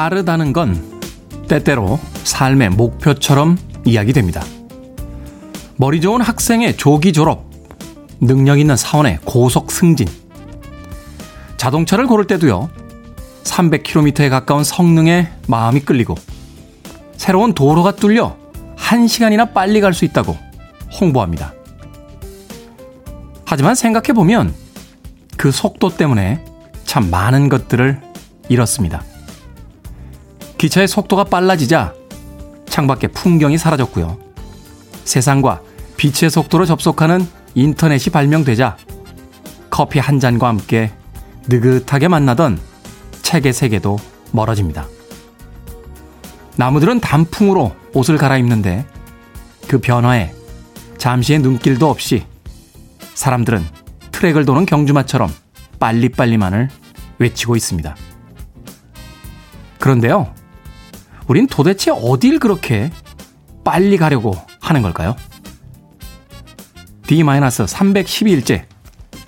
빠르다는 0.00 0.54
건 0.54 0.82
때때로 1.46 2.00
삶의 2.24 2.70
목표처럼 2.70 3.58
이야기됩니다. 3.84 4.42
머리 5.76 6.00
좋은 6.00 6.22
학생의 6.22 6.78
조기 6.78 7.12
졸업, 7.12 7.44
능력 8.18 8.58
있는 8.58 8.78
사원의 8.78 9.18
고속 9.26 9.70
승진. 9.70 10.08
자동차를 11.58 12.06
고를 12.06 12.26
때도요, 12.26 12.70
300km에 13.44 14.30
가까운 14.30 14.64
성능에 14.64 15.32
마음이 15.48 15.80
끌리고, 15.80 16.14
새로운 17.18 17.52
도로가 17.52 17.96
뚫려 17.96 18.38
1시간이나 18.78 19.52
빨리 19.52 19.82
갈 19.82 19.92
수 19.92 20.06
있다고 20.06 20.34
홍보합니다. 20.98 21.52
하지만 23.44 23.74
생각해보면 23.74 24.54
그 25.36 25.52
속도 25.52 25.90
때문에 25.90 26.42
참 26.86 27.10
많은 27.10 27.50
것들을 27.50 28.00
잃었습니다. 28.48 29.09
기차의 30.60 30.88
속도가 30.88 31.24
빨라지자 31.24 31.94
창밖의 32.66 33.12
풍경이 33.14 33.56
사라졌고요. 33.56 34.18
세상과 35.04 35.62
빛의 35.96 36.28
속도로 36.30 36.66
접속하는 36.66 37.26
인터넷이 37.54 38.12
발명되자 38.12 38.76
커피 39.70 39.98
한 39.98 40.20
잔과 40.20 40.48
함께 40.48 40.92
느긋하게 41.48 42.08
만나던 42.08 42.60
책의 43.22 43.54
세계도 43.54 43.98
멀어집니다. 44.32 44.86
나무들은 46.56 47.00
단풍으로 47.00 47.74
옷을 47.94 48.18
갈아입는데 48.18 48.84
그 49.66 49.78
변화에 49.78 50.34
잠시의 50.98 51.38
눈길도 51.38 51.88
없이 51.88 52.26
사람들은 53.14 53.64
트랙을 54.12 54.44
도는 54.44 54.66
경주마처럼 54.66 55.30
빨리빨리만을 55.78 56.68
외치고 57.18 57.56
있습니다. 57.56 57.96
그런데요, 59.78 60.34
우린 61.30 61.46
도대체 61.46 61.92
어딜 61.92 62.40
그렇게 62.40 62.90
빨리 63.62 63.96
가려고 63.98 64.34
하는 64.60 64.82
걸까요? 64.82 65.14
D-312일째 67.06 68.64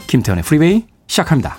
김태훈의 0.09 0.43
프리웨이 0.43 0.85
시작합니다. 1.07 1.59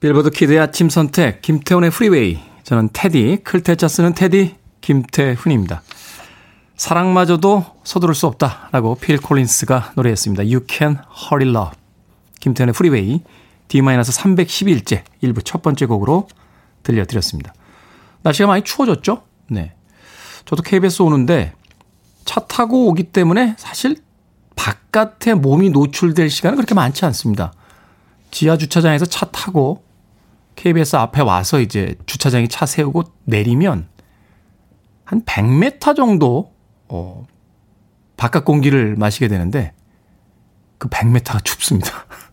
빌보드 0.00 0.28
키드의 0.28 0.58
아침 0.58 0.90
선택 0.90 1.40
김태훈의 1.40 1.90
프리웨이 1.90 2.38
저는 2.62 2.90
테디 2.92 3.38
클 3.42 3.62
태 3.62 3.78
자 3.78 3.88
쓰는 3.88 4.12
테디 4.12 4.56
김태훈입니다. 4.82 5.80
사랑마저도 6.76 7.64
서두를 7.84 8.14
수 8.14 8.26
없다라고 8.26 8.96
필 8.96 9.16
콜린스가 9.16 9.92
노래했습니다. 9.96 10.42
You 10.42 10.60
can 10.68 10.98
hurry 11.24 11.48
love 11.48 11.70
김태훈의 12.40 12.74
프리웨이 12.74 13.22
D-311째 13.70 15.02
일부 15.22 15.42
첫 15.42 15.62
번째 15.62 15.86
곡으로 15.86 16.28
들려드렸습니다. 16.82 17.54
날씨가 18.22 18.48
많이 18.48 18.62
추워졌죠? 18.62 19.22
네. 19.48 19.74
저도 20.44 20.62
KBS 20.62 21.02
오는데 21.02 21.54
차 22.24 22.40
타고 22.40 22.88
오기 22.88 23.04
때문에 23.04 23.54
사실 23.58 23.96
바깥에 24.56 25.34
몸이 25.34 25.70
노출될 25.70 26.28
시간은 26.28 26.56
그렇게 26.56 26.74
많지 26.74 27.04
않습니다. 27.06 27.52
지하 28.30 28.56
주차장에서 28.56 29.06
차 29.06 29.26
타고 29.26 29.82
KBS 30.56 30.96
앞에 30.96 31.22
와서 31.22 31.60
이제 31.60 31.96
주차장에 32.06 32.48
차 32.48 32.66
세우고 32.66 33.04
내리면 33.24 33.88
한 35.04 35.24
100m 35.24 35.96
정도 35.96 36.52
어 36.88 37.26
바깥 38.16 38.44
공기를 38.44 38.96
마시게 38.96 39.28
되는데 39.28 39.72
그 40.78 40.88
100m가 40.88 41.44
춥습니다. 41.44 42.06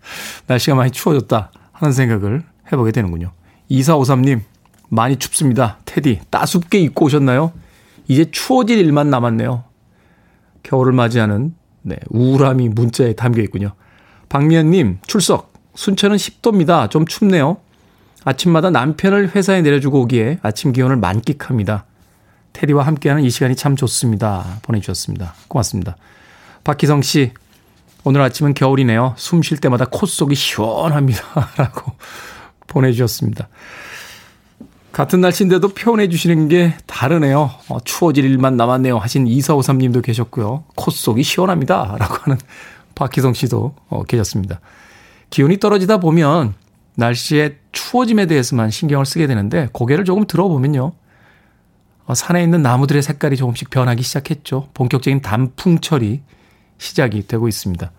날씨가 0.47 0.75
많이 0.75 0.91
추워졌다 0.91 1.51
하는 1.71 1.93
생각을 1.93 2.43
해보게 2.71 2.91
되는군요. 2.91 3.31
2453님, 3.71 4.41
많이 4.89 5.17
춥습니다. 5.17 5.77
테디, 5.85 6.21
따숩게 6.29 6.79
입고 6.79 7.05
오셨나요? 7.05 7.51
이제 8.07 8.25
추워질 8.31 8.77
일만 8.77 9.09
남았네요. 9.09 9.63
겨울을 10.63 10.93
맞이하는 10.93 11.53
네, 11.81 11.97
우울함이 12.09 12.69
문자에 12.69 13.13
담겨 13.13 13.41
있군요. 13.41 13.73
박미연님, 14.29 14.99
출석. 15.07 15.53
순천은 15.75 16.17
10도입니다. 16.17 16.89
좀 16.89 17.05
춥네요. 17.05 17.57
아침마다 18.25 18.71
남편을 18.71 19.35
회사에 19.35 19.61
내려주고 19.61 20.01
오기에 20.01 20.39
아침 20.41 20.73
기온을 20.73 20.97
만끽합니다. 20.97 21.85
테디와 22.53 22.85
함께하는 22.85 23.23
이 23.23 23.29
시간이 23.29 23.55
참 23.55 23.75
좋습니다. 23.75 24.59
보내주셨습니다. 24.63 25.33
고맙습니다. 25.47 25.95
박희성 26.63 27.03
씨, 27.03 27.31
오늘 28.07 28.21
아침은 28.21 28.53
겨울이네요. 28.53 29.15
숨 29.17 29.41
쉴 29.41 29.57
때마다 29.57 29.83
콧속이 29.83 30.33
시원합니다. 30.33 31.21
라고 31.59 31.91
보내주셨습니다. 32.67 33.49
같은 34.93 35.19
날씨인데도 35.19 35.67
표현해 35.73 36.07
주시는 36.07 36.47
게 36.47 36.73
다르네요. 36.85 37.51
어, 37.67 37.79
추워질 37.83 38.23
일만 38.23 38.55
남았네요. 38.55 38.97
하신 38.97 39.25
2453님도 39.25 40.01
계셨고요. 40.01 40.63
콧속이 40.77 41.21
시원합니다. 41.21 41.97
라고 41.99 42.15
하는 42.21 42.37
박희성 42.95 43.33
씨도 43.33 43.75
어, 43.89 44.03
계셨습니다. 44.05 44.61
기온이 45.29 45.59
떨어지다 45.59 45.97
보면 45.97 46.53
날씨의 46.95 47.57
추워짐에 47.73 48.27
대해서만 48.27 48.69
신경을 48.69 49.05
쓰게 49.05 49.27
되는데 49.27 49.67
고개를 49.73 50.05
조금 50.05 50.25
들어보면요. 50.25 50.93
어, 52.05 52.13
산에 52.15 52.41
있는 52.41 52.61
나무들의 52.61 53.01
색깔이 53.01 53.35
조금씩 53.35 53.69
변하기 53.69 54.01
시작했죠. 54.01 54.69
본격적인 54.73 55.21
단풍철이 55.21 56.21
시작이 56.77 57.27
되고 57.27 57.49
있습니다. 57.49 57.91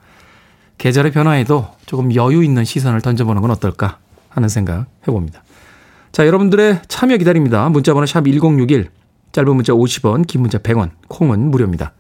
계절의 0.79 1.13
변화에도 1.13 1.69
조금 1.87 2.15
여유 2.15 2.43
있는 2.43 2.65
시선을 2.65 3.01
던져보는 3.01 3.43
건 3.43 3.51
어떨까 3.51 3.99
하는 4.29 4.49
생각 4.49 4.87
해봅니다. 5.03 5.43
자, 6.13 6.27
여러분들의 6.27 6.81
참여 6.89 7.17
기다립니다. 7.19 7.69
문자번호 7.69 8.07
샵 8.07 8.25
1061, 8.25 8.91
짧은 9.33 9.55
문자 9.55 9.73
50원, 9.73 10.27
긴 10.27 10.41
문자 10.41 10.59
100원, 10.59 10.91
콩은 11.09 11.51
무료입니다. 11.51 11.93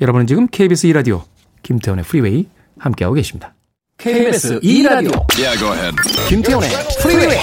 여러분은 0.00 0.26
지금 0.26 0.46
KBS 0.48 0.88
2라디오 0.88 1.22
김태원의 1.62 2.04
프리웨이 2.04 2.48
함께하고 2.78 3.14
계십니다. 3.14 3.54
KBS 3.98 4.60
2라디오 4.60 5.26
yeah, 5.36 5.96
김태원의 6.28 6.70
프리웨이 7.02 7.38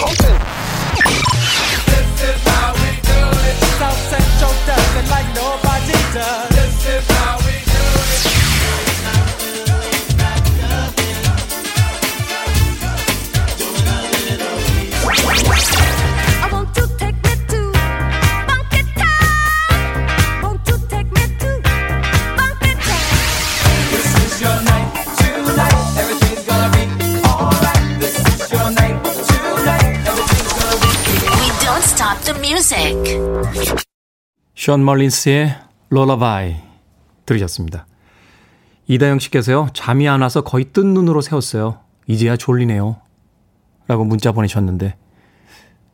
music. 32.34 32.96
션 34.56 34.84
멀린스의 34.84 35.56
Lullaby 35.90 36.56
들으셨습니다. 37.26 37.86
이다영 38.88 39.20
씨께서요. 39.20 39.70
잠이 39.74 40.08
안 40.08 40.22
와서 40.22 40.42
거의 40.42 40.66
뜬 40.66 40.94
눈으로 40.94 41.22
세웠어요. 41.22 41.80
이제야 42.08 42.38
졸리네요. 42.38 42.98
라고 43.88 44.04
문자 44.06 44.32
보내셨는데 44.32 44.96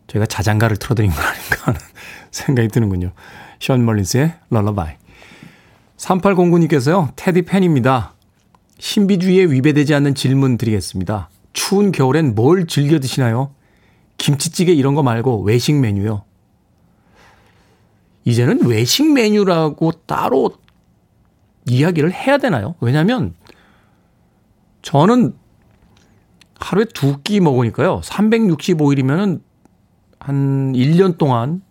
저희가 0.08 0.26
자장가를 0.26 0.78
틀어드린 0.78 1.12
건 1.12 1.24
아닌가 1.24 1.58
하는 1.64 1.80
생각이 2.32 2.68
드는군요. 2.70 3.12
션 3.60 3.84
멀린스의 3.86 4.34
Lullaby. 4.50 4.96
3809님께서요. 5.98 7.14
테디 7.16 7.44
팬입니다. 7.44 8.14
신비주의에 8.80 9.46
위배되지 9.46 9.94
않는 9.96 10.16
질문 10.16 10.58
드리겠습니다. 10.58 11.30
추운 11.54 11.92
겨울엔 11.92 12.36
뭘 12.36 12.66
즐겨 12.68 13.00
드시나요? 13.00 13.54
김치찌개 14.22 14.72
이런 14.72 14.94
거 14.94 15.02
말고 15.02 15.42
외식 15.42 15.74
메뉴요. 15.74 16.24
이제는 18.24 18.66
외식 18.68 19.12
메뉴라고 19.12 19.92
따로 20.06 20.52
이야기를 21.68 22.14
해야 22.14 22.38
되나요? 22.38 22.76
왜냐면 22.82 23.34
저는 24.84 25.34
하루에 26.60 26.86
두 26.86 27.24
끼 27.24 27.40
먹으니까요. 27.40 28.02
365일이면은 28.02 29.42
한 30.20 30.74
1년 30.74 31.18
동안 31.18 31.64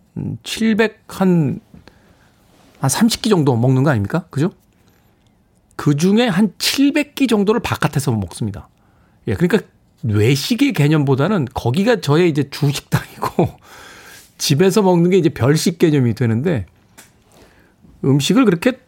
700 0.43 1.03
한, 1.07 1.61
한 2.79 2.89
30끼 2.89 3.29
정도 3.29 3.55
먹는 3.55 3.83
거 3.83 3.91
아닙니까? 3.91 4.25
그죠? 4.29 4.51
그 5.77 5.95
중에 5.95 6.27
한 6.27 6.51
700끼 6.57 7.29
정도를 7.29 7.61
바깥에서 7.61 8.11
먹습니다. 8.11 8.67
예, 9.27 9.35
그러니까 9.35 9.65
외식의 10.03 10.73
개념보다는 10.73 11.47
거기가 11.53 12.01
저의 12.01 12.29
이제 12.29 12.49
주식당이고 12.49 13.49
집에서 14.37 14.81
먹는 14.81 15.11
게 15.11 15.17
이제 15.17 15.29
별식 15.29 15.77
개념이 15.77 16.15
되는데 16.15 16.65
음식을 18.03 18.45
그렇게 18.45 18.79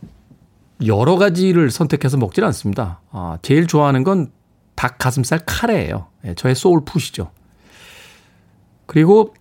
여러 0.86 1.18
가지를 1.18 1.70
선택해서 1.70 2.18
먹지는 2.18 2.48
않습니다. 2.48 3.02
아, 3.12 3.38
제일 3.42 3.68
좋아하는 3.68 4.04
건 4.04 4.32
닭 4.76 4.98
가슴살 4.98 5.42
카레예요. 5.46 6.08
예, 6.26 6.34
저의 6.34 6.56
소울 6.56 6.84
푸시죠. 6.84 7.32
그리고 8.86 9.34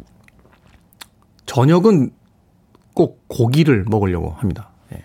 저녁은 1.47 2.13
꼭 2.95 3.25
고기를 3.29 3.85
먹으려고 3.89 4.31
합니다. 4.31 4.71
예. 4.93 5.03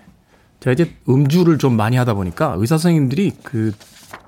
제가 0.60 0.74
이제 0.74 0.94
음주를 1.10 1.58
좀 1.58 1.76
많이 1.76 1.98
하다 1.98 2.14
보니까 2.14 2.56
의사 2.58 2.78
선생님들이 2.78 3.32
그 3.44 3.74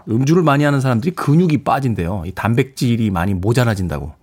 음주를 0.09 0.43
많이 0.43 0.63
하는 0.63 0.81
사람들이 0.81 1.15
근육이 1.15 1.63
빠진대요. 1.63 2.23
이 2.25 2.31
단백질이 2.33 3.09
많이 3.11 3.33
모자라진다고. 3.33 4.13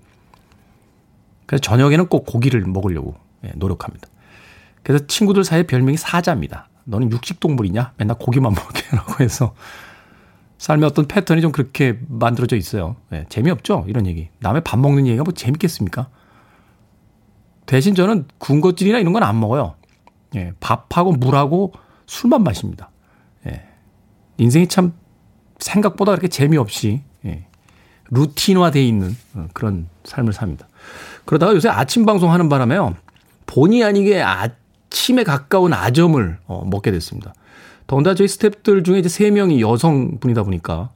그래서 1.46 1.60
저녁에는 1.60 2.06
꼭 2.08 2.26
고기를 2.26 2.62
먹으려고 2.66 3.14
예, 3.44 3.52
노력합니다. 3.56 4.08
그래서 4.82 5.06
친구들 5.06 5.44
사이에 5.44 5.64
별명이 5.64 5.96
사자입니다. 5.96 6.68
너는 6.84 7.10
육식 7.10 7.40
동물이냐? 7.40 7.92
맨날 7.96 8.16
고기만 8.18 8.52
먹게라고 8.54 9.22
해서 9.22 9.54
삶의 10.58 10.86
어떤 10.88 11.06
패턴이 11.06 11.40
좀 11.42 11.52
그렇게 11.52 11.98
만들어져 12.08 12.56
있어요. 12.56 12.96
예, 13.12 13.26
재미없죠? 13.28 13.84
이런 13.88 14.06
얘기. 14.06 14.28
남의 14.40 14.62
밥 14.64 14.78
먹는 14.78 15.06
얘기가 15.06 15.22
뭐 15.24 15.32
재밌겠습니까? 15.34 16.08
대신 17.66 17.94
저는 17.94 18.26
군것질이나 18.38 18.98
이런 18.98 19.12
건 19.12 19.22
안 19.22 19.38
먹어요. 19.40 19.74
예, 20.34 20.52
밥하고 20.60 21.12
물하고 21.12 21.72
술만 22.06 22.42
마십니다. 22.42 22.90
예, 23.46 23.64
인생이 24.38 24.68
참 24.68 24.92
생각보다 25.58 26.12
그렇게 26.12 26.28
재미없이 26.28 27.02
예, 27.24 27.44
루틴화되어 28.10 28.82
있는 28.82 29.16
어, 29.34 29.48
그런 29.52 29.88
삶을 30.04 30.32
삽니다. 30.32 30.68
그러다가 31.24 31.54
요새 31.54 31.68
아침 31.68 32.06
방송 32.06 32.32
하는 32.32 32.48
바람에요. 32.48 32.96
본의 33.46 33.84
아니게 33.84 34.22
아침에 34.22 35.24
가까운 35.24 35.72
아점을 35.72 36.38
어, 36.46 36.64
먹게 36.64 36.90
됐습니다. 36.92 37.34
더군다나 37.86 38.14
저희 38.14 38.26
스탭들 38.26 38.84
중에 38.84 38.98
이제 38.98 39.08
세 39.08 39.30
명이 39.30 39.60
여성분이다 39.60 40.42
보니까 40.42 40.90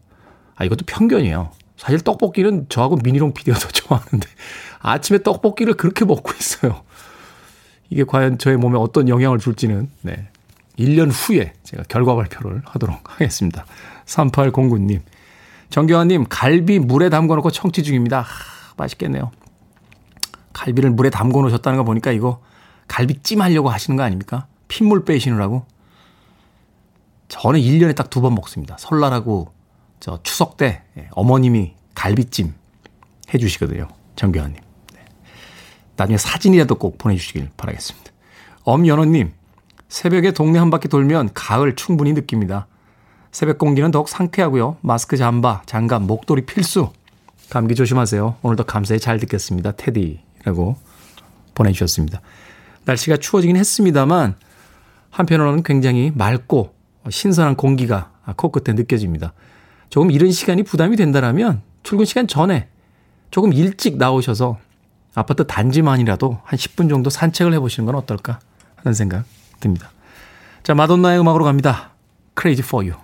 아 0.57 0.65
이것도 0.65 0.85
편견이에요. 0.87 1.53
사실 1.77 2.01
떡볶이는 2.01 2.67
저하고 2.69 2.97
미니롱 3.03 3.33
PD가 3.33 3.59
더 3.59 3.69
좋아하는데 3.69 4.29
아침에 4.81 5.23
떡볶이를 5.23 5.75
그렇게 5.75 6.05
먹고 6.05 6.33
있어요. 6.39 6.83
이게 7.89 8.05
과연 8.05 8.39
저의 8.39 8.57
몸에 8.57 8.79
어떤 8.79 9.09
영향을 9.09 9.39
줄지는 9.39 9.91
네. 10.03 10.29
1년 10.81 11.11
후에 11.13 11.53
제가 11.63 11.83
결과 11.89 12.15
발표를 12.15 12.63
하도록 12.65 12.99
하겠습니다. 13.05 13.67
3809님. 14.07 15.03
정교환님, 15.69 16.27
갈비 16.29 16.79
물에 16.81 17.11
담궈 17.11 17.37
놓고 17.37 17.51
청취 17.51 17.83
중입니다. 17.85 18.21
하, 18.23 18.27
맛있겠네요. 18.77 19.31
갈비를 20.53 20.91
물에 20.91 21.11
담궈 21.11 21.43
놓으셨다는 21.43 21.77
거 21.79 21.85
보니까 21.85 22.11
이거 22.13 22.43
갈비찜 22.89 23.41
하려고 23.41 23.69
하시는 23.71 23.97
거 23.97 24.03
아닙니까? 24.03 24.47
핏물 24.69 25.05
빼시느라고. 25.05 25.65
저는 27.29 27.61
1년에 27.61 27.95
딱 27.95 28.11
두 28.11 28.21
번 28.21 28.35
먹습니다. 28.35 28.77
설날하고 28.79 29.53
저 30.01 30.19
추석 30.25 30.57
때 30.57 30.83
예, 30.99 31.09
어머님이 31.13 31.75
갈비찜 31.95 32.53
해주시거든요. 33.33 33.87
정교환님. 34.17 34.57
네. 34.95 35.01
나중에 35.97 36.17
사진이라도 36.19 36.75
꼭 36.77 36.99
보내주시길 36.99 37.51
바라겠습니다. 37.57 38.11
엄연호님, 38.65 39.33
새벽에 39.91 40.31
동네 40.31 40.61
한 40.61 40.71
바퀴 40.71 40.89
돌면 40.89 41.31
가을 41.35 41.75
충분히 41.75 42.13
느낍니다. 42.13 42.69
새벽 43.33 43.59
공기는 43.59 43.91
더욱 43.91 44.09
상쾌하고요. 44.09 44.77
마스크 44.83 45.17
잠바, 45.17 45.63
장갑, 45.67 46.03
목도리 46.03 46.47
필수. 46.47 46.93
감기 47.51 47.75
조심하세요. 47.75 48.37
오늘도 48.41 48.65
감사히 48.65 49.01
잘 49.01 49.19
듣겠습니다. 49.19 49.73
테디라고 49.73 50.77
보내주셨습니다. 51.55 52.21
날씨가 52.85 53.17
추워지긴 53.17 53.57
했습니다만 53.57 54.37
한편으로는 55.11 55.65
굉장히 55.65 56.13
맑고 56.15 56.73
신선한 57.11 57.57
공기가 57.57 58.13
코끝에 58.37 58.75
느껴집니다. 58.75 59.33
조금 59.89 60.13
이른 60.13 60.31
시간이 60.31 60.63
부담이 60.63 60.95
된다면 60.95 61.63
출근 61.83 62.05
시간 62.05 62.29
전에 62.29 62.69
조금 63.33 63.53
일찍 63.53 63.97
나오셔서 63.97 64.57
아파트 65.15 65.45
단지만이라도 65.49 66.39
한 66.45 66.57
10분 66.57 66.89
정도 66.89 67.11
산책을 67.11 67.53
해보시는 67.55 67.87
건 67.87 67.97
어떨까 67.97 68.39
하는 68.77 68.95
생각 68.95 69.25
듭니다. 69.61 69.91
자, 70.63 70.75
마돈나의 70.75 71.21
음악으로 71.21 71.45
갑니다. 71.45 71.91
Crazy 72.39 72.67
for 72.67 72.91
You. 72.91 73.01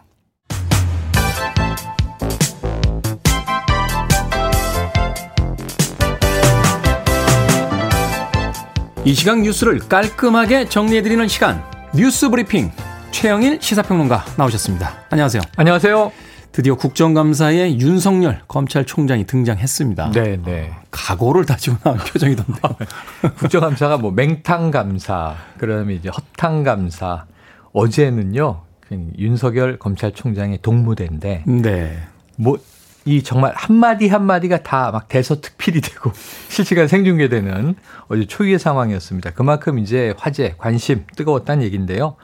이 9.04 9.14
시간 9.14 9.42
뉴스를 9.42 9.78
깔끔하게 9.78 10.68
정리해드리는 10.68 11.28
시간 11.28 11.62
뉴스 11.94 12.28
브리핑 12.28 12.72
최영일 13.12 13.58
시사평론가 13.62 14.24
나오셨습니다. 14.36 15.04
안녕하세요. 15.10 15.42
안녕하세요. 15.56 16.25
드디어 16.56 16.74
국정감사에 16.74 17.76
윤석열 17.80 18.40
검찰총장이 18.48 19.26
등장했습니다. 19.26 20.12
네, 20.12 20.40
네. 20.42 20.72
각오를 20.90 21.44
다지고 21.44 21.76
나온 21.84 21.98
표정이던데. 21.98 22.60
국정감사가 23.36 23.98
뭐 23.98 24.10
맹탕감사, 24.10 25.34
그다음에 25.58 25.92
이제 25.92 26.08
허탕감사. 26.08 27.26
어제는요, 27.74 28.62
그 28.88 29.10
윤석열 29.18 29.78
검찰총장의 29.78 30.60
동무대인데, 30.62 31.42
네. 31.46 31.98
뭐, 32.36 32.56
이 33.04 33.22
정말 33.22 33.52
한마디 33.54 34.08
한마디가 34.08 34.62
다 34.62 34.90
막 34.90 35.08
대서특필이 35.08 35.82
되고 35.82 36.10
실시간 36.48 36.88
생중계되는 36.88 37.74
어제 38.08 38.26
초유의 38.26 38.58
상황이었습니다. 38.58 39.32
그만큼 39.32 39.78
이제 39.78 40.14
화제, 40.16 40.54
관심 40.56 41.04
뜨거웠다는 41.16 41.62
얘기인데요. 41.64 42.16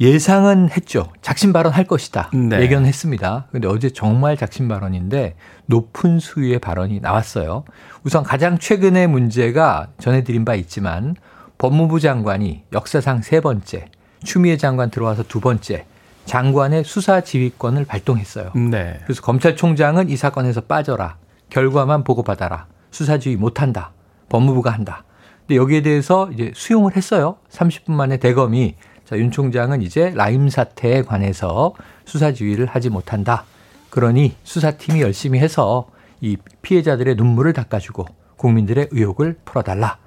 예상은 0.00 0.68
했죠. 0.70 1.10
작심 1.22 1.52
발언 1.52 1.72
할 1.72 1.84
것이다. 1.84 2.30
네. 2.34 2.60
예견했습니다. 2.60 3.46
근데 3.50 3.66
어제 3.66 3.90
정말 3.90 4.36
작심 4.36 4.68
발언인데 4.68 5.36
높은 5.66 6.18
수위의 6.18 6.58
발언이 6.58 7.00
나왔어요. 7.00 7.64
우선 8.04 8.22
가장 8.22 8.58
최근의 8.58 9.06
문제가 9.06 9.88
전해드린 9.98 10.44
바 10.44 10.54
있지만 10.54 11.16
법무부 11.58 12.00
장관이 12.00 12.64
역사상 12.72 13.22
세 13.22 13.40
번째, 13.40 13.86
추미애 14.22 14.58
장관 14.58 14.90
들어와서 14.90 15.22
두 15.22 15.40
번째 15.40 15.86
장관의 16.26 16.84
수사 16.84 17.22
지휘권을 17.22 17.86
발동했어요. 17.86 18.52
네. 18.70 18.98
그래서 19.04 19.22
검찰총장은 19.22 20.10
이 20.10 20.16
사건에서 20.16 20.60
빠져라. 20.62 21.16
결과만 21.48 22.04
보고받아라. 22.04 22.66
수사 22.90 23.18
지휘 23.18 23.36
못한다. 23.36 23.92
법무부가 24.28 24.70
한다. 24.70 25.04
근데 25.46 25.56
여기에 25.56 25.82
대해서 25.82 26.28
이제 26.32 26.50
수용을 26.54 26.96
했어요. 26.96 27.36
30분 27.50 27.92
만에 27.92 28.16
대검이 28.16 28.74
자, 29.06 29.16
윤 29.16 29.30
총장은 29.30 29.82
이제 29.82 30.12
라임 30.16 30.48
사태에 30.48 31.02
관해서 31.02 31.74
수사 32.04 32.32
지휘를 32.32 32.66
하지 32.66 32.90
못한다. 32.90 33.44
그러니 33.88 34.34
수사팀이 34.42 35.00
열심히 35.00 35.38
해서 35.38 35.86
이 36.20 36.36
피해자들의 36.62 37.14
눈물을 37.14 37.52
닦아주고 37.52 38.04
국민들의 38.36 38.88
의혹을 38.90 39.38
풀어달라. 39.44 39.98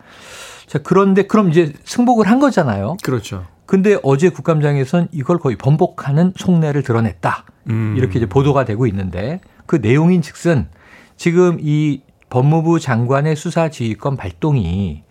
자, 0.68 0.80
그런데 0.84 1.24
그럼 1.24 1.50
이제 1.50 1.74
승복을 1.86 2.28
한 2.28 2.40
거잖아요. 2.40 2.98
그렇죠. 3.02 3.46
근데 3.66 3.98
어제 4.04 4.30
국감장에선 4.30 5.08
이걸 5.14 5.40
거의 5.40 5.56
번복하는 5.56 6.34
속내를 6.36 6.84
드러냈다. 6.84 7.46
음. 7.70 7.96
이렇게 7.98 8.20
이제 8.20 8.28
보도가 8.28 8.66
되고 8.66 8.86
있는데 8.86 9.40
그 9.66 9.78
내용인 9.78 10.22
즉슨 10.22 10.68
지금 11.16 11.58
이 11.62 12.02
법무부 12.30 12.82
장관의 12.82 13.38
수사 13.38 13.70
지휘권 13.70 14.18
발동이 14.18 15.04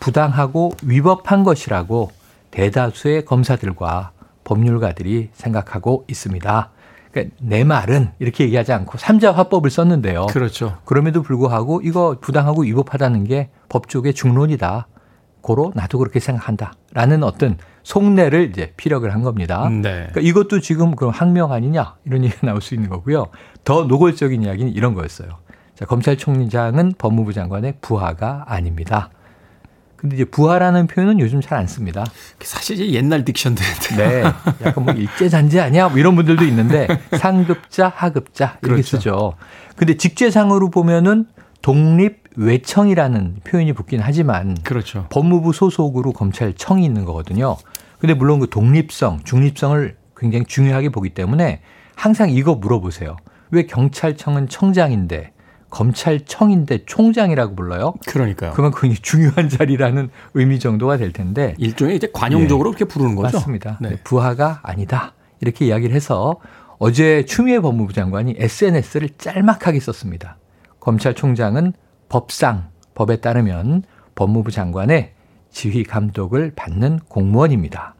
부당하고 0.00 0.72
위법한 0.82 1.44
것이라고 1.44 2.10
대다수의 2.50 3.24
검사들과 3.24 4.12
법률가들이 4.44 5.30
생각하고 5.32 6.04
있습니다. 6.08 6.70
그러니까 7.10 7.36
내 7.40 7.64
말은 7.64 8.12
이렇게 8.18 8.44
얘기하지 8.44 8.72
않고 8.72 8.98
삼자 8.98 9.32
화법을 9.32 9.70
썼는데요. 9.70 10.26
그렇죠. 10.26 10.78
그럼에도 10.84 11.22
불구하고 11.22 11.80
이거 11.82 12.16
부당하고 12.20 12.62
위법하다는 12.62 13.24
게 13.24 13.50
법조계 13.68 14.12
중론이다. 14.12 14.86
고로 15.40 15.72
나도 15.74 15.98
그렇게 15.98 16.20
생각한다. 16.20 16.74
라는 16.92 17.22
어떤 17.22 17.56
속내를 17.82 18.50
이제 18.50 18.72
피력을 18.76 19.12
한 19.12 19.22
겁니다. 19.22 19.68
네. 19.68 19.80
그러니까 20.10 20.20
이것도 20.20 20.60
지금 20.60 20.94
그럼 20.94 21.12
항명 21.12 21.52
아니냐 21.52 21.96
이런 22.04 22.24
얘기가 22.24 22.46
나올 22.46 22.60
수 22.60 22.74
있는 22.74 22.90
거고요. 22.90 23.26
더 23.64 23.84
노골적인 23.84 24.42
이야기는 24.42 24.72
이런 24.72 24.94
거였어요. 24.94 25.28
자, 25.74 25.86
검찰총장은 25.86 26.94
법무부 26.98 27.32
장관의 27.32 27.76
부하가 27.80 28.44
아닙니다. 28.46 29.10
근데 30.00 30.16
이제 30.16 30.24
부하라는 30.24 30.86
표현은 30.86 31.20
요즘 31.20 31.40
잘 31.40 31.60
안 31.60 31.66
씁니다. 31.66 32.06
사실 32.40 32.76
이제 32.80 32.92
옛날 32.92 33.24
딕션들인데. 33.24 33.96
네. 33.96 34.22
약간 34.64 34.84
뭐 34.84 34.94
일제잔재 34.94 35.60
아니야? 35.60 35.88
뭐 35.88 35.98
이런 35.98 36.16
분들도 36.16 36.44
있는데 36.44 36.88
상급자, 37.18 37.92
하급자 37.94 38.58
이렇게 38.62 38.76
그렇죠. 38.82 38.96
쓰죠. 38.96 39.34
근데 39.76 39.96
직제상으로 39.96 40.70
보면은 40.70 41.26
독립 41.60 42.20
외청이라는 42.36 43.40
표현이 43.44 43.74
붙긴 43.74 44.00
하지만 44.00 44.56
그렇죠. 44.62 45.06
법무부 45.10 45.52
소속으로 45.52 46.12
검찰청이 46.12 46.84
있는 46.84 47.04
거거든요. 47.04 47.56
근데 47.98 48.14
물론 48.14 48.40
그 48.40 48.48
독립성, 48.48 49.20
중립성을 49.24 49.96
굉장히 50.16 50.46
중요하게 50.46 50.88
보기 50.90 51.10
때문에 51.10 51.60
항상 51.94 52.30
이거 52.30 52.54
물어보세요. 52.54 53.16
왜 53.50 53.66
경찰청은 53.66 54.48
청장인데 54.48 55.32
검찰청인데 55.70 56.84
총장이라고 56.84 57.54
불러요. 57.54 57.94
그러니까요. 58.06 58.52
그만큼 58.52 58.92
중요한 59.00 59.48
자리라는 59.48 60.10
의미 60.34 60.58
정도가 60.58 60.96
될 60.96 61.12
텐데 61.12 61.54
일종의 61.58 61.96
이제 61.96 62.08
관용적으로 62.12 62.70
예. 62.70 62.74
그렇게 62.74 62.84
부르는 62.84 63.14
거죠. 63.14 63.38
맞습니다. 63.38 63.78
네. 63.80 63.96
부하가 64.04 64.60
아니다 64.62 65.14
이렇게 65.40 65.66
이야기를 65.66 65.94
해서 65.94 66.36
어제 66.78 67.24
추미애 67.24 67.60
법무부 67.60 67.92
장관이 67.92 68.36
SNS를 68.38 69.10
짤막하게 69.18 69.80
썼습니다. 69.80 70.36
검찰총장은 70.80 71.72
법상 72.08 72.68
법에 72.94 73.16
따르면 73.16 73.82
법무부 74.14 74.50
장관의 74.50 75.12
지휘 75.50 75.84
감독을 75.84 76.52
받는 76.56 77.00
공무원입니다. 77.08 77.94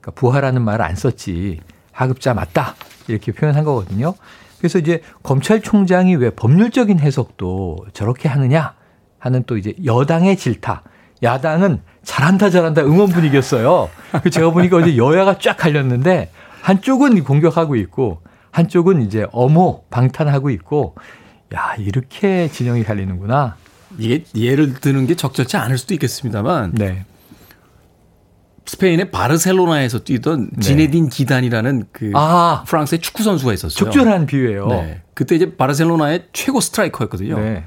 그러니까 0.00 0.12
부하라는 0.12 0.62
말을 0.62 0.84
안 0.84 0.94
썼지 0.96 1.60
하급자 1.92 2.34
맞다 2.34 2.74
이렇게 3.08 3.32
표현한 3.32 3.64
거거든요. 3.64 4.14
그래서 4.60 4.78
이제 4.78 5.00
검찰총장이 5.22 6.16
왜 6.16 6.30
법률적인 6.30 7.00
해석도 7.00 7.86
저렇게 7.94 8.28
하느냐 8.28 8.74
하는 9.18 9.42
또 9.46 9.56
이제 9.56 9.74
여당의 9.84 10.36
질타. 10.36 10.82
야당은 11.22 11.80
잘한다 12.02 12.50
잘한다 12.50 12.82
응원 12.82 13.08
분위기였어요. 13.08 13.88
제가 14.30 14.50
보니까 14.50 14.78
어제 14.78 14.96
여야가 14.96 15.38
쫙 15.38 15.56
갈렸는데 15.56 16.30
한쪽은 16.62 17.24
공격하고 17.24 17.76
있고 17.76 18.20
한쪽은 18.50 19.02
이제 19.02 19.26
어모 19.32 19.84
방탄하고 19.90 20.50
있고 20.50 20.94
야 21.54 21.74
이렇게 21.78 22.48
진영이 22.48 22.84
갈리는구나. 22.84 23.56
이게 23.98 24.24
예를 24.34 24.74
드는 24.74 25.06
게 25.06 25.14
적절치 25.14 25.56
않을 25.56 25.78
수도 25.78 25.94
있겠습니다만 25.94 26.72
네. 26.74 27.04
스페인의 28.66 29.10
바르셀로나에서 29.10 30.00
뛰던 30.00 30.50
네. 30.52 30.60
지네딘 30.60 31.08
지단이라는 31.08 31.86
그 31.92 32.12
아, 32.14 32.64
프랑스의 32.66 33.00
축구 33.00 33.22
선수가 33.22 33.52
있었어요. 33.52 33.74
적절한 33.74 34.26
비유예요. 34.26 34.68
네. 34.68 35.02
그때 35.14 35.34
이제 35.34 35.56
바르셀로나의 35.56 36.28
최고 36.32 36.60
스트라이커였거든요. 36.60 37.38
네. 37.38 37.64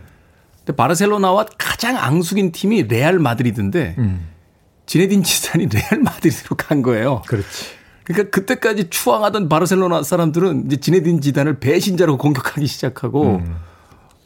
근데 0.59 0.75
바르셀로나와 0.75 1.45
가장 1.57 1.97
앙숙인 1.97 2.51
팀이 2.51 2.83
레알 2.83 3.19
마드리드인데 3.19 3.95
음. 3.97 4.27
지네딘 4.85 5.23
지단이 5.23 5.67
레알 5.67 5.99
마드리드로 6.01 6.55
간 6.55 6.81
거예요. 6.81 7.21
그렇지. 7.27 7.65
그러니까 8.05 8.29
그때까지 8.31 8.89
추앙하던 8.89 9.49
바르셀로나 9.49 10.03
사람들은 10.03 10.65
이제 10.67 10.77
지네딘 10.77 11.21
지단을 11.21 11.59
배신자로 11.59 12.17
공격하기 12.17 12.65
시작하고 12.65 13.37
음. 13.37 13.55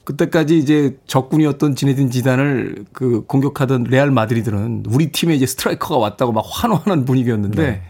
그때까지 0.07 0.57
이제 0.57 0.95
적군이었던 1.05 1.75
지네딘 1.75 2.11
지단을 2.11 2.85
그 2.93 3.25
공격하던 3.25 3.87
레알 3.89 4.09
마드리드는 4.09 4.85
우리 4.87 5.11
팀에 5.11 5.35
이제 5.35 5.45
스트라이커가 5.45 5.97
왔다고 5.97 6.31
막 6.31 6.45
환호하는 6.47 7.03
분위기였는데 7.03 7.61
네. 7.61 7.81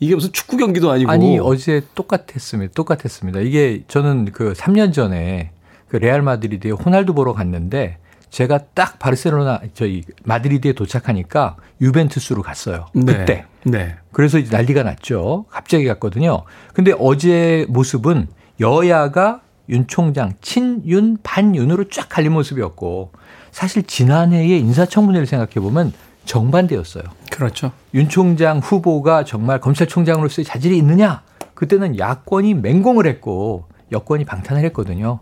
이게 0.00 0.14
무슨 0.14 0.32
축구 0.32 0.56
경기도 0.56 0.90
아니고 0.90 1.10
아니 1.10 1.38
어제 1.38 1.82
똑같았습니다. 1.94 2.72
똑같았습니다. 2.72 3.40
이게 3.40 3.84
저는 3.86 4.32
그 4.32 4.54
3년 4.54 4.94
전에 4.94 5.50
그 5.88 5.96
레알 5.96 6.22
마드리드에 6.22 6.70
호날두 6.70 7.12
보러 7.12 7.34
갔는데 7.34 7.98
제가 8.30 8.68
딱 8.72 8.98
바르셀로나 8.98 9.60
저희 9.74 10.04
마드리드에 10.24 10.72
도착하니까 10.72 11.56
유벤투스로 11.82 12.40
갔어요. 12.40 12.86
네. 12.94 13.12
그때. 13.12 13.44
네. 13.62 13.96
그래서 14.10 14.38
이제 14.38 14.56
난리가 14.56 14.84
났죠. 14.84 15.44
갑자기 15.50 15.84
갔거든요. 15.84 16.44
근데 16.72 16.94
어제 16.98 17.66
모습은 17.68 18.28
여야가 18.58 19.42
윤 19.68 19.86
총장 19.86 20.34
친윤 20.40 21.18
반윤으로 21.22 21.88
쫙 21.88 22.08
갈린 22.08 22.32
모습이었고 22.32 23.12
사실 23.50 23.82
지난해의 23.82 24.60
인사청문회를 24.60 25.26
생각해 25.26 25.54
보면 25.54 25.92
정반대였어요. 26.24 27.04
그렇죠. 27.30 27.72
윤 27.94 28.08
총장 28.08 28.58
후보가 28.58 29.24
정말 29.24 29.60
검찰총장으로서의 29.60 30.44
자질이 30.44 30.76
있느냐? 30.78 31.22
그때는 31.54 31.98
야권이 31.98 32.54
맹공을 32.54 33.06
했고 33.06 33.64
여권이 33.92 34.24
방탄을 34.24 34.64
했거든요. 34.66 35.20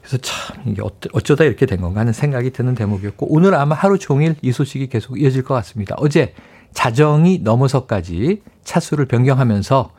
그래서 0.00 0.18
참 0.18 0.62
이게 0.66 0.82
어쩌다 1.12 1.44
이렇게 1.44 1.66
된 1.66 1.80
건가 1.80 2.00
하는 2.00 2.12
생각이 2.12 2.50
드는 2.50 2.74
대목이었고 2.74 3.26
오늘 3.30 3.54
아마 3.54 3.74
하루 3.74 3.98
종일 3.98 4.36
이 4.42 4.52
소식이 4.52 4.88
계속 4.88 5.20
이어질 5.20 5.44
것 5.44 5.54
같습니다. 5.54 5.94
어제 5.98 6.34
자정이 6.72 7.40
넘어서까지 7.42 8.42
차수를 8.64 9.06
변경하면서 9.06 9.90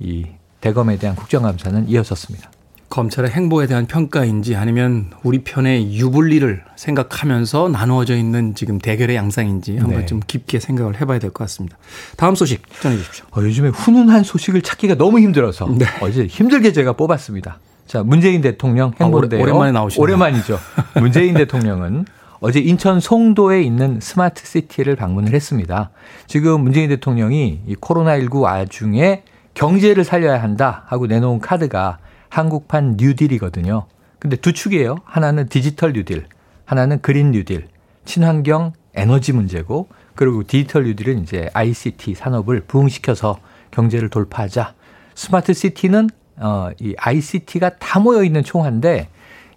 이 0.00 0.26
대검에 0.60 0.96
대한 0.96 1.14
국정감사는 1.16 1.88
이어졌습니다. 1.88 2.50
검찰의 2.92 3.30
행보에 3.30 3.66
대한 3.66 3.86
평가인지 3.86 4.54
아니면 4.54 5.06
우리 5.22 5.38
편의 5.38 5.94
유불리를 5.94 6.62
생각하면서 6.76 7.70
나누어져 7.70 8.14
있는 8.16 8.54
지금 8.54 8.76
대결의 8.78 9.16
양상인지 9.16 9.78
한번 9.78 10.00
네. 10.00 10.06
좀 10.06 10.20
깊게 10.26 10.60
생각을 10.60 11.00
해봐야 11.00 11.18
될 11.18 11.30
것 11.30 11.44
같습니다. 11.44 11.78
다음 12.18 12.34
소식 12.34 12.60
전해 12.82 12.98
주십시오. 12.98 13.24
어, 13.30 13.40
요즘에 13.40 13.70
훈훈한 13.70 14.24
소식을 14.24 14.60
찾기가 14.60 14.96
너무 14.96 15.20
힘들어서 15.20 15.70
네. 15.70 15.86
어제 16.02 16.26
힘들게 16.26 16.72
제가 16.72 16.92
뽑았습니다. 16.92 17.60
자, 17.86 18.02
문재인 18.02 18.42
대통령 18.42 18.92
행보인데요. 19.00 19.40
아, 19.40 19.42
오랜만에 19.42 19.72
나오시네요. 19.72 20.02
오랜만이죠. 20.02 20.58
문재인 21.00 21.32
대통령은 21.32 22.04
어제 22.40 22.60
인천 22.60 23.00
송도에 23.00 23.62
있는 23.62 24.00
스마트 24.02 24.44
시티를 24.44 24.96
방문을 24.96 25.32
했습니다. 25.32 25.90
지금 26.26 26.60
문재인 26.60 26.90
대통령이 26.90 27.60
이 27.66 27.74
코로나19 27.76 28.42
와중에 28.42 29.22
경제를 29.54 30.04
살려야 30.04 30.42
한다 30.42 30.84
하고 30.88 31.06
내놓은 31.06 31.40
카드가 31.40 31.98
한국판 32.32 32.96
뉴딜이거든요. 32.98 33.84
근데 34.18 34.36
두 34.36 34.54
축이에요. 34.54 34.96
하나는 35.04 35.48
디지털 35.48 35.92
뉴딜, 35.92 36.24
하나는 36.64 37.02
그린 37.02 37.30
뉴딜, 37.32 37.68
친환경 38.06 38.72
에너지 38.94 39.34
문제고, 39.34 39.88
그리고 40.14 40.42
디지털 40.42 40.84
뉴딜은 40.84 41.22
이제 41.22 41.50
ICT 41.52 42.14
산업을 42.14 42.62
부흥시켜서 42.62 43.38
경제를 43.70 44.08
돌파하자. 44.08 44.72
스마트 45.14 45.52
시티는 45.52 46.08
어, 46.38 46.70
이 46.80 46.94
ICT가 46.96 47.76
다 47.76 48.00
모여 48.00 48.24
있는 48.24 48.42
총화인데 48.42 49.08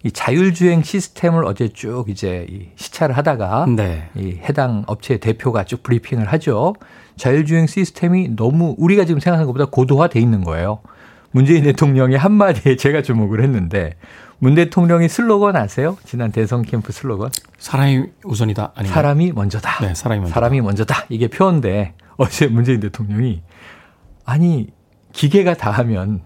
이 0.02 0.12
자율주행 0.12 0.82
시스템을 0.82 1.46
어제 1.46 1.68
쭉 1.68 2.04
이제 2.08 2.46
이 2.50 2.68
시찰을 2.76 3.16
하다가 3.16 3.66
네. 3.74 4.10
이 4.14 4.38
해당 4.42 4.84
업체 4.86 5.16
대표가 5.16 5.64
쭉 5.64 5.82
브리핑을 5.82 6.26
하죠. 6.26 6.74
자율주행 7.16 7.66
시스템이 7.66 8.36
너무 8.36 8.74
우리가 8.76 9.06
지금 9.06 9.20
생각하는 9.20 9.46
것보다 9.46 9.64
고도화돼 9.70 10.20
있는 10.20 10.44
거예요. 10.44 10.80
문재인 11.30 11.64
대통령의 11.64 12.18
한마디에 12.18 12.76
제가 12.76 13.02
주목을 13.02 13.42
했는데 13.42 13.94
문 14.38 14.54
대통령이 14.54 15.08
슬로건 15.08 15.56
아세요? 15.56 15.96
지난 16.04 16.30
대선 16.30 16.62
캠프 16.62 16.92
슬로건? 16.92 17.30
사람이 17.58 18.04
우선이다. 18.24 18.72
아닌가요? 18.74 18.94
사람이 18.94 19.32
먼저다. 19.32 19.86
네, 19.86 19.94
사람이 19.94 20.20
먼저다. 20.20 20.34
사람이 20.34 20.60
먼저다. 20.60 21.06
이게 21.08 21.28
표인데 21.28 21.94
어제 22.16 22.46
문재인 22.46 22.80
대통령이 22.80 23.42
아니 24.24 24.68
기계가 25.12 25.54
다 25.54 25.70
하면 25.70 26.20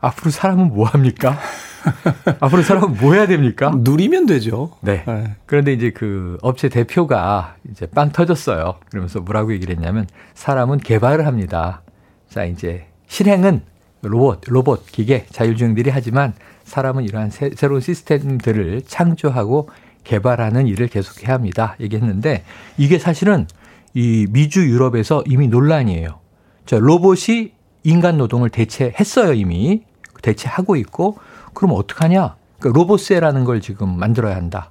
앞으로 0.00 0.30
사람은 0.30 0.68
뭐 0.68 0.86
합니까? 0.86 1.38
앞으로 2.40 2.62
사람은 2.62 2.98
뭐 3.00 3.14
해야 3.14 3.26
됩니까? 3.26 3.72
누리면 3.76 4.26
되죠. 4.26 4.72
네. 4.80 5.04
네. 5.06 5.36
그런데 5.46 5.72
이제 5.72 5.90
그 5.90 6.38
업체 6.42 6.68
대표가 6.68 7.56
이제 7.70 7.86
빵 7.86 8.10
터졌어요. 8.10 8.76
그러면서 8.90 9.20
뭐라고 9.20 9.52
얘기를 9.52 9.74
했냐면 9.74 10.06
사람은 10.34 10.78
개발을 10.78 11.26
합니다. 11.26 11.82
자, 12.28 12.44
이제 12.44 12.86
실행은 13.06 13.62
로봇, 14.06 14.40
로봇, 14.46 14.86
기계, 14.86 15.26
자율주행들이 15.30 15.90
하지만 15.90 16.34
사람은 16.64 17.04
이러한 17.04 17.30
새, 17.30 17.50
새로운 17.54 17.80
시스템들을 17.80 18.82
창조하고 18.86 19.68
개발하는 20.04 20.66
일을 20.66 20.88
계속해야 20.88 21.34
합니다. 21.34 21.76
얘기했는데 21.80 22.44
이게 22.76 22.98
사실은 22.98 23.46
이 23.94 24.26
미주 24.30 24.68
유럽에서 24.68 25.24
이미 25.26 25.48
논란이에요. 25.48 26.20
자, 26.64 26.78
로봇이 26.78 27.52
인간 27.84 28.18
노동을 28.18 28.50
대체했어요, 28.50 29.32
이미. 29.32 29.82
대체하고 30.22 30.76
있고 30.76 31.18
그럼 31.54 31.72
어떡하냐? 31.74 32.36
그러니까 32.58 32.78
로봇세라는 32.78 33.44
걸 33.44 33.60
지금 33.60 33.98
만들어야 33.98 34.36
한다. 34.36 34.70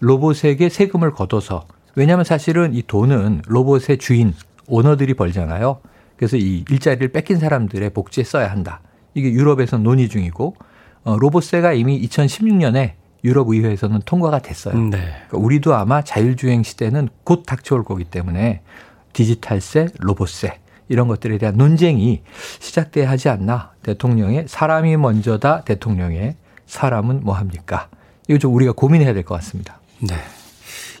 로봇에게 0.00 0.68
세금을 0.68 1.12
걷어서 1.12 1.66
왜냐하면 1.94 2.24
사실은 2.24 2.74
이 2.74 2.82
돈은 2.82 3.42
로봇의 3.46 3.98
주인 3.98 4.34
오너들이 4.66 5.14
벌잖아요. 5.14 5.80
그래서 6.16 6.36
이 6.36 6.64
일자리를 6.70 7.08
뺏긴 7.08 7.38
사람들의 7.38 7.90
복지에 7.90 8.24
써야 8.24 8.50
한다. 8.50 8.80
이게 9.14 9.30
유럽에서 9.32 9.78
논의 9.78 10.08
중이고 10.08 10.56
어, 11.04 11.16
로봇세가 11.18 11.72
이미 11.74 12.00
2016년에 12.06 12.92
유럽 13.24 13.48
의회에서는 13.48 14.00
통과가 14.04 14.40
됐어요. 14.40 14.76
네. 14.78 14.98
그러니까 14.98 15.38
우리도 15.38 15.74
아마 15.74 16.02
자율주행 16.02 16.62
시대는 16.62 17.08
곧 17.24 17.44
닥쳐올 17.46 17.84
거기 17.84 18.04
때문에 18.04 18.60
디지털세, 19.12 19.88
로봇세 19.98 20.58
이런 20.88 21.08
것들에 21.08 21.38
대한 21.38 21.56
논쟁이 21.56 22.22
시작돼야 22.60 23.08
하지 23.08 23.28
않나. 23.28 23.72
대통령의 23.82 24.44
사람이 24.48 24.96
먼저다. 24.98 25.62
대통령의 25.62 26.36
사람은 26.66 27.20
뭐 27.22 27.34
합니까? 27.34 27.88
이거 28.28 28.38
좀 28.38 28.54
우리가 28.54 28.72
고민해야 28.72 29.14
될 29.14 29.22
것 29.24 29.34
같습니다. 29.36 29.78
네. 30.00 30.14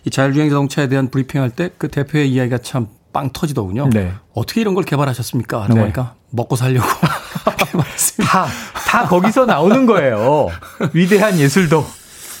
이 0.04 0.10
자율주행 0.10 0.48
자동차에 0.50 0.88
대한 0.88 1.08
브리핑할 1.08 1.50
때 1.50 1.70
그 1.78 1.88
대표의 1.88 2.30
이야기가 2.30 2.58
참 2.58 2.88
빵 3.14 3.30
터지더군요. 3.32 3.88
네. 3.90 4.12
어떻게 4.34 4.60
이런 4.60 4.74
걸 4.74 4.84
개발하셨습니까? 4.84 5.60
라고 5.60 5.74
네. 5.74 5.80
하니까 5.80 6.16
먹고 6.30 6.56
살려고 6.56 6.86
다, 8.20 8.46
다 8.86 9.08
거기서 9.08 9.46
나오는 9.46 9.86
거예요. 9.86 10.48
위대한 10.92 11.38
예술도, 11.38 11.86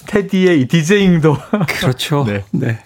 테디의 0.06 0.60
이 0.60 0.68
디제잉도. 0.68 1.36
그렇죠. 1.68 2.24
네. 2.28 2.44
네. 2.50 2.80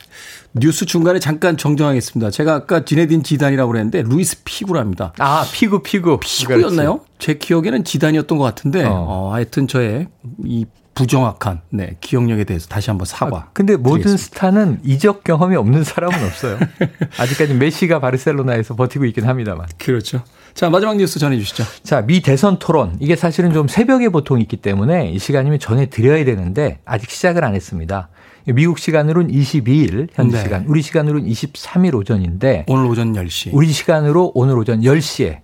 뉴스 0.53 0.87
중간에 0.87 1.19
잠깐 1.19 1.57
정정하겠습니다. 1.57 2.31
제가 2.31 2.55
아까 2.55 2.85
지네딘 2.85 3.23
지단이라고 3.23 3.73
그랬는데 3.73 4.03
루이스 4.03 4.43
피구랍니다. 4.45 5.13
아, 5.19 5.47
피구, 5.53 5.83
피구. 5.83 6.19
피구였나요? 6.21 6.99
그렇지. 6.99 7.11
제 7.19 7.35
기억에는 7.35 7.85
지단이었던 7.85 8.39
것 8.39 8.45
같은데, 8.45 8.85
어. 8.85 9.07
어 9.09 9.33
하여튼 9.33 9.67
저의 9.67 10.09
이 10.45 10.67
부정확한 10.99 11.61
네, 11.71 11.97
기억력에 12.01 12.43
대해서 12.43 12.67
다시 12.67 12.91
한번 12.91 13.07
사과. 13.07 13.37
아, 13.37 13.47
근데 13.53 13.77
모든 13.77 14.03
드리겠습니다. 14.03 14.35
스타는 14.35 14.81
이적 14.85 15.23
경험이 15.23 15.55
없는 15.55 15.85
사람은 15.85 16.27
없어요. 16.27 16.59
아직까지 17.19 17.55
메시가 17.55 18.01
바르셀로나에서 18.01 18.75
버티고 18.75 19.05
있긴 19.05 19.25
합니다만. 19.25 19.69
그렇죠. 19.79 20.23
자, 20.55 20.69
마지막 20.71 20.97
뉴스 20.97 21.21
전해 21.21 21.39
주시죠. 21.39 21.63
자, 21.85 22.03
미 22.03 22.21
대선 22.21 22.59
토론. 22.59 22.97
이게 22.99 23.15
사실은 23.15 23.53
좀 23.53 23.69
새벽에 23.69 24.09
보통 24.09 24.41
있기 24.41 24.57
때문에 24.57 25.13
이 25.13 25.21
시간이면 25.21 25.61
전해 25.61 25.89
드려야 25.89 26.25
되는데 26.25 26.81
아직 26.85 27.11
시작을 27.11 27.45
안 27.45 27.55
했습니다. 27.55 28.09
미국 28.47 28.81
시간으로는 28.81 29.31
22일 29.31 30.09
현지 30.15 30.35
네. 30.35 30.43
시간, 30.43 30.65
우리 30.67 30.83
시간으로는 30.83 31.29
23일 31.29 31.95
오전인데 31.95 32.65
오늘 32.67 32.87
오전 32.87 33.13
10시. 33.13 33.51
우리 33.53 33.69
시간으로 33.69 34.33
오늘 34.35 34.59
오전 34.59 34.81
10시에 34.81 35.39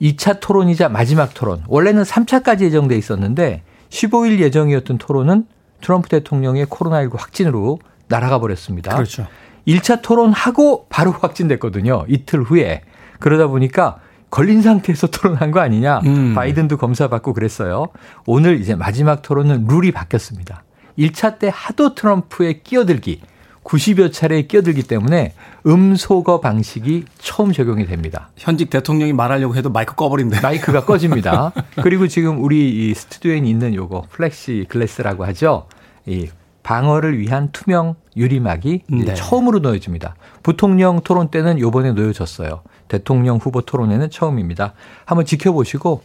2차 0.00 0.38
토론이자 0.38 0.88
마지막 0.90 1.34
토론. 1.34 1.64
원래는 1.66 2.04
3차까지 2.04 2.60
예정돼 2.60 2.96
있었는데 2.96 3.62
15일 3.92 4.40
예정이었던 4.40 4.98
토론은 4.98 5.44
트럼프 5.82 6.08
대통령의 6.08 6.66
코로나19 6.66 7.18
확진으로 7.18 7.78
날아가 8.08 8.38
버렸습니다. 8.38 8.94
그렇죠. 8.94 9.26
1차 9.68 10.00
토론하고 10.02 10.86
바로 10.88 11.12
확진됐거든요. 11.12 12.06
이틀 12.08 12.42
후에. 12.42 12.82
그러다 13.20 13.46
보니까 13.48 13.98
걸린 14.30 14.62
상태에서 14.62 15.08
토론한 15.12 15.50
거 15.50 15.60
아니냐. 15.60 16.00
음. 16.06 16.34
바이든도 16.34 16.78
검사 16.78 17.08
받고 17.08 17.34
그랬어요. 17.34 17.88
오늘 18.26 18.60
이제 18.60 18.74
마지막 18.74 19.20
토론은 19.22 19.66
룰이 19.68 19.92
바뀌었습니다. 19.92 20.64
1차 20.98 21.38
때 21.38 21.50
하도 21.52 21.94
트럼프의 21.94 22.62
끼어들기, 22.62 23.20
90여 23.64 24.12
차례 24.12 24.42
끼어들기 24.42 24.82
때문에 24.82 25.34
음소거 25.66 26.40
방식이 26.40 27.04
처음 27.18 27.52
적용이 27.52 27.86
됩니다. 27.86 28.30
현직 28.36 28.70
대통령이 28.70 29.12
말하려고 29.12 29.56
해도 29.56 29.70
마이크 29.70 29.94
꺼버린대. 29.94 30.40
마이크가 30.40 30.84
꺼집니다. 30.86 31.52
그리고 31.82 32.08
지금 32.08 32.42
우리 32.42 32.90
이 32.90 32.94
스튜디오에 32.94 33.38
있는 33.38 33.74
요거 33.74 34.06
plexiglass라고 34.10 35.24
하죠. 35.26 35.66
이 36.06 36.28
방어를 36.62 37.18
위한 37.18 37.50
투명 37.52 37.96
유리막이 38.16 38.82
네. 38.88 39.14
처음으로 39.14 39.58
놓여집니다. 39.60 40.14
부통령 40.42 41.00
토론 41.00 41.28
때는 41.28 41.58
요번에 41.58 41.92
놓여졌어요. 41.92 42.62
대통령 42.88 43.38
후보 43.38 43.62
토론회는 43.62 44.10
처음입니다. 44.10 44.74
한번 45.04 45.24
지켜보시고 45.24 46.02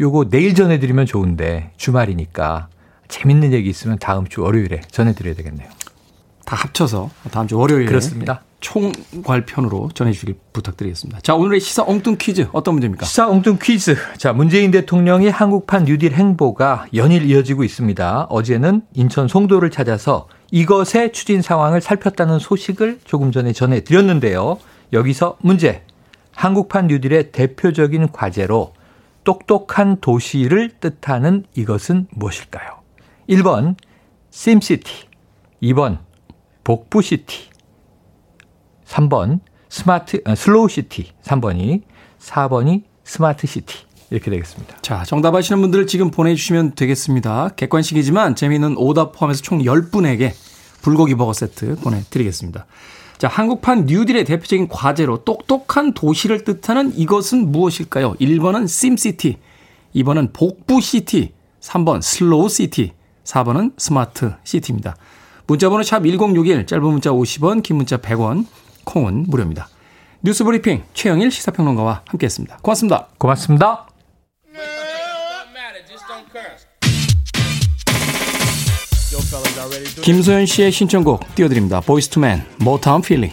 요거 0.00 0.30
내일 0.30 0.54
전해드리면 0.54 1.06
좋은데 1.06 1.72
주말이니까 1.76 2.68
재밌는 3.08 3.52
얘기 3.52 3.68
있으면 3.68 3.98
다음 3.98 4.26
주 4.26 4.42
월요일에 4.42 4.80
전해드려야 4.90 5.34
되겠네요. 5.34 5.68
다 6.50 6.56
합쳐서 6.56 7.10
다음 7.30 7.46
주 7.46 7.56
월요일에 7.56 7.86
그렇습니다. 7.86 8.42
총괄편으로 8.58 9.90
전해주길 9.94 10.34
부탁드리겠습니다. 10.52 11.20
자, 11.20 11.36
오늘의 11.36 11.60
시사 11.60 11.84
엉뚱 11.86 12.16
퀴즈 12.18 12.48
어떤 12.50 12.74
문제입니까? 12.74 13.06
시사 13.06 13.28
엉뚱 13.28 13.58
퀴즈. 13.62 13.96
자, 14.18 14.32
문재인 14.32 14.72
대통령이 14.72 15.28
한국판 15.28 15.84
뉴딜 15.84 16.12
행보가 16.12 16.86
연일 16.94 17.30
이어지고 17.30 17.62
있습니다. 17.62 18.26
어제는 18.30 18.82
인천 18.94 19.28
송도를 19.28 19.70
찾아서 19.70 20.26
이것의 20.50 21.12
추진 21.12 21.40
상황을 21.40 21.80
살폈다는 21.80 22.40
소식을 22.40 22.98
조금 23.04 23.30
전에 23.30 23.52
전해드렸는데요. 23.52 24.58
여기서 24.92 25.36
문제. 25.42 25.84
한국판 26.34 26.88
뉴딜의 26.88 27.30
대표적인 27.30 28.10
과제로 28.10 28.74
똑똑한 29.22 29.98
도시를 30.00 30.70
뜻하는 30.80 31.44
이것은 31.54 32.08
무엇일까요? 32.10 32.80
1번 33.28 33.76
심시티, 34.30 35.06
2번 35.62 36.09
복부 36.64 37.18
CT, 37.18 37.50
3번 38.86 39.40
스마트 39.68 40.20
아, 40.24 40.34
슬로우시티 40.34 41.12
3번이 41.22 41.82
4번이 42.18 42.82
스마트시티 43.04 43.76
이렇게 44.10 44.30
되겠습니다. 44.30 44.78
자, 44.82 45.04
정답 45.04 45.34
아시는 45.34 45.60
분들 45.60 45.86
지금 45.86 46.10
보내주시면 46.10 46.74
되겠습니다. 46.74 47.50
객관식이지만 47.54 48.34
재미있는 48.34 48.76
오답 48.76 49.12
포함해서 49.12 49.42
총 49.42 49.60
10분에게 49.60 50.32
불고기 50.82 51.14
버거 51.14 51.32
세트 51.32 51.76
보내드리겠습니다. 51.76 52.66
자, 53.18 53.28
한국판 53.28 53.86
뉴딜의 53.86 54.24
대표적인 54.24 54.68
과제로 54.68 55.24
똑똑한 55.24 55.92
도시를 55.92 56.42
뜻하는 56.42 56.92
이것은 56.96 57.52
무엇일까요? 57.52 58.14
1번은 58.14 58.66
심시티, 58.66 59.36
2번은 59.94 60.32
복부 60.32 60.95
CT, 60.95 61.32
3번 61.60 62.02
슬로우시티, 62.02 62.92
4번은 63.24 63.74
스마트시티입니다. 63.78 64.96
문자번호 65.50 65.82
샵 65.82 66.04
1061, 66.04 66.64
짧은 66.64 66.84
문자 66.84 67.10
50원, 67.10 67.64
긴 67.64 67.74
문자 67.74 67.96
100원, 67.96 68.46
콩은 68.84 69.24
무료입니다. 69.26 69.68
뉴스 70.22 70.44
브리핑 70.44 70.84
최영일 70.94 71.32
시사평론가와 71.32 72.02
함께했습니다. 72.06 72.58
고맙습니다. 72.58 73.08
고맙습니다. 73.18 73.88
김소연 80.02 80.46
씨의 80.46 80.70
신청곡 80.70 81.34
띄워드립니다. 81.34 81.80
보이스 81.80 82.08
투맨, 82.10 82.44
모타운 82.58 83.02
필리. 83.02 83.32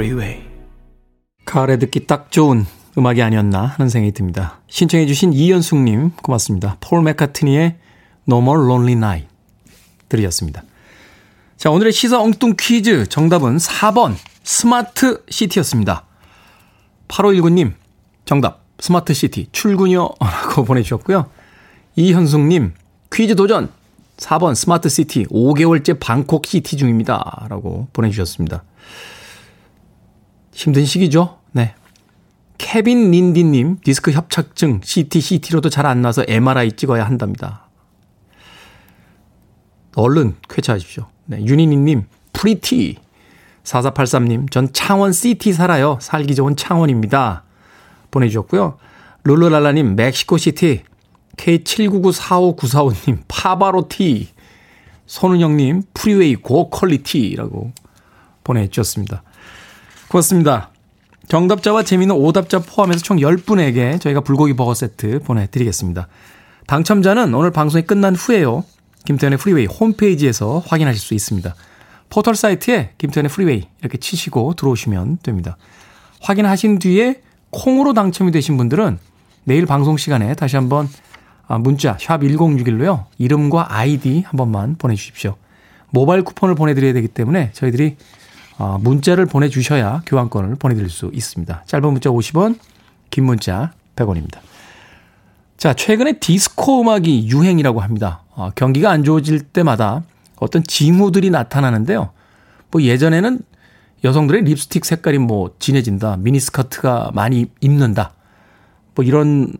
Freeway. 0.00 0.42
가을에 1.44 1.76
듣기 1.78 2.06
딱 2.06 2.30
좋은 2.30 2.64
음악이 2.98 3.22
아니었나 3.22 3.66
하는 3.66 3.88
생각이 3.88 4.12
듭니다. 4.12 4.60
신청해 4.68 5.06
주신 5.06 5.32
이현숙님 5.32 6.10
고맙습니다. 6.22 6.76
폴 6.80 7.02
맥카트니의 7.02 7.76
No 8.28 8.38
More 8.38 8.62
Lonely 8.64 8.92
Nights 8.92 9.28
들으셨습니다. 10.08 10.62
자 11.56 11.70
오늘의 11.70 11.92
시사 11.92 12.20
엉뚱 12.20 12.54
퀴즈 12.58 13.06
정답은 13.08 13.58
4번 13.58 14.16
스마트 14.42 15.22
시티였습니다. 15.28 16.04
8519님 17.08 17.74
정답 18.24 18.64
스마트 18.78 19.14
시티 19.14 19.48
출근요 19.52 20.08
라고 20.20 20.64
보내주셨고요. 20.64 21.30
이현숙님 21.96 22.74
퀴즈 23.12 23.36
도전 23.36 23.70
4번 24.16 24.54
스마트 24.54 24.88
시티 24.88 25.26
5개월째 25.26 25.98
방콕 26.00 26.46
시티 26.46 26.76
중입니다. 26.76 27.46
라고 27.48 27.88
보내주셨습니다. 27.92 28.64
힘든 30.52 30.84
시기죠. 30.84 31.39
네. 32.60 32.66
케빈 32.66 33.10
린디님, 33.10 33.78
디스크 33.82 34.12
협착증, 34.12 34.80
CT, 34.82 35.20
CT로도 35.20 35.70
잘 35.70 35.86
안 35.86 36.02
나서 36.02 36.24
MRI 36.28 36.72
찍어야 36.72 37.04
한답니다. 37.06 37.68
얼른 39.96 40.36
쾌차하십시오. 40.48 41.06
네. 41.26 41.44
윤희니님, 41.44 42.04
pretty. 42.32 42.96
4483님, 43.64 44.50
전 44.50 44.72
창원 44.72 45.12
시티 45.12 45.52
살아요. 45.52 45.98
살기 46.00 46.34
좋은 46.34 46.56
창원입니다. 46.56 47.44
보내주셨고요. 48.10 48.78
룰루랄라님, 49.24 49.96
멕시코 49.96 50.36
시티. 50.38 50.82
K79945945님, 51.36 53.22
파바로티. 53.28 54.28
손은영님, 55.06 55.82
프리웨이 55.92 56.36
고 56.36 56.70
quality라고 56.70 57.72
보내주셨습니다. 58.44 59.22
고맙습니다. 60.08 60.70
정답자와 61.30 61.84
재미있는 61.84 62.16
오답자 62.16 62.58
포함해서 62.58 63.02
총 63.02 63.18
10분에게 63.18 64.00
저희가 64.00 64.20
불고기 64.20 64.54
버거 64.54 64.74
세트 64.74 65.20
보내드리겠습니다. 65.20 66.08
당첨자는 66.66 67.32
오늘 67.34 67.52
방송이 67.52 67.84
끝난 67.84 68.16
후에요. 68.16 68.64
김태훈의 69.04 69.38
Freeway 69.38 69.66
홈페이지에서 69.66 70.60
확인하실 70.66 71.00
수 71.00 71.14
있습니다. 71.14 71.54
포털 72.10 72.34
사이트에 72.34 72.94
김태훈의 72.98 73.30
Freeway 73.30 73.68
이렇게 73.80 73.96
치시고 73.96 74.54
들어오시면 74.54 75.18
됩니다. 75.22 75.56
확인하신 76.20 76.80
뒤에 76.80 77.20
콩으로 77.50 77.94
당첨이 77.94 78.32
되신 78.32 78.56
분들은 78.56 78.98
내일 79.44 79.66
방송 79.66 79.96
시간에 79.96 80.34
다시 80.34 80.56
한번 80.56 80.88
아, 81.46 81.58
문자 81.58 81.96
샵 82.00 82.22
1061로요. 82.22 83.04
이름과 83.18 83.72
아이디 83.72 84.24
한 84.26 84.36
번만 84.36 84.74
보내주십시오. 84.76 85.36
모바일 85.90 86.24
쿠폰을 86.24 86.56
보내드려야 86.56 86.92
되기 86.92 87.06
때문에 87.06 87.50
저희들이 87.52 87.96
어, 87.96 88.19
문자를 88.80 89.26
보내주셔야 89.26 90.02
교환권을 90.06 90.56
보내드릴 90.56 90.90
수 90.90 91.10
있습니다. 91.12 91.64
짧은 91.66 91.90
문자 91.90 92.10
50원, 92.10 92.58
긴 93.10 93.24
문자 93.24 93.72
100원입니다. 93.96 94.38
자, 95.56 95.74
최근에 95.74 96.14
디스코 96.20 96.80
음악이 96.80 97.28
유행이라고 97.28 97.80
합니다. 97.80 98.22
어, 98.34 98.50
경기가 98.54 98.90
안 98.90 99.04
좋아질 99.04 99.40
때마다 99.40 100.02
어떤 100.36 100.64
징후들이 100.64 101.30
나타나는데요. 101.30 102.10
뭐 102.70 102.82
예전에는 102.82 103.40
여성들의 104.02 104.44
립스틱 104.44 104.84
색깔이 104.84 105.18
뭐 105.18 105.54
진해진다, 105.58 106.16
미니스커트가 106.18 107.10
많이 107.14 107.46
입는다, 107.60 108.14
뭐 108.94 109.04
이런 109.04 109.52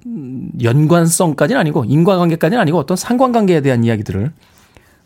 연관성까지는 0.63 1.61
아니고 1.61 1.85
인과관계까지는 1.85 2.61
아니고 2.61 2.79
어떤 2.79 2.97
상관관계에 2.97 3.61
대한 3.61 3.85
이야기들을 3.85 4.33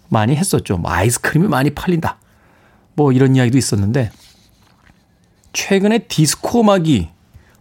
많이 0.09 0.37
했었죠. 0.37 0.79
뭐 0.79 0.91
아이스크림이 0.93 1.49
많이 1.49 1.71
팔린다. 1.71 2.19
뭐 2.95 3.13
이런 3.13 3.37
이야기도 3.37 3.59
있었는데 3.59 4.11
최근에 5.53 5.99
디스코 6.09 6.61
음악이 6.63 7.11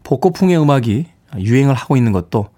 복고풍의 0.03 0.59
음악이 0.59 1.07
유행을 1.37 1.73
하고 1.73 1.97
있는 1.97 2.11
것도 2.11 2.49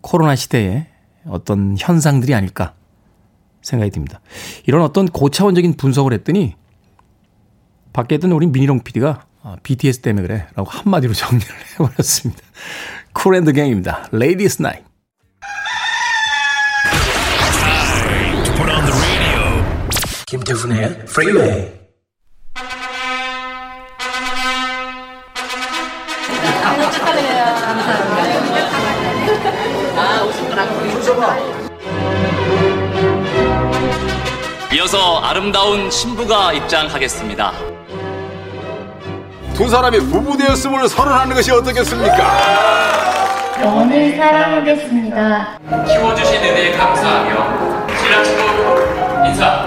코로나 0.00 0.36
시대에 0.36 0.86
어떤 1.26 1.76
현상들이 1.78 2.34
아닐까 2.34 2.74
생각이 3.62 3.90
듭니다. 3.90 4.20
이런 4.66 4.82
어떤 4.82 5.06
고차원적인 5.06 5.74
분석을 5.74 6.12
했더니 6.12 6.54
밖에 7.92 8.16
있던 8.16 8.32
우리 8.32 8.46
미니롱 8.46 8.80
PD가 8.80 9.26
BTS 9.62 10.00
때문에 10.00 10.26
그래 10.26 10.46
라고 10.54 10.68
한마디로 10.68 11.14
정리를 11.14 11.54
해버렸습니다. 11.72 12.42
Kool & 13.14 13.39
The 13.39 13.52
Gang입니다. 13.52 14.08
Ladies 14.12 14.60
Night. 14.60 14.84
김태훈의 20.26 21.04
프리웨이 21.06 21.83
아름다운 35.34 35.90
신부가 35.90 36.52
입장하겠습니다. 36.52 37.52
두 39.54 39.68
사람이 39.68 39.98
부부 39.98 40.38
되었음을 40.38 40.88
선언하는 40.88 41.34
것이 41.34 41.50
어떻겠습니까? 41.50 42.16
영원히 43.60 44.16
사랑하겠습니다. 44.16 45.58
키워주신 45.88 46.36
은혜에 46.36 46.76
감사하며 46.76 47.96
신랑 47.98 48.24
신부 48.24 49.26
인사. 49.26 49.66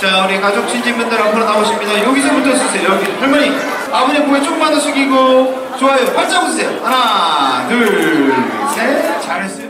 자 0.00 0.24
우리 0.24 0.40
가족 0.40 0.68
친지분들 0.68 1.20
앞으로 1.20 1.44
나오십니다. 1.46 2.04
여기서부터 2.04 2.54
쓰세요. 2.54 2.90
여기 2.90 3.10
할머니 3.10 3.50
아버님 3.90 4.24
고개 4.28 4.40
조금만 4.40 4.72
더 4.72 4.78
숙이고 4.78 5.76
좋아요. 5.80 6.06
활짝 6.14 6.44
웃으세요. 6.44 6.70
하나 6.84 7.66
둘셋 7.68 9.20
잘했어요. 9.20 9.68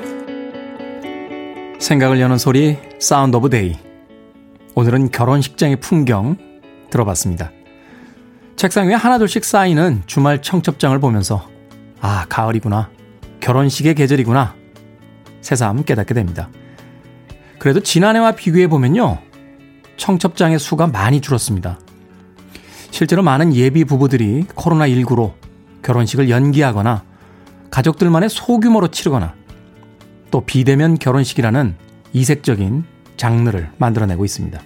생각을 1.79 2.21
여는 2.21 2.37
소리 2.37 2.77
Sound 2.99 3.39
of 3.39 3.49
Day 3.49 3.77
오늘은 4.75 5.11
결혼식장의 5.11 5.77
풍경 5.81 6.37
들어봤습니다. 6.91 7.51
책상 8.57 8.89
위에 8.89 8.95
하나둘씩 8.95 9.45
쌓이는 9.45 10.03
주말 10.07 10.43
청첩장을 10.43 10.99
보면서 11.01 11.49
아 12.01 12.27
가을이구나 12.29 12.91
결혼식의 13.41 13.95
계절이구나 13.95 14.55
새삼 15.41 15.85
깨닫게 15.85 16.15
됩니다. 16.15 16.51
그래도 17.59 17.81
지난해와 17.81 18.33
비교해 18.33 18.69
보면요 18.69 19.19
청첩장의 19.97 20.59
수가 20.59 20.87
많이 20.87 21.21
줄었습니다. 21.21 21.79
실제로 22.91 23.23
많은 23.23 23.55
예비 23.55 23.85
부부들이 23.85 24.45
코로나19로 24.55 25.33
결혼식을 25.83 26.29
연기하거나 26.31 27.05
가족들만의 27.71 28.29
소규모로 28.29 28.89
치르거나 28.89 29.35
또 30.31 30.45
비대면 30.45 30.99
결혼식이라는 30.99 31.77
이색적인 32.13 32.85
장르를 33.21 33.71
만들어내고 33.77 34.25
있습니다. 34.25 34.59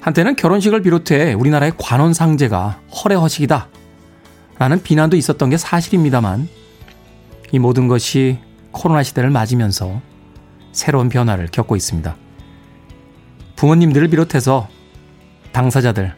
한때는 0.00 0.36
결혼식을 0.36 0.82
비롯해 0.82 1.32
우리나라의 1.32 1.72
관원상제가 1.76 2.82
허례허식이다 2.94 3.68
라는 4.58 4.80
비난도 4.80 5.16
있었던 5.16 5.50
게 5.50 5.56
사실입니다만 5.56 6.48
이 7.50 7.58
모든 7.58 7.88
것이 7.88 8.38
코로나 8.70 9.02
시대를 9.02 9.30
맞으면서 9.30 10.00
새로운 10.70 11.08
변화를 11.08 11.48
겪고 11.50 11.74
있습니다. 11.74 12.14
부모님들을 13.56 14.06
비롯해서 14.08 14.68
당사자들, 15.50 16.14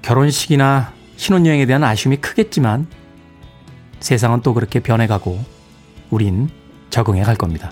결혼식이나 0.00 0.94
신혼여행에 1.16 1.66
대한 1.66 1.84
아쉬움이 1.84 2.18
크겠지만 2.18 2.86
세상은 4.00 4.40
또 4.40 4.54
그렇게 4.54 4.80
변해가고 4.80 5.44
우린 6.08 6.48
적응해 6.88 7.22
갈 7.22 7.36
겁니다. 7.36 7.70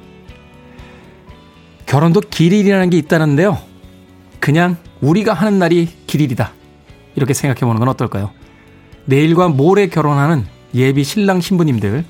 결혼도 1.86 2.20
길일이라는 2.20 2.90
게 2.90 2.96
있다는데요. 2.98 3.58
그냥 4.40 4.76
우리가 5.00 5.32
하는 5.32 5.58
날이 5.58 5.88
길일이다. 6.06 6.52
이렇게 7.14 7.34
생각해 7.34 7.60
보는 7.60 7.78
건 7.78 7.88
어떨까요? 7.88 8.30
내일과 9.06 9.48
모레 9.48 9.88
결혼하는 9.88 10.46
예비 10.74 11.04
신랑 11.04 11.40
신부님들 11.40 12.04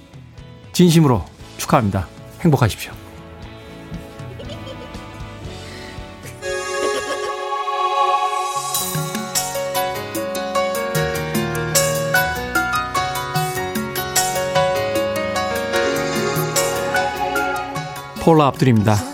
진심으로 0.73 1.25
축하합니다. 1.57 2.09
행복하십시오. 2.41 2.93
폴라 18.25 18.47
압둘입니다. 18.47 19.14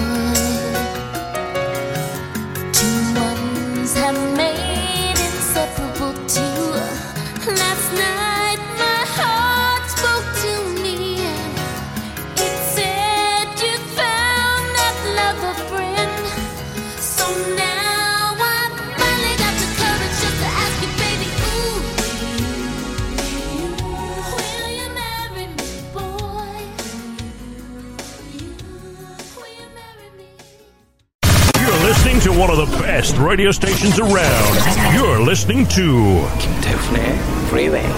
radio 32.91 33.51
stations 33.51 34.01
around. 34.01 34.59
You're 34.93 35.21
listening 35.21 35.65
to 35.75 36.27
김태훈의 36.39 37.01
Freeway. 37.47 37.93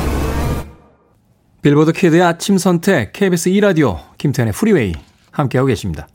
빌보드 1.64 1.94
키드의 1.94 2.22
아침 2.22 2.60
선택 2.60 3.12
KBS 3.12 3.50
2 3.50 3.60
라디오 3.60 4.00
김태훈의 4.20 4.54
Freeway 4.56 4.94
함께하고 5.32 5.68
계십니다. 5.68 6.08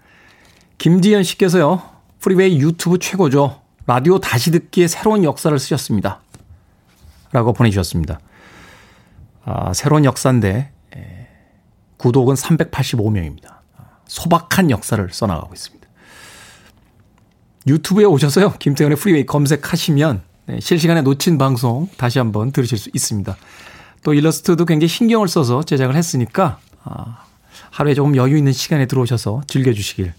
김지현 0.78 1.24
씨께서요. 1.24 1.82
Freeway 2.20 2.60
유튜브 2.60 2.98
최고죠. 3.00 3.60
라디오 3.86 4.20
다시 4.20 4.52
듣기에 4.52 4.86
새로운 4.86 5.24
역사를 5.24 5.58
쓰셨습니다. 5.58 6.20
라고 7.32 7.52
보내주셨습니다. 7.52 8.20
아, 9.44 9.72
새로운 9.72 10.04
역사인데 10.04 10.70
구독은 11.96 12.36
385명입니다. 12.36 13.56
소박한 14.06 14.70
역사를 14.70 15.08
써나가고 15.10 15.52
있습니다. 15.52 15.77
유튜브에 17.68 18.04
오셔서요. 18.04 18.54
김태훈의 18.58 18.96
Freeway 18.96 19.26
검색하시면 19.26 20.22
네, 20.46 20.60
실시간에 20.60 21.02
놓친 21.02 21.36
방송 21.38 21.88
다시 21.96 22.18
한번 22.18 22.52
들으실 22.52 22.78
수 22.78 22.90
있습니다. 22.94 23.36
또 24.02 24.14
일러스트도 24.14 24.64
굉장히 24.64 24.88
신경을 24.88 25.28
써서 25.28 25.62
제작을 25.62 25.94
했으니까 25.94 26.58
아, 26.84 27.24
하루에 27.70 27.94
조금 27.94 28.16
여유 28.16 28.36
있는 28.36 28.52
시간에 28.52 28.86
들어오셔서 28.86 29.42
즐겨주시길 29.46 30.14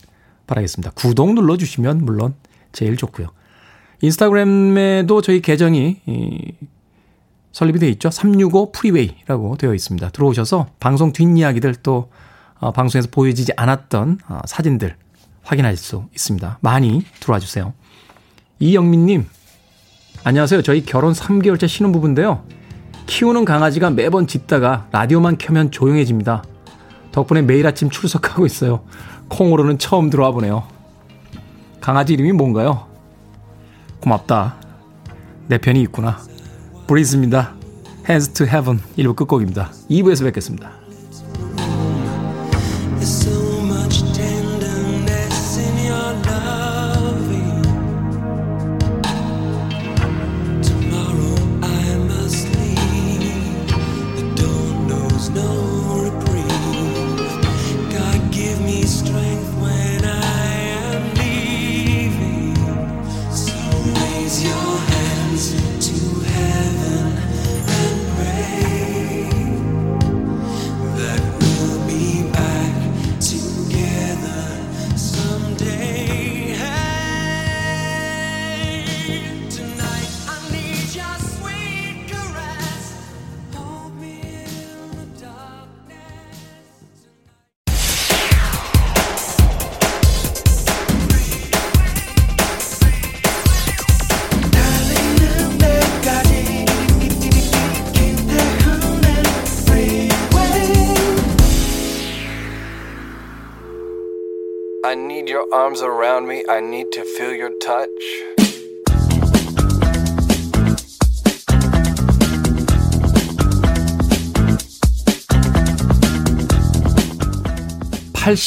바라겠습니다. 0.45 0.91
구독 0.91 1.33
눌러주시면 1.33 2.05
물론 2.05 2.35
제일 2.71 2.97
좋고요. 2.97 3.27
인스타그램에도 4.01 5.21
저희 5.21 5.41
계정이 5.41 6.01
이, 6.05 6.53
설립이 7.51 7.79
되어 7.79 7.89
있죠. 7.89 8.11
365 8.11 8.71
Freeway라고 8.71 9.57
되어 9.57 9.73
있습니다. 9.73 10.09
들어오셔서 10.09 10.67
방송 10.79 11.11
뒷이야기들 11.11 11.75
또 11.81 12.11
어, 12.59 12.71
방송에서 12.71 13.07
보여지지 13.11 13.53
않았던 13.55 14.19
어, 14.27 14.41
사진들 14.45 14.95
확인할 15.49 15.77
수 15.77 16.05
있습니다. 16.11 16.59
많이 16.61 17.03
들어와 17.19 17.39
주세요. 17.39 17.73
이영민님, 18.59 19.25
안녕하세요. 20.23 20.61
저희 20.61 20.85
결혼 20.85 21.13
3개월째 21.13 21.67
신혼부부인데요. 21.67 22.43
키우는 23.07 23.45
강아지가 23.45 23.89
매번 23.89 24.27
짖다가 24.27 24.87
라디오만 24.91 25.39
켜면 25.39 25.71
조용해집니다. 25.71 26.43
덕분에 27.11 27.41
매일 27.41 27.65
아침 27.65 27.89
출석하고 27.89 28.45
있어요. 28.45 28.85
콩으로는 29.29 29.79
처음 29.79 30.11
들어와 30.11 30.29
보네요. 30.31 30.67
강아지 31.81 32.13
이름이 32.13 32.33
뭔가요? 32.33 32.87
고맙다. 34.01 34.55
내 35.47 35.57
편이 35.57 35.81
있구나. 35.81 36.19
브리즈입니다. 36.85 37.55
Hands 38.07 38.33
to 38.33 38.45
Heaven 38.45 38.79
1부 38.99 39.15
끝곡입니다. 39.15 39.71
2부에서 39.89 40.25
뵙겠습니다. 40.25 40.78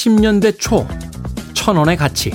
(80년대) 0.03 0.59
초 0.59 0.87
천원의 1.55 1.97
가치 1.97 2.33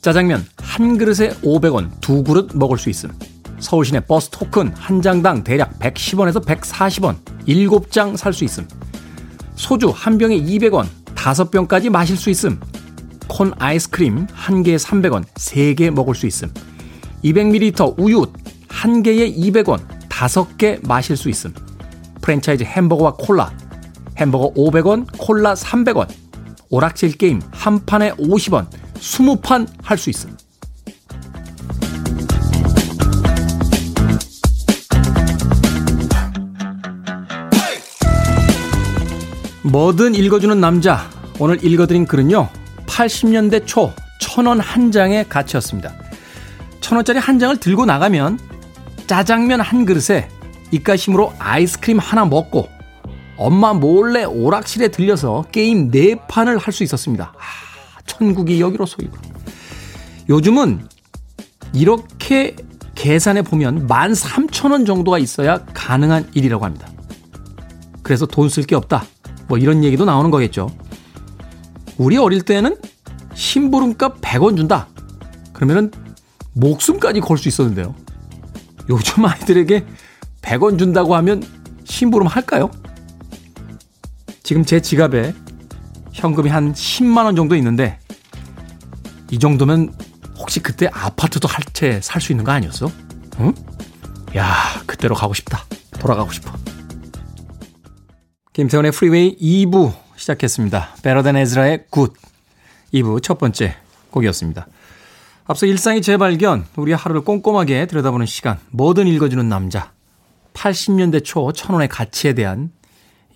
짜장면 0.00 0.46
한 0.58 0.96
그릇에 0.96 1.30
500원 1.42 1.90
두 2.00 2.22
그릇 2.22 2.50
먹을 2.54 2.78
수 2.78 2.88
있음 2.90 3.10
서울 3.58 3.84
시내 3.84 4.00
버스 4.00 4.28
토큰 4.30 4.72
한 4.76 5.02
장당 5.02 5.42
대략 5.42 5.78
110원에서 5.80 6.44
140원 6.44 7.16
7장 7.46 8.16
살 8.16 8.32
수 8.32 8.44
있음 8.44 8.68
소주 9.56 9.92
한 9.94 10.18
병에 10.18 10.36
200원 10.40 10.86
다섯 11.14 11.50
병까지 11.50 11.88
마실 11.88 12.18
수 12.18 12.28
있음. 12.28 12.60
콘 13.28 13.52
아이스크림 13.58 14.26
한 14.30 14.62
개에 14.62 14.76
300원, 14.76 15.24
3개 15.24 15.90
먹을 15.90 16.14
수 16.14 16.26
있음. 16.26 16.52
200ml 17.24 17.98
우유 17.98 18.26
한 18.68 19.02
개에 19.02 19.32
200원, 19.32 19.80
5개 20.10 20.86
마실 20.86 21.16
수 21.16 21.30
있음. 21.30 21.54
프랜차이즈 22.20 22.64
햄버거와 22.64 23.14
콜라, 23.14 23.50
햄버거 24.18 24.52
500원, 24.54 25.06
콜라 25.18 25.54
300원. 25.54 26.08
오락실 26.70 27.12
게임 27.18 27.40
한 27.52 27.84
판에 27.84 28.12
50원, 28.12 28.66
20판 28.94 29.66
할 29.82 29.98
수 29.98 30.10
있음. 30.10 30.36
뭐든 39.62 40.14
읽어주는 40.14 40.60
남자. 40.60 41.08
오늘 41.38 41.64
읽어드린 41.64 42.06
글은요. 42.06 42.48
80년대 42.86 43.66
초 43.66 43.92
천 44.20 44.46
원 44.46 44.60
한 44.60 44.90
장의 44.92 45.28
가치였습니다. 45.28 45.92
천 46.80 46.96
원짜리 46.96 47.18
한 47.18 47.38
장을 47.38 47.56
들고 47.56 47.86
나가면 47.86 48.38
짜장면 49.06 49.60
한 49.60 49.84
그릇에 49.84 50.28
입가심으로 50.70 51.32
아이스크림 51.38 51.98
하나 51.98 52.24
먹고 52.24 52.68
엄마 53.36 53.72
몰래 53.72 54.24
오락실에 54.24 54.88
들려서 54.88 55.44
게임 55.50 55.90
네 55.90 56.14
판을 56.28 56.58
할 56.58 56.72
수 56.72 56.82
있었습니다. 56.84 57.32
아, 57.36 58.00
천국이 58.06 58.60
여기로 58.60 58.86
소이고. 58.86 59.16
요즘은 60.28 60.86
이렇게 61.72 62.56
계산해 62.94 63.42
보면 63.42 63.86
13,000원 63.88 64.86
정도가 64.86 65.18
있어야 65.18 65.64
가능한 65.66 66.30
일이라고 66.34 66.64
합니다. 66.64 66.88
그래서 68.02 68.26
돈 68.26 68.48
쓸 68.48 68.64
게 68.66 68.74
없다. 68.76 69.04
뭐 69.48 69.58
이런 69.58 69.82
얘기도 69.84 70.04
나오는 70.04 70.30
거겠죠. 70.30 70.70
우리 71.98 72.16
어릴 72.16 72.42
때는 72.42 72.76
심부름값 73.34 74.20
100원 74.20 74.56
준다. 74.56 74.88
그러면은 75.52 75.90
목숨까지 76.54 77.20
걸 77.20 77.36
수 77.36 77.48
있었는데요. 77.48 77.94
요즘 78.88 79.24
아이들에게 79.24 79.84
100원 80.42 80.78
준다고 80.78 81.14
하면 81.16 81.42
심부름 81.84 82.26
할까요? 82.28 82.70
지금 84.44 84.62
제 84.64 84.78
지갑에 84.80 85.34
현금이 86.12 86.50
한 86.50 86.72
10만 86.74 87.24
원 87.24 87.34
정도 87.34 87.56
있는데 87.56 87.98
이 89.30 89.38
정도면 89.38 89.92
혹시 90.38 90.60
그때 90.60 90.86
아파트도 90.92 91.48
한 91.48 91.64
채 91.72 91.98
살 92.00 92.20
수 92.20 92.30
있는 92.32 92.44
거 92.44 92.52
아니었어? 92.52 92.90
응? 93.40 93.54
야, 94.36 94.54
그때로 94.86 95.14
가고 95.14 95.32
싶다. 95.34 95.64
돌아가고 95.98 96.30
싶어. 96.30 96.52
김태훈의 98.52 98.92
Freeway 98.92 99.36
2부 99.38 99.92
시작했습니다. 100.16 100.96
Better 101.02 101.22
Than 101.22 101.36
Ezra의 101.36 101.86
Good 101.90 102.12
2부 102.92 103.22
첫 103.22 103.38
번째 103.38 103.74
곡이었습니다. 104.10 104.68
앞서 105.46 105.66
일상의 105.66 106.02
재발견, 106.02 106.66
우리 106.76 106.92
하루를 106.92 107.22
꼼꼼하게 107.22 107.86
들여다보는 107.86 108.26
시간, 108.26 108.58
뭐든 108.70 109.06
읽어주는 109.08 109.48
남자, 109.48 109.92
80년대 110.52 111.24
초 111.24 111.52
천원의 111.52 111.88
가치에 111.88 112.34
대한 112.34 112.70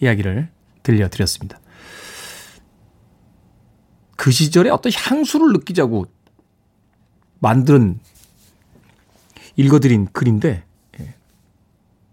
이야기를 0.00 0.48
들려드렸습니다. 0.88 1.60
그 4.16 4.30
시절에 4.30 4.70
어떤 4.70 4.90
향수를 4.92 5.52
느끼자고 5.52 6.06
만든 7.40 8.00
읽어드린 9.56 10.08
글인데 10.12 10.64
예. 11.00 11.14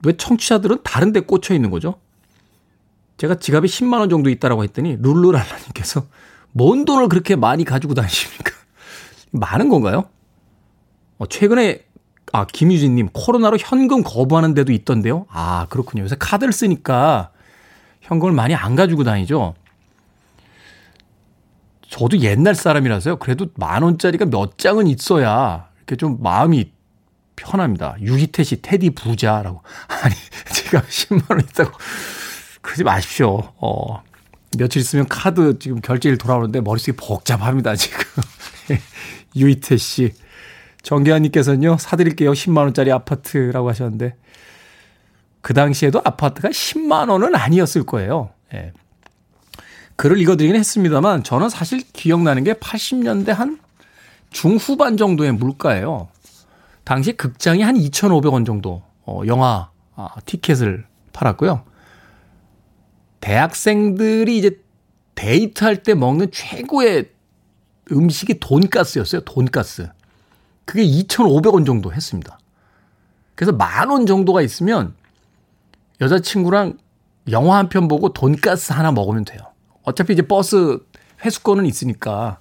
왜 0.05 0.13
청취자들은 0.17 0.79
다른 0.83 1.13
데 1.13 1.21
꽂혀 1.21 1.55
있는 1.55 1.71
거죠? 1.71 1.95
제가 3.17 3.35
지갑에 3.35 3.67
10만 3.67 3.99
원 3.99 4.09
정도 4.09 4.29
있다라고 4.29 4.63
했더니 4.63 4.97
룰루랄라님께서 4.99 6.05
뭔 6.51 6.85
돈을 6.85 7.07
그렇게 7.07 7.35
많이 7.35 7.63
가지고 7.63 7.93
다니십니까? 7.93 8.51
많은 9.31 9.69
건가요? 9.69 10.09
어, 11.17 11.25
최근에 11.27 11.85
아 12.33 12.45
김유진님 12.45 13.09
코로나로 13.13 13.57
현금 13.59 14.03
거부하는 14.03 14.53
데도 14.53 14.73
있던데요. 14.73 15.25
아 15.29 15.67
그렇군요. 15.69 16.03
요새 16.03 16.17
카드를 16.19 16.51
쓰니까 16.51 17.31
현금을 18.05 18.33
많이 18.33 18.55
안 18.55 18.75
가지고 18.75 19.03
다니죠. 19.03 19.55
저도 21.89 22.19
옛날 22.19 22.55
사람이라서요. 22.55 23.17
그래도 23.17 23.47
만 23.55 23.83
원짜리가 23.83 24.25
몇 24.25 24.57
장은 24.57 24.87
있어야 24.87 25.69
이렇게 25.77 25.95
좀 25.95 26.21
마음이 26.21 26.71
편합니다. 27.35 27.95
유기태 28.01 28.43
씨 28.43 28.61
테디 28.61 28.91
부자라고. 28.91 29.61
아니 30.03 30.15
제가 30.53 30.81
10만 30.81 31.29
원 31.29 31.39
있다고 31.41 31.71
그러지 32.61 32.83
마십시오. 32.83 33.53
어, 33.57 34.03
며칠 34.57 34.81
있으면 34.81 35.07
카드 35.07 35.59
지금 35.59 35.81
결제일 35.81 36.17
돌아오는데 36.17 36.61
머릿속이 36.61 36.97
복잡합니다, 36.97 37.75
지금. 37.75 37.99
유이태 39.35 39.77
씨. 39.77 40.13
정계환님께서는요, 40.81 41.77
사드릴게요. 41.79 42.31
10만원짜리 42.31 42.91
아파트라고 42.91 43.69
하셨는데, 43.69 44.15
그 45.45 45.53
당시에도 45.53 46.01
아파트가 46.03 46.49
10만 46.49 47.11
원은 47.11 47.35
아니었을 47.35 47.83
거예요. 47.85 48.31
예. 48.55 48.73
글을 49.95 50.19
읽어드리긴 50.19 50.55
했습니다만, 50.55 51.21
저는 51.21 51.49
사실 51.49 51.83
기억나는 51.93 52.43
게 52.43 52.53
80년대 52.53 53.27
한 53.27 53.59
중후반 54.31 54.97
정도의 54.97 55.33
물가예요. 55.33 56.07
당시 56.83 57.13
극장이 57.13 57.61
한 57.61 57.75
2,500원 57.75 58.43
정도, 58.43 58.81
어, 59.05 59.21
영화, 59.27 59.69
아, 59.95 60.07
티켓을 60.25 60.87
팔았고요. 61.13 61.63
대학생들이 63.21 64.39
이제 64.39 64.59
데이트할 65.13 65.83
때 65.83 65.93
먹는 65.93 66.31
최고의 66.31 67.11
음식이 67.91 68.39
돈가스였어요. 68.39 69.21
돈가스. 69.21 69.91
그게 70.65 70.83
2,500원 70.83 71.67
정도 71.67 71.93
했습니다. 71.93 72.39
그래서 73.35 73.51
만 73.51 73.91
원 73.91 74.07
정도가 74.07 74.41
있으면 74.41 74.95
여자친구랑 76.01 76.77
영화 77.31 77.57
한 77.57 77.69
편 77.69 77.87
보고 77.87 78.09
돈가스 78.13 78.73
하나 78.73 78.91
먹으면 78.91 79.25
돼요. 79.25 79.39
어차피 79.83 80.13
이제 80.13 80.21
버스 80.21 80.79
회수권은 81.23 81.65
있으니까 81.65 82.39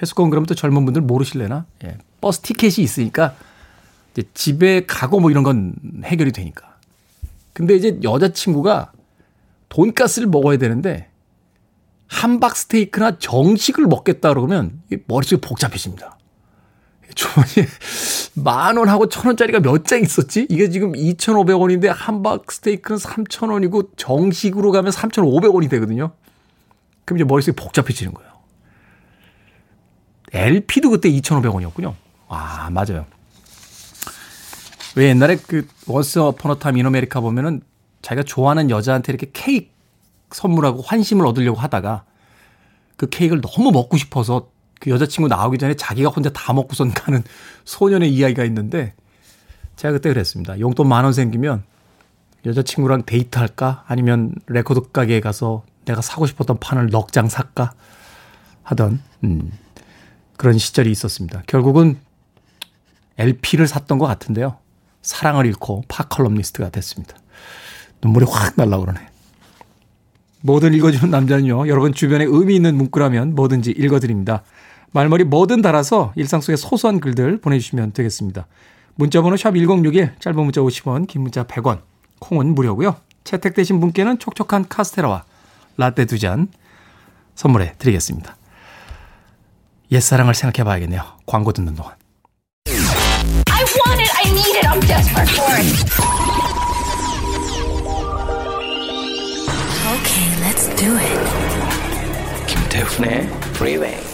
회수권 0.00 0.30
그러면 0.30 0.46
또 0.46 0.54
젊은 0.54 0.84
분들 0.84 1.02
모르실래나? 1.02 1.66
예. 1.84 1.98
버스 2.20 2.40
티켓이 2.40 2.74
있으니까 2.78 3.34
이제 4.12 4.22
집에 4.34 4.84
가고 4.86 5.20
뭐 5.20 5.30
이런 5.30 5.42
건 5.42 5.74
해결이 6.04 6.32
되니까. 6.32 6.76
근데 7.52 7.74
이제 7.74 7.98
여자친구가 8.02 8.92
돈가스를 9.68 10.28
먹어야 10.28 10.58
되는데 10.58 11.08
함박 12.06 12.56
스테이크나 12.56 13.18
정식을 13.18 13.86
먹겠다 13.86 14.28
그러면 14.30 14.82
머릿속이 15.06 15.40
복잡해집니다. 15.40 16.18
주머니에 17.14 17.68
만 18.34 18.76
원하고 18.76 19.08
천 19.08 19.26
원짜리가 19.26 19.60
몇 19.60 19.84
장 19.84 20.00
있었지? 20.00 20.46
이게 20.50 20.70
지금 20.70 20.92
2,500원인데 20.92 21.86
함박 21.86 22.50
스테이크는 22.50 22.98
3,000원이고 22.98 23.90
정식으로 23.96 24.70
가면 24.72 24.92
3,500원이 24.92 25.68
되거든요. 25.70 26.12
그럼 27.04 27.18
이제 27.18 27.24
머릿속이 27.24 27.56
복잡해지는 27.56 28.14
거예요. 28.14 28.30
LP도 30.32 30.90
그때 30.90 31.10
2,500원이었군요. 31.10 31.94
아, 32.28 32.70
맞아요. 32.70 33.06
왜 34.96 35.08
옛날에 35.08 35.36
그 35.36 35.66
Upon 35.88 36.56
a 36.58 36.62
Time 36.62 36.76
in 36.78 36.86
America 36.86 37.20
보면은 37.20 37.62
자기가 38.02 38.24
좋아하는 38.24 38.70
여자한테 38.70 39.12
이렇게 39.12 39.30
케이크 39.32 39.70
선물하고 40.30 40.82
환심을 40.82 41.26
얻으려고 41.26 41.58
하다가 41.58 42.04
그 42.96 43.08
케이크를 43.08 43.42
너무 43.42 43.70
먹고 43.70 43.96
싶어서 43.96 44.48
그 44.82 44.90
여자친구 44.90 45.28
나오기 45.28 45.58
전에 45.58 45.74
자기가 45.74 46.10
혼자 46.10 46.28
다 46.30 46.52
먹고선 46.52 46.90
가는 46.92 47.22
소년의 47.64 48.12
이야기가 48.12 48.42
있는데 48.46 48.94
제가 49.76 49.92
그때 49.92 50.08
그랬습니다. 50.08 50.58
용돈 50.58 50.88
만 50.88 51.04
원 51.04 51.12
생기면 51.12 51.62
여자친구랑 52.44 53.04
데이트할까? 53.06 53.84
아니면 53.86 54.34
레코드 54.48 54.80
가게에 54.90 55.20
가서 55.20 55.62
내가 55.84 56.00
사고 56.00 56.26
싶었던 56.26 56.58
판을 56.58 56.88
넉 56.90 57.12
장 57.12 57.28
살까? 57.28 57.74
하던 58.64 59.00
음, 59.22 59.52
그런 60.36 60.58
시절이 60.58 60.90
있었습니다. 60.90 61.44
결국은 61.46 62.00
LP를 63.18 63.68
샀던 63.68 63.98
것 63.98 64.06
같은데요. 64.06 64.58
사랑을 65.00 65.46
잃고 65.46 65.84
팝컬럼니스트가 65.86 66.70
됐습니다. 66.70 67.14
눈물이 68.02 68.26
확 68.28 68.54
날라 68.56 68.78
그러네. 68.80 68.98
뭐든 70.40 70.74
읽어주는 70.74 71.08
남자는요. 71.08 71.68
여러분 71.68 71.92
주변에 71.94 72.24
의미 72.24 72.56
있는 72.56 72.74
문구라면 72.76 73.36
뭐든지 73.36 73.70
읽어드립니다. 73.70 74.42
말머리 74.92 75.24
뭐든 75.24 75.62
달아서 75.62 76.12
일상 76.16 76.40
속의 76.40 76.56
소소한 76.56 77.00
글들 77.00 77.40
보내주시면 77.40 77.92
되겠습니다. 77.92 78.46
문자번호 78.94 79.36
샵 79.36 79.52
1061, 79.54 80.14
짧은 80.18 80.38
문자 80.42 80.60
50원, 80.60 81.06
긴 81.06 81.22
문자 81.22 81.44
100원, 81.44 81.80
콩은 82.20 82.54
무료고요. 82.54 82.96
채택되신 83.24 83.80
분께는 83.80 84.18
촉촉한 84.18 84.68
카스테라와 84.68 85.24
라떼 85.76 86.04
두 86.06 86.18
잔 86.18 86.48
선물해 87.34 87.74
드리겠습니다. 87.78 88.36
옛사랑을 89.90 90.34
생각해 90.34 90.64
봐야겠네요. 90.64 91.02
광고 91.26 91.52
듣는 91.52 91.74
동안. 91.74 91.94
I 92.68 93.64
want 93.64 94.00
it, 94.02 94.10
I 94.14 94.30
need 94.30 94.56
it, 94.58 94.66
I'm 94.68 94.80
desperate 94.86 95.30
for 95.32 95.54
it. 95.56 95.92
Okay, 99.94 100.28
let's 100.42 100.68
do 100.76 100.96
it. 100.96 102.46
김태훈의 102.46 103.22
Freeway. 103.54 104.11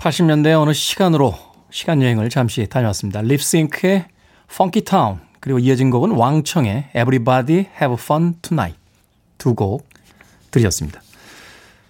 80년대 0.00 0.58
어느 0.58 0.72
시간으로 0.72 1.34
시간 1.70 2.00
여행을 2.00 2.30
잠시 2.30 2.66
다녀왔습니다. 2.66 3.20
립싱크의 3.20 4.06
Funky 4.50 4.82
Town 4.82 5.18
그리고 5.40 5.58
이어진 5.58 5.90
곡은 5.90 6.12
왕청의 6.12 6.88
Everybody 6.94 7.66
Have 7.80 7.96
Fun 7.98 8.34
Tonight 8.40 8.80
두 9.36 9.54
곡 9.54 9.86
들으셨습니다. 10.50 11.02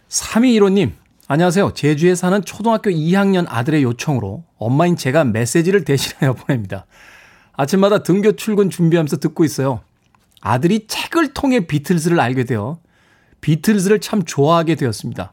3215님 0.09 0.93
안녕하세요. 1.29 1.73
제주에 1.75 2.17
사는 2.17 2.43
초등학교 2.45 2.91
2학년 2.91 3.47
아들의 3.49 3.85
요청으로 3.85 4.43
엄마인 4.59 4.97
제가 4.97 5.23
메시지를 5.25 5.85
대신하여 5.85 6.33
보냅니다. 6.35 6.87
아침마다 7.53 8.03
등교 8.03 8.33
출근 8.33 8.71
준비하면서 8.71 9.19
듣고 9.19 9.45
있어요. 9.45 9.83
아들이 10.41 10.89
책을 10.89 11.33
통해 11.33 11.61
비틀즈를 11.61 12.19
알게 12.19 12.43
되어 12.43 12.81
비틀즈를 13.41 14.01
참 14.01 14.25
좋아하게 14.25 14.75
되었습니다. 14.75 15.33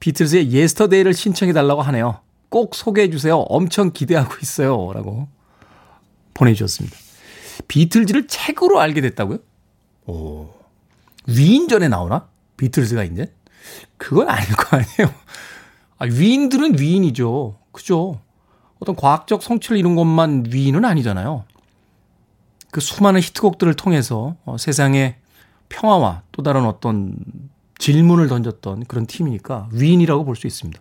비틀즈의 0.00 0.50
Yesterday를 0.50 1.14
신청해 1.14 1.52
달라고 1.52 1.82
하네요. 1.82 2.20
꼭 2.48 2.74
소개해 2.74 3.10
주세요. 3.10 3.38
엄청 3.38 3.92
기대하고 3.92 4.34
있어요. 4.42 4.92
라고 4.92 5.28
보내주셨습니다. 6.34 6.96
비틀즈를 7.68 8.26
책으로 8.26 8.80
알게 8.80 9.00
됐다고요? 9.00 9.38
오. 10.06 10.48
위인전에 11.26 11.88
나오나? 11.88 12.28
비틀즈가 12.56 13.04
이제? 13.04 13.32
그건 13.96 14.28
아닐 14.28 14.48
거 14.54 14.76
아니에요. 14.76 15.14
아, 15.98 16.04
위인들은 16.04 16.78
위인이죠. 16.78 17.58
그죠? 17.72 18.20
어떤 18.78 18.94
과학적 18.94 19.42
성취를 19.42 19.78
이룬 19.78 19.96
것만 19.96 20.46
위인은 20.50 20.84
아니잖아요. 20.84 21.44
그 22.70 22.80
수많은 22.80 23.20
히트곡들을 23.20 23.74
통해서 23.74 24.36
어, 24.44 24.58
세상의 24.58 25.16
평화와 25.68 26.22
또 26.32 26.42
다른 26.42 26.66
어떤 26.66 27.16
질문을 27.78 28.28
던졌던 28.28 28.84
그런 28.86 29.06
팀이니까 29.06 29.68
위인이라고 29.72 30.24
볼 30.24 30.36
수 30.36 30.46
있습니다. 30.46 30.80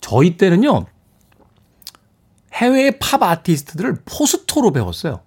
저희 0.00 0.36
때는요, 0.36 0.86
해외의 2.52 2.98
팝 2.98 3.22
아티스트들을 3.22 4.02
포스터로 4.04 4.72
배웠어요. 4.72 5.20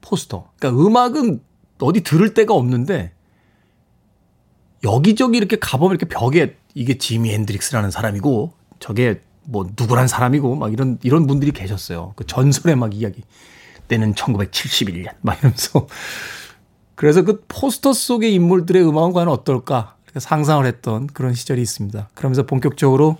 포스터. 0.00 0.50
그러니까 0.58 0.82
음악은 0.82 1.40
어디 1.80 2.02
들을 2.02 2.34
데가 2.34 2.54
없는데 2.54 3.12
여기저기 4.82 5.38
이렇게 5.38 5.56
가보면 5.58 5.96
이렇게 5.96 6.06
벽에 6.06 6.56
이게 6.74 6.98
지미 6.98 7.32
헨드릭스라는 7.32 7.90
사람이고 7.90 8.52
저게 8.80 9.20
뭐 9.44 9.68
누구란 9.78 10.08
사람이고 10.08 10.56
막 10.56 10.72
이런 10.72 10.98
이런 11.02 11.26
분들이 11.26 11.52
계셨어요. 11.52 12.12
그 12.16 12.26
전설의 12.26 12.76
막 12.76 12.94
이야기. 12.94 13.22
때는 13.86 14.14
1971년 14.14 15.14
막 15.20 15.38
이러면서 15.38 15.86
그래서 16.94 17.22
그 17.22 17.44
포스터 17.48 17.92
속의 17.92 18.32
인물들의 18.34 18.86
음악은 18.86 19.12
과연 19.12 19.28
어떨까 19.28 19.94
상상을 20.16 20.64
했던 20.64 21.08
그런 21.08 21.34
시절이 21.34 21.60
있습니다. 21.60 22.08
그러면서 22.14 22.44
본격적으로 22.44 23.18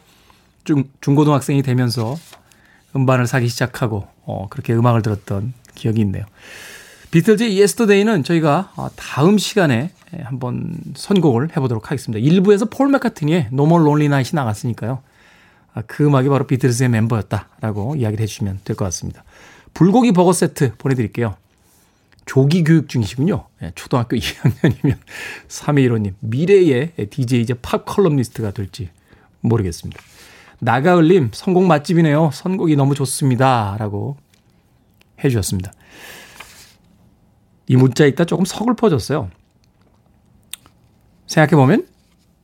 중, 0.65 0.85
중고등학생이 1.01 1.63
되면서 1.63 2.17
음반을 2.95 3.27
사기 3.27 3.49
시작하고 3.49 4.07
어, 4.25 4.47
그렇게 4.49 4.73
음악을 4.75 5.03
들었던 5.03 5.53
기억이 5.75 6.01
있네요. 6.03 6.25
비틀즈의 7.11 7.59
Yesterday는 7.59 8.23
저희가 8.25 8.73
어, 8.77 8.89
다음 8.97 9.39
시간에 9.39 9.91
한번 10.23 10.77
선곡을 10.95 11.57
해보도록 11.57 11.91
하겠습니다. 11.91 12.25
일부에서 12.25 12.67
폴 12.67 12.89
맥카트니의 12.89 13.49
No 13.53 13.62
More 13.62 13.83
Lonely 13.83 14.07
Nights이 14.07 14.37
나갔으니까요. 14.37 15.01
아, 15.75 15.83
그 15.89 16.05
음악이 16.07 16.29
바로 16.29 16.47
비틀즈의 16.47 16.89
멤버였다라고 16.91 17.97
이야기를 17.97 18.23
해주시면 18.23 18.61
될 18.65 18.77
것 18.77 18.85
같습니다. 18.87 19.25
불고기 19.75 20.13
버거 20.13 20.33
세트 20.33 20.77
보내드릴게요. 20.79 21.35
조기 22.27 22.64
교육 22.64 22.88
중이시군요. 22.88 23.46
네, 23.60 23.72
초등학교 23.75 24.16
2학년이면 24.16 24.96
321호님 25.48 26.14
미래의 26.20 26.92
DJ이자 27.10 27.54
팝 27.60 27.85
컬럼니스트가 27.85 28.50
될지 28.52 28.90
모르겠습니다. 29.40 30.00
나가을님 30.60 31.31
선곡 31.33 31.64
맛집이네요. 31.64 32.31
선곡이 32.33 32.77
너무 32.77 32.94
좋습니다. 32.94 33.77
라고 33.79 34.16
해주셨습니다. 35.22 35.72
이 37.66 37.77
문자 37.77 38.06
읽다 38.07 38.25
조금 38.25 38.44
서글퍼졌어요. 38.44 39.31
생각해보면 41.27 41.87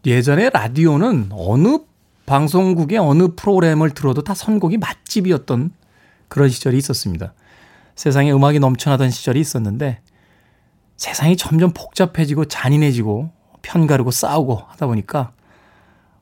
예전에 0.07 0.51
라디오는 0.51 1.29
어느 1.33 1.79
방송국의 2.27 2.99
어느 2.99 3.35
프로그램을 3.35 3.91
들어도 3.91 4.23
다 4.23 4.35
선곡이 4.35 4.79
맛집이었던 4.79 5.73
그런 6.29 6.49
시절이 6.49 6.79
있었습니다. 6.79 7.35
세상에 7.95 8.33
음악이 8.33 8.59
넘쳐나던 8.61 9.11
시절이 9.11 9.41
있었는데 9.41 10.01
세상이 10.97 11.37
점점 11.37 11.73
복잡해지고 11.73 12.47
잔인해지고 12.47 13.31
편가르고 13.63 14.11
싸우고 14.11 14.57
하다 14.69 14.87
보니까 14.87 15.33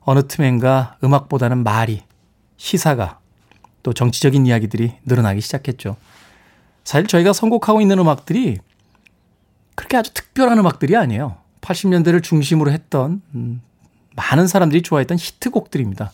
어느 0.01 0.27
틈엔가 0.27 0.97
음악보다는 1.03 1.63
말이, 1.63 2.03
시사가, 2.57 3.19
또 3.83 3.93
정치적인 3.93 4.45
이야기들이 4.45 4.93
늘어나기 5.05 5.41
시작했죠. 5.41 5.95
사실 6.83 7.07
저희가 7.07 7.33
선곡하고 7.33 7.81
있는 7.81 7.99
음악들이 7.99 8.57
그렇게 9.75 9.97
아주 9.97 10.13
특별한 10.13 10.57
음악들이 10.57 10.95
아니에요. 10.95 11.37
80년대를 11.61 12.23
중심으로 12.23 12.71
했던 12.71 13.21
음, 13.35 13.61
많은 14.15 14.47
사람들이 14.47 14.81
좋아했던 14.81 15.17
히트곡들입니다. 15.17 16.11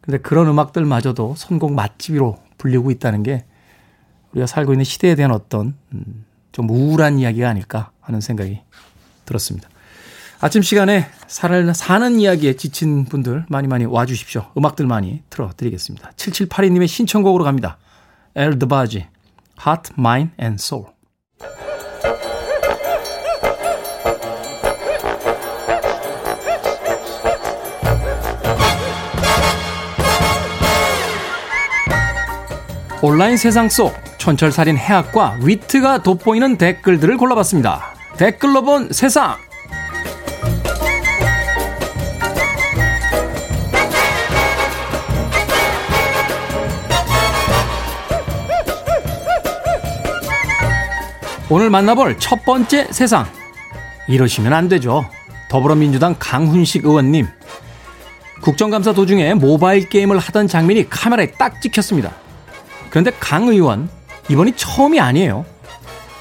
근데 0.00 0.18
그런 0.18 0.46
음악들마저도 0.48 1.34
선곡 1.36 1.72
맛집으로 1.72 2.38
불리고 2.58 2.90
있다는 2.90 3.22
게 3.22 3.44
우리가 4.32 4.46
살고 4.46 4.72
있는 4.72 4.84
시대에 4.84 5.14
대한 5.14 5.30
어떤 5.30 5.74
음, 5.92 6.24
좀 6.52 6.68
우울한 6.70 7.18
이야기가 7.18 7.48
아닐까 7.48 7.90
하는 8.00 8.20
생각이 8.20 8.60
들었습니다. 9.24 9.68
아침 10.40 10.62
시간에 10.62 11.06
살을 11.26 11.74
사는 11.74 12.20
이야기에 12.20 12.56
지친 12.56 13.06
분들 13.06 13.46
많이 13.48 13.68
많이 13.68 13.84
와주십시오. 13.86 14.52
음악들 14.56 14.86
많이 14.86 15.22
틀어드리겠습니다. 15.30 16.10
7782님의 16.16 16.88
신청곡으로 16.88 17.44
갑니다. 17.44 17.78
엘드바지, 18.34 19.06
Heart, 19.58 19.94
Mind 19.98 20.32
and 20.40 20.60
Soul. 20.60 20.86
온라인 33.02 33.36
세상 33.36 33.68
속 33.68 34.05
촌철살인 34.26 34.76
해학과 34.76 35.38
위트가 35.40 36.02
돋보이는 36.02 36.58
댓글들을 36.58 37.16
골라봤습니다. 37.16 37.94
댓글로 38.16 38.62
본 38.62 38.92
세상! 38.92 39.36
오늘 51.48 51.70
만나볼 51.70 52.18
첫 52.18 52.44
번째 52.44 52.88
세상. 52.90 53.26
이러시면 54.08 54.52
안 54.52 54.68
되죠. 54.68 55.08
더불어민주당 55.48 56.16
강훈식 56.18 56.84
의원님. 56.84 57.28
국정감사 58.42 58.92
도중에 58.92 59.34
모바일 59.34 59.88
게임을 59.88 60.18
하던 60.18 60.48
장면이 60.48 60.90
카메라에 60.90 61.30
딱 61.38 61.62
찍혔습니다. 61.62 62.12
그런데 62.90 63.12
강 63.20 63.46
의원, 63.46 63.88
이번이 64.28 64.52
처음이 64.56 65.00
아니에요. 65.00 65.44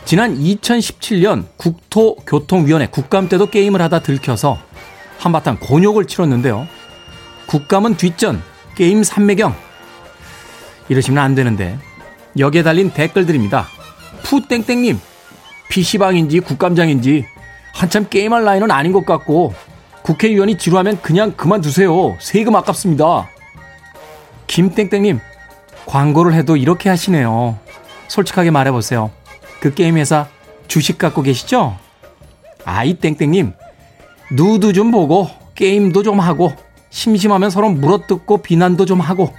지난 0.06 0.38
2017년 0.38 1.46
국토교통위원회 1.58 2.88
국감 2.88 3.28
때도 3.28 3.48
게임을 3.48 3.82
하다 3.82 4.00
들켜서 4.02 4.60
한바탕 5.18 5.58
곤욕을 5.60 6.06
치렀는데요. 6.06 6.68
국감은 7.48 7.98
뒷전, 7.98 8.42
게임 8.76 9.04
삼매경. 9.04 9.56
이러시면 10.90 11.24
안 11.24 11.34
되는데 11.34 11.80
여기에 12.38 12.62
달린 12.62 12.92
댓글들입니다. 12.92 13.66
푸땡땡님, 14.24 15.00
PC방인지 15.70 16.42
국감장인지 16.42 17.26
한참 17.74 18.08
게임할 18.08 18.44
나이는 18.44 18.70
아닌 18.70 18.92
것 18.92 19.06
같고 19.06 19.54
국회의원이 20.04 20.60
지루하면 20.60 21.02
그냥 21.02 21.32
그만두세요. 21.32 22.16
세금 22.20 22.56
아깝습니다. 22.56 23.30
김땡땡님, 24.46 25.20
광고를 25.88 26.36
해도 26.36 26.56
이렇게 26.56 26.90
하시네요. 26.90 27.65
솔직하게 28.08 28.52
말해보세요. 28.52 29.12
그 29.60 29.74
게임 29.74 29.98
회사 29.98 30.28
주식 30.68 30.98
갖고 30.98 31.22
계시죠? 31.22 31.78
아이 32.66 32.96
땡땡님, 32.96 33.54
누드 34.32 34.74
좀 34.74 34.92
보고 34.92 35.30
게임도 35.56 36.04
좀 36.04 36.20
하고 36.20 36.54
심심하면 36.90 37.50
서로 37.50 37.70
물어뜯고 37.70 38.40
비난도 38.40 38.86
좀 38.86 39.00
하고 39.00 39.34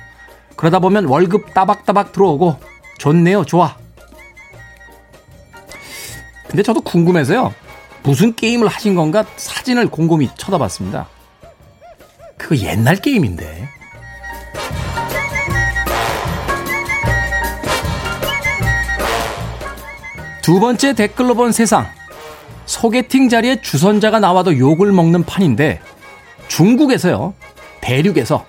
그러다 0.56 0.78
보면 0.78 1.06
월급 1.06 1.52
따박따박 1.54 2.12
들어오고 2.12 2.56
좋네요, 2.98 3.44
좋아. 3.44 3.76
근데 6.48 6.62
저도 6.62 6.80
궁금해서요. 6.80 7.52
무슨 8.02 8.34
게임을 8.34 8.68
하신 8.68 8.94
건가 8.94 9.24
사진을 9.36 9.88
곰곰이 9.88 10.30
쳐다봤습니다. 10.36 11.08
그거 12.36 12.56
옛날 12.56 12.96
게임인데. 12.96 13.68
두 20.46 20.60
번째 20.60 20.92
댓글로 20.92 21.34
본 21.34 21.50
세상. 21.50 21.88
소개팅 22.66 23.28
자리에 23.28 23.62
주선자가 23.62 24.20
나와도 24.20 24.56
욕을 24.58 24.92
먹는 24.92 25.24
판인데 25.24 25.80
중국에서요. 26.46 27.34
대륙에서 27.80 28.46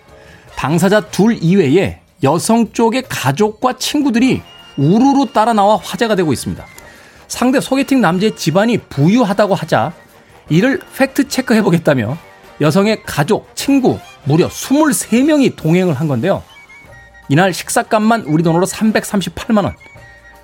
당사자 0.55 1.01
둘 1.01 1.39
이외에 1.41 1.99
여성 2.21 2.71
쪽의 2.71 3.05
가족과 3.09 3.77
친구들이 3.79 4.43
우르르 4.77 5.31
따라 5.33 5.53
나와 5.53 5.77
화제가 5.77 6.13
되고 6.13 6.31
있습니다. 6.31 6.63
상대 7.27 7.59
소개팅 7.59 7.99
남자의 7.99 8.35
집안이 8.35 8.77
부유하다고 8.77 9.55
하자 9.55 9.91
이를 10.49 10.79
팩트 10.95 11.29
체크해 11.29 11.63
보겠다며 11.63 12.15
여성의 12.61 13.05
가족, 13.07 13.49
친구 13.55 13.97
무려 14.23 14.47
23명이 14.49 15.55
동행을 15.55 15.95
한 15.95 16.07
건데요. 16.07 16.43
이날 17.27 17.55
식사값만 17.55 18.25
우리 18.27 18.43
돈으로 18.43 18.67
338만 18.67 19.63
원. 19.63 19.73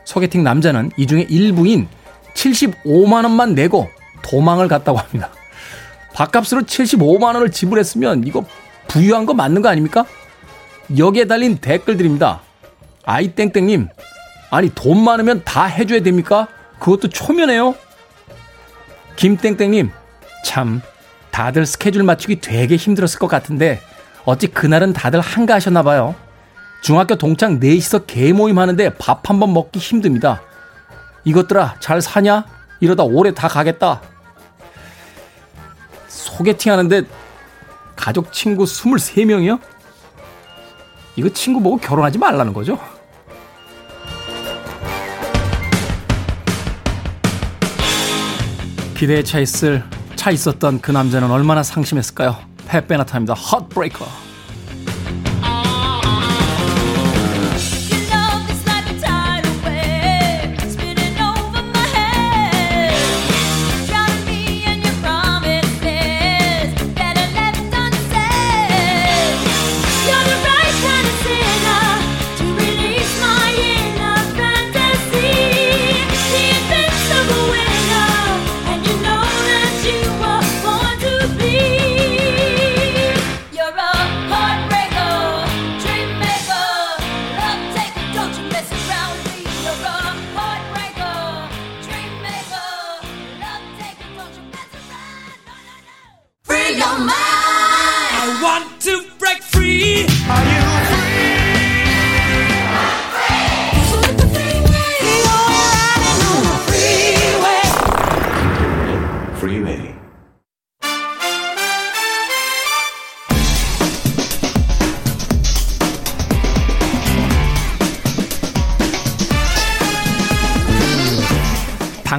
소개팅 0.06 0.44
남자는 0.44 0.92
이 0.98 1.08
중에 1.08 1.26
일부인 1.30 1.88
75만원만 2.36 3.54
내고 3.54 3.90
도망을 4.22 4.68
갔다고 4.68 4.98
합니다. 4.98 5.30
밥값으로 6.14 6.62
75만원을 6.62 7.52
지불했으면 7.52 8.26
이거 8.26 8.46
부유한 8.88 9.26
거 9.26 9.34
맞는 9.34 9.62
거 9.62 9.70
아닙니까? 9.70 10.06
여기에 10.98 11.26
달린 11.26 11.58
댓글들입니다. 11.58 12.42
아이땡땡님, 13.06 13.90
아니 14.52 14.70
돈 14.74 15.04
많으면 15.04 15.42
다 15.44 15.66
해줘야 15.66 16.02
됩니까? 16.02 16.48
그것도 16.80 17.10
초면에요? 17.10 17.76
김땡땡님, 19.16 19.92
참, 20.46 20.82
다들 21.32 21.66
스케줄 21.66 22.04
맞추기 22.04 22.42
되게 22.42 22.76
힘들었을 22.76 23.20
것 23.20 23.28
같은데, 23.28 23.80
어찌 24.26 24.48
그날은 24.48 24.94
다들 24.94 25.20
한가하셨나봐요. 25.20 26.16
중학교 26.84 27.16
동창 27.16 27.60
넷이서 27.60 28.00
개모임 28.06 28.60
하는데 28.60 28.90
밥 28.98 29.24
한 29.30 29.40
번 29.40 29.54
먹기 29.54 29.80
힘듭니다. 29.80 30.42
이것들아, 31.24 31.76
잘 31.80 32.02
사냐? 32.02 32.46
이러다 32.82 33.04
올해 33.04 33.34
다 33.34 33.48
가겠다. 33.48 34.02
소개팅 36.10 36.74
하는데 36.74 37.04
가족 37.96 38.34
친구 38.34 38.66
23명이요? 38.66 39.60
이거 41.16 41.30
친구 41.30 41.62
보고 41.62 41.78
결혼하지 41.78 42.18
말라는 42.18 42.54
거죠? 42.54 42.78
기대에 48.96 49.24
차 49.24 49.40
있을 49.40 49.84
차 50.16 50.32
있었던 50.32 50.80
그 50.82 50.92
남자는 50.92 51.30
얼마나 51.30 51.64
상심했을까요? 51.64 52.38
펫베나타입니다. 52.68 53.34
헛브레이커. 53.34 54.06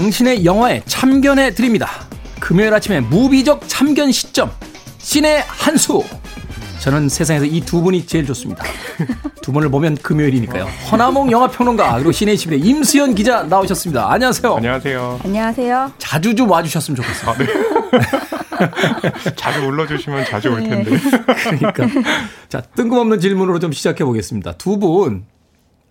당신의 0.04 0.44
영화에 0.44 0.82
참견해 0.84 1.54
드립니다. 1.54 1.88
금요일 2.38 2.74
아침에 2.74 3.00
무비적 3.00 3.62
참견 3.66 4.12
시점 4.12 4.50
신의 4.98 5.42
한수. 5.46 6.04
저는 6.80 7.08
세상에서 7.08 7.46
이 7.46 7.62
두 7.62 7.80
분이 7.80 8.04
제일 8.06 8.26
좋습니다. 8.26 8.62
두 9.40 9.50
분을 9.50 9.70
보면 9.70 9.96
금요일이니까요. 9.96 10.64
허나몽 10.90 11.30
영화평론가 11.32 11.94
그리고 11.94 12.12
신의 12.12 12.36
집의 12.36 12.60
임수연 12.60 13.14
기자 13.14 13.44
나오셨습니다. 13.44 14.12
안녕하세요. 14.12 14.54
안녕하세요. 14.56 15.20
안녕하세요. 15.24 15.92
자주 15.96 16.34
좀 16.34 16.50
와주셨으면 16.50 16.96
좋겠어요. 16.96 17.30
아, 17.30 17.38
네. 17.38 17.46
자주 19.36 19.62
불러주시면 19.62 20.26
자주 20.26 20.50
올 20.50 20.60
텐데. 20.68 20.90
네. 20.90 20.98
그러니까 21.58 21.86
자 22.50 22.60
뜬금없는 22.60 23.20
질문으로 23.20 23.58
좀 23.58 23.72
시작해 23.72 24.04
보겠습니다. 24.04 24.52
두 24.58 24.78
분 24.78 25.24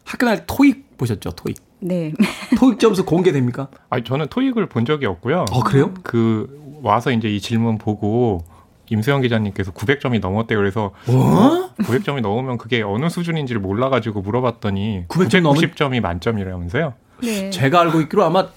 학교 0.06 0.28
날 0.28 0.46
토익 0.46 0.83
보셨죠? 0.98 1.32
토익. 1.32 1.58
네. 1.80 2.14
토익 2.58 2.80
점수 2.80 3.06
공개됩니까? 3.06 3.68
아니 3.90 4.04
저는 4.04 4.28
토익을 4.28 4.68
본 4.68 4.86
적이 4.86 5.08
없고요. 5.08 5.46
어 5.52 5.64
그래요? 5.64 5.94
그 6.04 6.80
와서 6.82 7.12
이제 7.12 7.28
이 7.28 7.40
질문 7.40 7.78
보고 7.78 8.44
임수영 8.90 9.22
기자님께서 9.22 9.72
900점이 9.72 10.20
넘었대요. 10.20 10.58
그래서 10.58 10.92
어? 11.08 11.70
900점이 11.78 12.22
넘으면 12.22 12.58
그게 12.58 12.82
어느 12.82 13.10
수준인지를 13.10 13.62
몰라가지고 13.62 14.22
물어봤더니 14.22 15.06
990점이 15.08 16.00
만점이라면서요. 16.02 16.94
네. 17.24 17.50
제가 17.50 17.82
알고 17.82 18.02
있기로 18.02 18.24
아마 18.24 18.50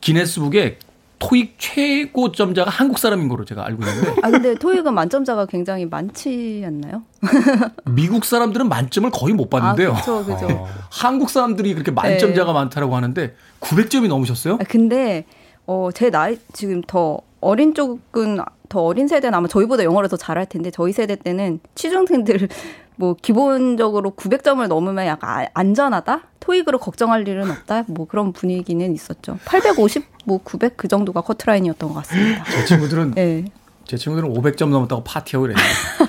기네스북에 0.00 0.78
토익 1.24 1.54
최고점자가 1.58 2.70
한국 2.70 2.98
사람인 2.98 3.28
거로 3.28 3.44
제가 3.44 3.64
알고 3.64 3.82
있는데. 3.82 4.20
아 4.22 4.30
근데 4.30 4.54
토익은 4.54 4.92
만점자가 4.92 5.46
굉장히 5.46 5.86
많지 5.86 6.62
않나요? 6.66 7.02
미국 7.86 8.24
사람들은 8.24 8.68
만점을 8.68 9.10
거의 9.10 9.32
못 9.32 9.48
받는데요. 9.48 9.92
아, 9.92 10.02
그렇죠, 10.02 10.24
그렇죠. 10.24 10.46
어. 10.46 10.68
한국 10.90 11.30
사람들이 11.30 11.72
그렇게 11.72 11.90
만점자가 11.90 12.52
네. 12.52 12.58
많다라고 12.58 12.94
하는데 12.94 13.34
900점이 13.60 14.08
넘으셨어요? 14.08 14.54
아, 14.54 14.64
근데 14.68 15.24
어, 15.66 15.88
제 15.94 16.10
나이 16.10 16.38
지금 16.52 16.82
더 16.86 17.18
어린 17.40 17.74
쪽은 17.74 18.38
더 18.74 18.80
어린 18.80 19.06
세대는 19.06 19.38
아마 19.38 19.46
저희보다 19.46 19.84
영어를 19.84 20.08
더 20.08 20.16
잘할 20.16 20.46
텐데 20.46 20.72
저희 20.72 20.92
세대 20.92 21.14
때는 21.14 21.60
취중생들 21.76 22.48
뭐 22.96 23.14
기본적으로 23.14 24.10
900점을 24.10 24.66
넘으면 24.66 25.06
약간 25.06 25.44
아, 25.44 25.48
안전하다? 25.54 26.22
토익으로 26.40 26.78
걱정할 26.78 27.26
일은 27.26 27.50
없다? 27.52 27.84
뭐 27.86 28.06
그런 28.08 28.32
분위기는 28.32 28.92
있었죠. 28.92 29.38
850, 29.44 30.04
뭐 30.24 30.40
900 30.42 30.76
그 30.76 30.88
정도가 30.88 31.20
커트라인이었던 31.20 31.88
것 31.88 31.94
같습니다. 31.94 32.44
제 32.50 32.64
친구들은 32.64 33.12
네. 33.12 33.44
제 33.84 33.96
친구들은 33.96 34.34
500점 34.34 34.70
넘었다고 34.70 35.04
파티하고 35.04 35.46
그랬어요. 35.46 35.64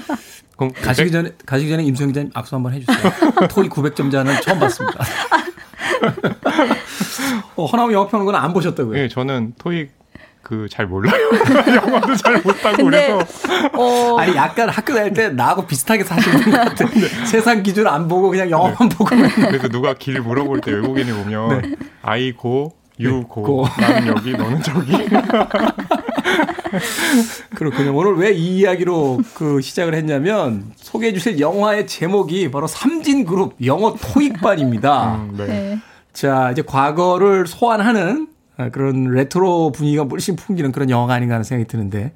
그럼 0.57 0.73
가시기 0.73 1.11
전에 1.11 1.33
가시기 1.45 1.69
전에 1.69 1.83
임성 1.83 2.07
기자님 2.07 2.31
악수 2.33 2.55
한번 2.55 2.73
해주세요. 2.73 2.97
토익 3.49 3.71
900점자는 3.71 4.41
처음 4.41 4.59
봤습니다. 4.59 5.05
어, 7.55 7.65
허나무 7.65 7.93
영화평론가는 7.93 8.39
안 8.39 8.53
보셨다고요? 8.53 8.93
네, 8.93 9.07
저는 9.07 9.53
토익 9.59 9.91
그 10.45 10.67
잘 10.69 10.85
몰라요. 10.85 11.15
영어도 11.75 12.15
잘 12.15 12.35
못하고 12.35 12.77
근데, 12.77 13.07
그래서. 13.17 13.25
어... 13.73 14.17
아니 14.19 14.35
약간 14.35 14.69
학교 14.69 14.93
다닐 14.93 15.11
때 15.11 15.29
나하고 15.29 15.65
비슷하게 15.65 16.03
사시는 16.03 16.51
것 16.51 16.51
같은데 16.51 17.07
세상 17.25 17.63
기준 17.63 17.87
안 17.87 18.07
보고 18.07 18.29
그냥 18.29 18.51
영어만 18.51 18.89
네. 18.89 18.95
보고. 18.95 19.05
그래서 19.35 19.67
누가 19.69 19.95
길 19.95 20.21
물어볼 20.21 20.61
때 20.61 20.71
외국인이 20.71 21.11
보면 21.11 21.61
네. 21.61 21.71
아이고 22.03 22.73
유고 22.99 23.65
네, 23.79 23.87
나는 23.87 24.07
여기 24.07 24.31
너는 24.33 24.61
저기. 24.61 24.91
그렇군요. 27.55 27.95
오늘 27.95 28.15
왜 28.15 28.31
이 28.35 28.57
이야기로 28.59 29.21
그 29.33 29.61
시작을 29.61 29.95
했냐면 29.95 30.71
소개해 30.75 31.13
주실 31.13 31.39
영화의 31.39 31.87
제목이 31.87 32.51
바로 32.51 32.67
삼진 32.67 33.25
그룹 33.25 33.55
영어 33.65 33.95
토익반입니다. 33.95 35.15
음, 35.15 35.33
네. 35.37 35.45
네. 35.47 35.79
자, 36.13 36.51
이제 36.51 36.61
과거를 36.61 37.47
소환하는 37.47 38.27
그런 38.71 39.05
레트로 39.05 39.71
분위기가 39.71 40.03
물씬 40.03 40.35
풍기는 40.35 40.71
그런 40.71 40.89
영화가 40.89 41.13
아닌가 41.13 41.35
하는 41.35 41.43
생각이 41.43 41.67
드는데. 41.67 42.13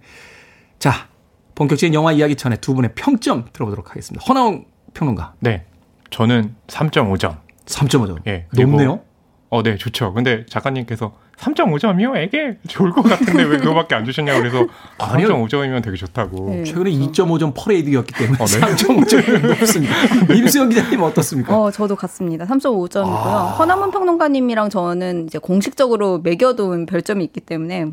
자, 0.80 1.08
본격적인 1.56 1.94
영화 1.94 2.12
이야기 2.12 2.36
전에 2.36 2.56
두 2.58 2.74
분의 2.74 2.92
평점 2.96 3.46
들어보도록 3.52 3.90
하겠습니다. 3.90 4.24
허나웅 4.26 4.66
평론가. 4.94 5.36
네. 5.40 5.66
저는 6.10 6.56
3.5점. 6.68 7.38
3.5점. 7.66 8.20
예. 8.28 8.48
네, 8.54 8.64
높네요? 8.64 9.02
어, 9.50 9.64
네, 9.64 9.76
좋죠. 9.76 10.14
근데 10.14 10.46
작가님께서 10.46 11.14
3.5점이요? 11.40 12.18
에게 12.18 12.58
좋을 12.68 12.92
것 12.92 13.02
같은데 13.04 13.44
왜 13.44 13.58
그거밖에 13.58 13.96
안 13.96 14.04
주셨냐고 14.06 14.40
그래서 14.40 14.66
아, 15.00 15.14
3.5점이면 15.16 15.82
되게 15.84 15.96
좋다고. 15.96 16.50
네. 16.50 16.64
최근에 16.64 16.92
2.5점 16.92 17.54
퍼레이드였기 17.56 18.14
때문에 18.14 18.38
어, 18.42 18.46
네. 18.46 18.60
3.5점이 18.60 19.48
높습니다. 19.48 19.94
임수영 20.34 20.70
기자님 20.70 21.02
어떻습니까? 21.02 21.58
어, 21.58 21.72
저도 21.72 21.96
같습니다. 21.96 22.46
3.5점이고요. 22.46 23.06
아. 23.08 23.56
허남은 23.58 23.92
평론가님이랑 23.92 24.70
저는 24.70 25.26
이제 25.28 25.40
공식적으로 25.40 26.20
매겨둔 26.20 26.86
별점이 26.86 27.24
있기 27.26 27.40
때문에 27.40 27.86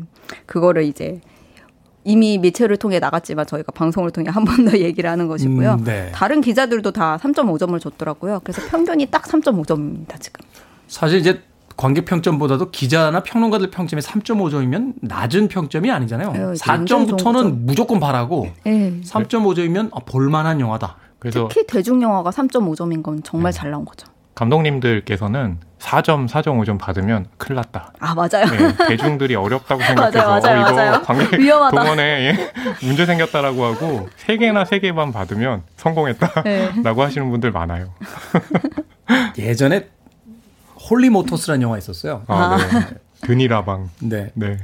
그거를 0.45 0.83
이제 0.83 1.21
이미 2.03 2.37
미체를 2.37 2.77
통해 2.77 2.99
나갔지만 2.99 3.45
저희가 3.45 3.71
방송을 3.73 4.11
통해 4.11 4.29
한 4.29 4.45
번 4.45 4.65
더 4.65 4.77
얘기를 4.77 5.09
하는 5.09 5.27
것이고요. 5.27 5.73
음, 5.73 5.83
네. 5.83 6.09
다른 6.13 6.39
기자들도 6.41 6.91
다 6.91 7.17
3.5점을 7.21 7.77
줬더라고요. 7.81 8.41
그래서 8.43 8.61
평균이 8.69 9.07
딱 9.07 9.23
3.5점입니다, 9.23 10.19
지금. 10.19 10.45
사실 10.87 11.19
이제 11.19 11.41
관객 11.77 12.05
평점보다도 12.05 12.71
기자나 12.71 13.21
평론가들 13.21 13.69
평점이 13.69 14.01
3.5점이면 14.01 14.95
낮은 15.01 15.47
평점이 15.47 15.91
아니잖아요. 15.91 16.53
4점부터는 16.55 17.59
무조건 17.59 17.99
바라고 17.99 18.49
네. 18.63 18.99
3.5점이면 19.03 19.91
아, 19.93 19.99
볼만한 20.05 20.59
영화다. 20.59 20.95
그래서 21.19 21.47
특히 21.49 21.65
대중 21.67 22.01
영화가 22.01 22.31
3.5점인 22.31 23.03
건 23.03 23.21
정말 23.23 23.51
네. 23.51 23.57
잘 23.59 23.71
나온 23.71 23.85
거죠. 23.85 24.07
감독님들께서는 24.35 25.59
4점, 25.79 26.27
4.5점 26.29 26.77
받으면 26.79 27.25
큰일 27.37 27.55
났다. 27.55 27.93
아, 27.99 28.13
맞아요. 28.15 28.45
네, 28.51 28.87
대중들이 28.87 29.35
어렵다고 29.35 29.81
생각해서 29.85 30.17
맞아요, 30.17 30.41
맞아요, 30.41 30.57
어, 30.57 30.61
이거 30.67 30.73
맞아요. 30.75 31.01
관객 31.03 31.37
위험하다. 31.39 31.79
동원에 31.79 32.03
예, 32.03 32.51
문제 32.85 33.05
생겼다라고 33.05 33.63
하고 33.65 34.09
3개나 34.25 34.65
3개만 34.65 35.11
받으면 35.13 35.63
성공했다라고 35.75 36.43
네. 36.43 36.71
하시는 37.03 37.29
분들 37.31 37.51
많아요. 37.51 37.93
예전에 39.37 39.87
홀리 40.89 41.09
모터스라는 41.09 41.61
영화 41.61 41.77
있었어요. 41.77 42.23
아, 42.27 42.57
네. 42.57 42.97
드니 43.21 43.49
라방. 43.49 43.89
네. 44.01 44.31
네. 44.35 44.57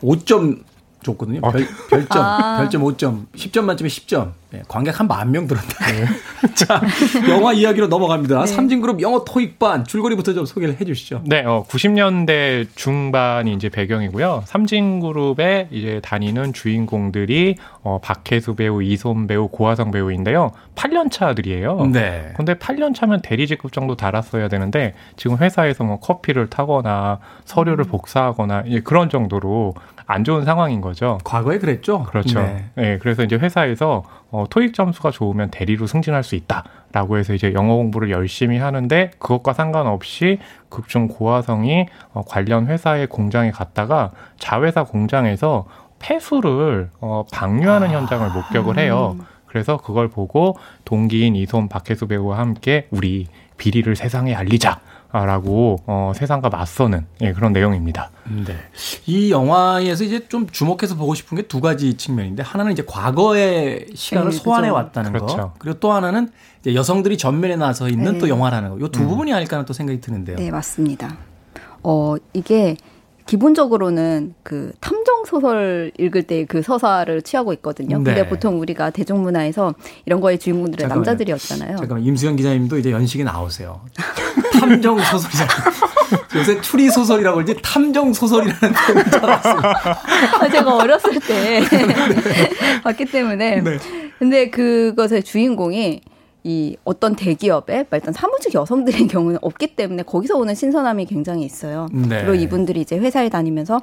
5점 0.00 0.62
줬거든요. 1.02 1.40
별, 1.40 1.66
별점, 1.88 2.22
아. 2.22 2.58
별점 2.58 2.82
5점, 2.82 3.26
10점 3.34 3.62
만점에 3.64 3.88
10점. 3.88 4.32
네, 4.52 4.62
관객 4.66 4.98
한 4.98 5.06
만 5.06 5.30
명 5.30 5.46
들었다. 5.46 5.86
네. 5.86 6.04
자, 6.56 6.80
영화 7.28 7.52
이야기로 7.52 7.86
넘어갑니다. 7.86 8.40
네. 8.40 8.46
삼진그룹 8.46 9.00
영어 9.00 9.24
토익반 9.24 9.84
줄거리부터 9.84 10.32
좀 10.34 10.44
소개를 10.44 10.80
해 10.80 10.84
주시죠. 10.84 11.22
네, 11.24 11.44
어, 11.44 11.64
90년대 11.68 12.66
중반이 12.74 13.54
이제 13.54 13.68
배경이고요. 13.68 14.42
삼진그룹에 14.46 15.68
이제 15.70 16.00
다니는 16.02 16.52
주인공들이 16.52 17.56
어, 17.82 18.00
박혜수 18.02 18.56
배우, 18.56 18.82
이솜 18.82 19.26
배우, 19.28 19.48
고화성 19.48 19.92
배우인데요. 19.92 20.50
8년 20.74 21.10
차들이에요. 21.12 21.86
네. 21.92 22.32
근데 22.36 22.54
8년 22.54 22.94
차면 22.94 23.20
대리직급 23.22 23.72
정도 23.72 23.96
달았어야 23.96 24.48
되는데 24.48 24.94
지금 25.16 25.36
회사에서 25.38 25.84
뭐 25.84 26.00
커피를 26.00 26.48
타거나 26.50 27.20
서류를 27.44 27.84
음. 27.84 27.90
복사하거나 27.90 28.64
예, 28.66 28.80
그런 28.80 29.10
정도로 29.10 29.74
안 30.10 30.24
좋은 30.24 30.44
상황인 30.44 30.80
거죠. 30.80 31.18
과거에 31.22 31.58
그랬죠. 31.58 32.02
그렇죠. 32.02 32.40
네. 32.40 32.64
네 32.74 32.98
그래서 32.98 33.22
이제 33.22 33.36
회사에서 33.36 34.02
어, 34.32 34.44
토익 34.50 34.74
점수가 34.74 35.12
좋으면 35.12 35.50
대리로 35.50 35.86
승진할 35.86 36.24
수 36.24 36.34
있다라고 36.34 37.16
해서 37.16 37.32
이제 37.32 37.52
영어 37.52 37.76
공부를 37.76 38.10
열심히 38.10 38.58
하는데 38.58 39.12
그것과 39.20 39.52
상관없이 39.52 40.40
극중 40.68 41.06
고화성이 41.06 41.86
어, 42.12 42.22
관련 42.26 42.66
회사의 42.66 43.06
공장에 43.06 43.52
갔다가 43.52 44.10
자회사 44.36 44.82
공장에서 44.82 45.66
폐수를 46.00 46.90
어, 47.00 47.24
방류하는 47.32 47.90
아. 47.90 47.92
현장을 47.92 48.30
목격을 48.30 48.78
해요. 48.78 49.16
그래서 49.46 49.76
그걸 49.76 50.08
보고 50.08 50.56
동기인 50.84 51.36
이솜 51.36 51.68
박혜수 51.68 52.08
배우와 52.08 52.38
함께 52.38 52.88
우리 52.90 53.26
비리를 53.58 53.94
세상에 53.94 54.34
알리자. 54.34 54.80
라고 55.12 55.76
어, 55.86 56.12
세상과 56.14 56.50
맞서는 56.50 57.06
예, 57.20 57.32
그런 57.32 57.52
내용입니다. 57.52 58.10
네. 58.46 58.56
이 59.06 59.30
영화에서 59.32 60.04
이제 60.04 60.28
좀 60.28 60.46
주목해서 60.48 60.94
보고 60.94 61.14
싶은 61.14 61.36
게 61.36 61.42
두 61.48 61.60
가지 61.60 61.94
측면인데 61.96 62.42
하나는 62.44 62.70
이제 62.72 62.84
과거의 62.86 63.86
시간을 63.94 64.30
네, 64.30 64.36
소환해 64.36 64.68
왔다는 64.68 65.12
그렇죠. 65.12 65.36
거 65.36 65.54
그리고 65.58 65.80
또 65.80 65.92
하나는 65.92 66.30
이제 66.60 66.74
여성들이 66.74 67.18
전면에 67.18 67.56
나서 67.56 67.88
있는 67.88 68.12
네. 68.14 68.18
또 68.18 68.28
영화라는 68.28 68.70
거. 68.78 68.86
이두 68.86 69.00
음. 69.02 69.08
부분이 69.08 69.32
아닐까 69.32 69.56
하는 69.56 69.66
또 69.66 69.72
생각이 69.72 70.00
드는데요. 70.00 70.36
네, 70.36 70.50
맞습니다. 70.50 71.16
어, 71.82 72.14
이게 72.32 72.76
기본적으로는 73.26 74.34
그 74.42 74.72
탐정 74.80 75.24
소설 75.24 75.92
읽을 75.98 76.24
때 76.24 76.44
그 76.48 76.62
서사를 76.62 77.20
취하고 77.22 77.52
있거든요. 77.54 77.98
네. 77.98 78.04
근데 78.14 78.28
보통 78.28 78.60
우리가 78.60 78.90
대중문화에서 78.90 79.74
이런 80.06 80.20
거의 80.20 80.38
주인공들은 80.38 80.82
잠깐만요. 80.82 81.04
남자들이었잖아요. 81.04 81.76
잠깐만 81.76 82.04
임수영 82.06 82.36
기자님도 82.36 82.78
이제 82.78 82.90
연식에 82.90 83.22
나오세요. 83.24 83.80
탐정 84.58 84.98
소설이잖아요. 84.98 85.50
요새 86.36 86.60
추리 86.60 86.90
소설이라고 86.90 87.36
그러지 87.36 87.56
탐정 87.62 88.12
소설이라는 88.12 88.58
표현을 88.74 89.10
찾았어요. 89.10 89.60
아, 90.40 90.48
제가 90.48 90.76
어렸을 90.76 91.20
때 91.20 91.60
봤기 92.82 93.04
때문에. 93.06 93.60
네. 93.60 93.78
근데 94.18 94.50
그것의 94.50 95.22
주인공이 95.22 96.00
이 96.44 96.76
어떤 96.84 97.14
대기업에 97.16 97.86
일단 97.92 98.12
사무직 98.14 98.54
여성들의 98.54 99.06
경우는 99.08 99.38
없기 99.42 99.76
때문에 99.76 100.02
거기서 100.02 100.36
오는 100.36 100.54
신선함이 100.54 101.06
굉장히 101.06 101.44
있어요. 101.44 101.88
네. 101.92 102.24
그리고 102.24 102.34
이분들이 102.34 102.80
이제 102.80 102.98
회사에 102.98 103.28
다니면서 103.28 103.80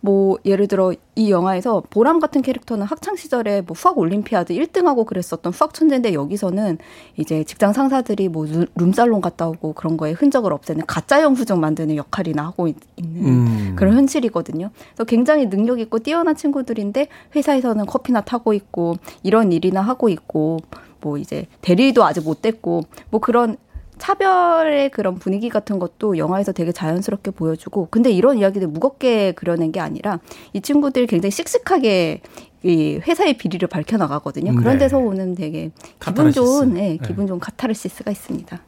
뭐 0.00 0.38
예를 0.44 0.68
들어 0.68 0.92
이 1.16 1.30
영화에서 1.32 1.82
보람 1.90 2.20
같은 2.20 2.40
캐릭터는 2.40 2.86
학창 2.86 3.16
시절에 3.16 3.62
뭐 3.62 3.74
수학 3.74 3.98
올림피아드 3.98 4.54
1등하고 4.54 5.04
그랬었던 5.04 5.52
수학 5.52 5.74
천재인데 5.74 6.12
여기서는 6.12 6.78
이제 7.16 7.42
직장 7.42 7.72
상사들이 7.72 8.28
뭐 8.28 8.46
룸살롱 8.76 9.20
갔다 9.20 9.48
오고 9.48 9.72
그런 9.72 9.96
거에 9.96 10.12
흔적을 10.12 10.52
없애는 10.52 10.86
가짜 10.86 11.20
영수증 11.22 11.58
만드는 11.58 11.96
역할이나 11.96 12.44
하고 12.44 12.68
있 12.68 12.76
는 12.96 13.26
음. 13.26 13.72
그런 13.76 13.94
현실이거든요. 13.94 14.70
그래서 14.94 15.04
굉장히 15.04 15.48
능력 15.48 15.80
있고 15.80 15.98
뛰어난 15.98 16.36
친구들인데 16.36 17.08
회사에서는 17.34 17.86
커피나 17.86 18.20
타고 18.22 18.52
있고 18.52 18.96
이런 19.22 19.52
일이나 19.52 19.80
하고 19.80 20.08
있고 20.08 20.58
뭐 21.00 21.18
이제 21.18 21.46
대리도 21.62 22.04
아직 22.04 22.24
못 22.24 22.42
됐고 22.42 22.82
뭐 23.10 23.20
그런 23.20 23.56
차별의 23.98 24.90
그런 24.90 25.16
분위기 25.18 25.48
같은 25.48 25.78
것도 25.78 26.18
영화에서 26.18 26.52
되게 26.52 26.72
자연스럽게 26.72 27.32
보여주고 27.32 27.88
근데 27.90 28.10
이런 28.10 28.38
이야기들 28.38 28.68
무겁게 28.68 29.32
그려낸 29.32 29.72
게 29.72 29.80
아니라 29.80 30.20
이 30.52 30.60
친구들이 30.60 31.06
굉장히 31.06 31.32
씩씩하게 31.32 32.22
이 32.62 33.00
회사의 33.06 33.38
비리를 33.38 33.68
밝혀 33.68 33.96
나가거든요. 33.96 34.54
그런 34.54 34.74
네. 34.74 34.78
데서 34.80 34.98
오는 34.98 35.34
되게 35.34 35.70
기분 36.00 36.32
좋은 36.32 36.74
네, 36.74 36.80
네, 36.80 36.98
기분 37.06 37.26
좋은 37.26 37.38
카타르시스가 37.38 38.10
있습니다. 38.10 38.60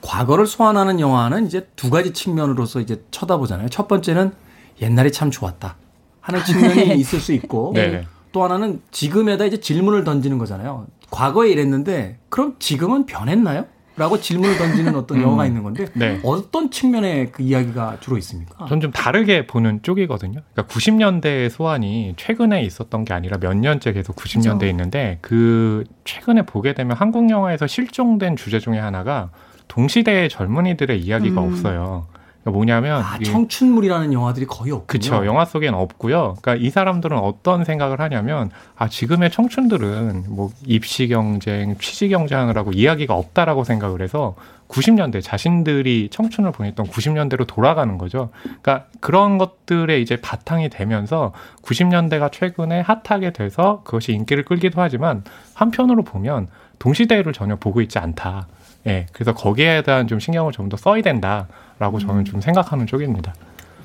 과거를 0.00 0.46
소환하는 0.46 1.00
영화는 1.00 1.46
이제 1.46 1.68
두 1.74 1.90
가지 1.90 2.12
측면으로서 2.12 2.80
이제 2.80 3.02
쳐다보잖아요. 3.10 3.68
첫 3.68 3.88
번째는 3.88 4.32
옛날이 4.80 5.10
참 5.10 5.30
좋았다. 5.30 5.76
하는 6.20 6.40
측면이 6.44 6.94
있을 6.98 7.18
수 7.18 7.32
있고 7.32 7.72
네. 7.74 8.04
또 8.30 8.44
하나는 8.44 8.80
지금에다 8.92 9.44
이제 9.44 9.58
질문을 9.58 10.04
던지는 10.04 10.38
거잖아요. 10.38 10.86
과거에 11.12 11.50
이랬는데 11.50 12.18
그럼 12.28 12.56
지금은 12.58 13.06
변했나요? 13.06 13.66
라고 13.94 14.18
질문을 14.18 14.56
던지는 14.56 14.96
어떤 14.96 15.18
음. 15.18 15.22
영화가 15.22 15.44
있는 15.44 15.62
건데 15.62 15.84
네. 15.92 16.18
어떤 16.24 16.70
측면의 16.70 17.30
그 17.30 17.42
이야기가 17.42 17.98
주로 18.00 18.16
있습니까? 18.16 18.64
전 18.66 18.80
좀 18.80 18.90
다르게 18.90 19.46
보는 19.46 19.80
쪽이거든요. 19.82 20.40
그러니까 20.54 20.74
90년대의 20.74 21.50
소환이 21.50 22.14
최근에 22.16 22.62
있었던 22.64 23.04
게 23.04 23.12
아니라 23.12 23.36
몇 23.38 23.54
년째 23.54 23.92
계속 23.92 24.16
90년대에 24.16 24.42
그렇죠. 24.60 24.66
있는데 24.66 25.18
그 25.20 25.84
최근에 26.04 26.46
보게 26.46 26.72
되면 26.72 26.96
한국 26.96 27.28
영화에서 27.28 27.66
실종된 27.66 28.36
주제 28.36 28.58
중에 28.58 28.78
하나가 28.78 29.28
동시대의 29.68 30.30
젊은이들의 30.30 30.98
이야기가 30.98 31.42
음. 31.42 31.48
없어요. 31.52 32.06
그러니까 32.42 32.50
뭐냐면 32.56 33.02
아, 33.02 33.18
청춘물이라는 33.18 34.12
영화들이 34.12 34.46
거의 34.46 34.72
없군요. 34.72 34.86
그렇죠. 34.86 35.26
영화 35.26 35.44
속에는 35.44 35.78
없고요. 35.78 36.36
그러니까 36.40 36.54
이 36.56 36.70
사람들은 36.70 37.16
어떤 37.18 37.64
생각을 37.64 38.00
하냐면 38.00 38.50
아 38.76 38.88
지금의 38.88 39.30
청춘들은 39.30 40.24
뭐 40.28 40.50
입시 40.66 41.08
경쟁, 41.08 41.76
취직 41.78 42.08
경쟁하느라고 42.08 42.72
이야기가 42.72 43.14
없다라고 43.14 43.64
생각을 43.64 44.02
해서 44.02 44.34
90년대 44.68 45.22
자신들이 45.22 46.08
청춘을 46.10 46.50
보냈던 46.52 46.86
90년대로 46.86 47.46
돌아가는 47.46 47.96
거죠. 47.98 48.30
그러니까 48.42 48.86
그런 49.00 49.38
것들에 49.38 50.00
이제 50.00 50.16
바탕이 50.16 50.70
되면서 50.70 51.32
90년대가 51.62 52.32
최근에 52.32 52.80
핫하게 52.80 53.32
돼서 53.34 53.82
그것이 53.84 54.12
인기를 54.12 54.44
끌기도 54.44 54.80
하지만 54.80 55.22
한편으로 55.54 56.02
보면 56.04 56.48
동시대를 56.78 57.32
전혀 57.34 57.56
보고 57.56 57.80
있지 57.82 57.98
않다. 57.98 58.48
예. 58.86 59.06
그래서 59.12 59.32
거기에 59.34 59.82
대한 59.82 60.08
좀 60.08 60.18
신경을 60.18 60.52
좀 60.52 60.68
더 60.68 60.76
써야 60.76 61.02
된다. 61.02 61.46
라고 61.82 61.98
저는 61.98 62.24
좀 62.24 62.40
생각하는 62.40 62.86
쪽입니다. 62.86 63.34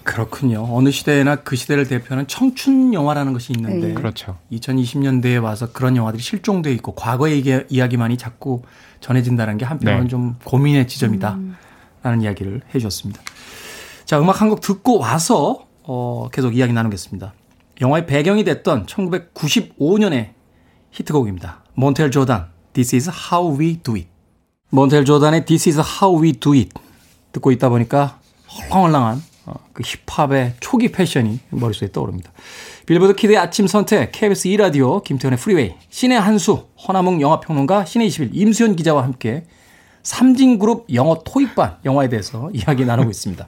그렇군요. 0.03 0.67
어느 0.69 0.91
시대나 0.91 1.37
그 1.37 1.55
시대를 1.55 1.87
대표하는 1.87 2.27
청춘 2.27 2.93
영화라는 2.93 3.33
것이 3.33 3.53
있는데 3.53 3.87
네. 3.87 3.93
그렇죠. 3.95 4.37
2020년대에 4.51 5.41
와서 5.41 5.71
그런 5.73 5.95
영화들이 5.95 6.21
실종돼 6.21 6.71
있고 6.73 6.93
과거의 6.93 7.43
이야기만이 7.69 8.17
자꾸 8.17 8.61
전해진다는 8.99 9.57
게 9.57 9.65
한편으로는 9.65 10.03
네. 10.05 10.09
좀 10.11 10.35
고민의 10.43 10.87
지점이다라는 10.87 11.55
음. 12.05 12.21
이야기를 12.21 12.61
해 12.69 12.79
주셨습니다. 12.79 13.19
자, 14.05 14.19
음악 14.19 14.41
한 14.41 14.49
곡 14.49 14.61
듣고 14.61 14.99
와서 14.99 15.65
어, 15.81 16.29
계속 16.31 16.55
이야기 16.55 16.73
나누겠습니다. 16.73 17.33
영화의 17.81 18.05
배경이 18.05 18.43
됐던 18.43 18.85
1995년의 18.85 20.33
히트곡입니다. 20.91 21.63
몬텔 21.73 22.11
조단, 22.11 22.49
This 22.73 22.95
is 22.95 23.09
how 23.33 23.59
we 23.59 23.77
do 23.81 23.95
it. 23.95 24.07
몬텔 24.69 25.03
조단의 25.03 25.45
This 25.45 25.69
is 25.69 25.79
how 25.79 26.21
we 26.23 26.33
do 26.33 26.53
it 26.53 26.69
듣고 27.31 27.51
있다 27.51 27.69
보니까 27.69 28.19
헐렁헐렁한 28.71 29.21
어, 29.47 29.53
그 29.73 29.83
힙합의 29.83 30.55
초기 30.59 30.91
패션이 30.91 31.39
머릿속에 31.49 31.91
떠오릅니다. 31.91 32.31
빌보드 32.85 33.15
키드의 33.15 33.37
아침 33.37 33.67
선택, 33.67 34.11
KBS 34.11 34.49
2라디오, 34.49 35.03
김태훈의 35.03 35.39
프리웨이, 35.39 35.73
신의 35.89 36.19
한수, 36.19 36.65
허남웅 36.87 37.21
영화평론가, 37.21 37.85
씨네21 37.85 38.07
임수연 38.07 38.75
기자와 38.75 39.03
함께 39.03 39.45
삼진그룹 40.03 40.87
영어 40.93 41.21
토익반 41.23 41.77
영화에 41.85 42.09
대해서 42.09 42.49
이야기 42.55 42.85
나누고 42.85 43.09
있습니다. 43.09 43.47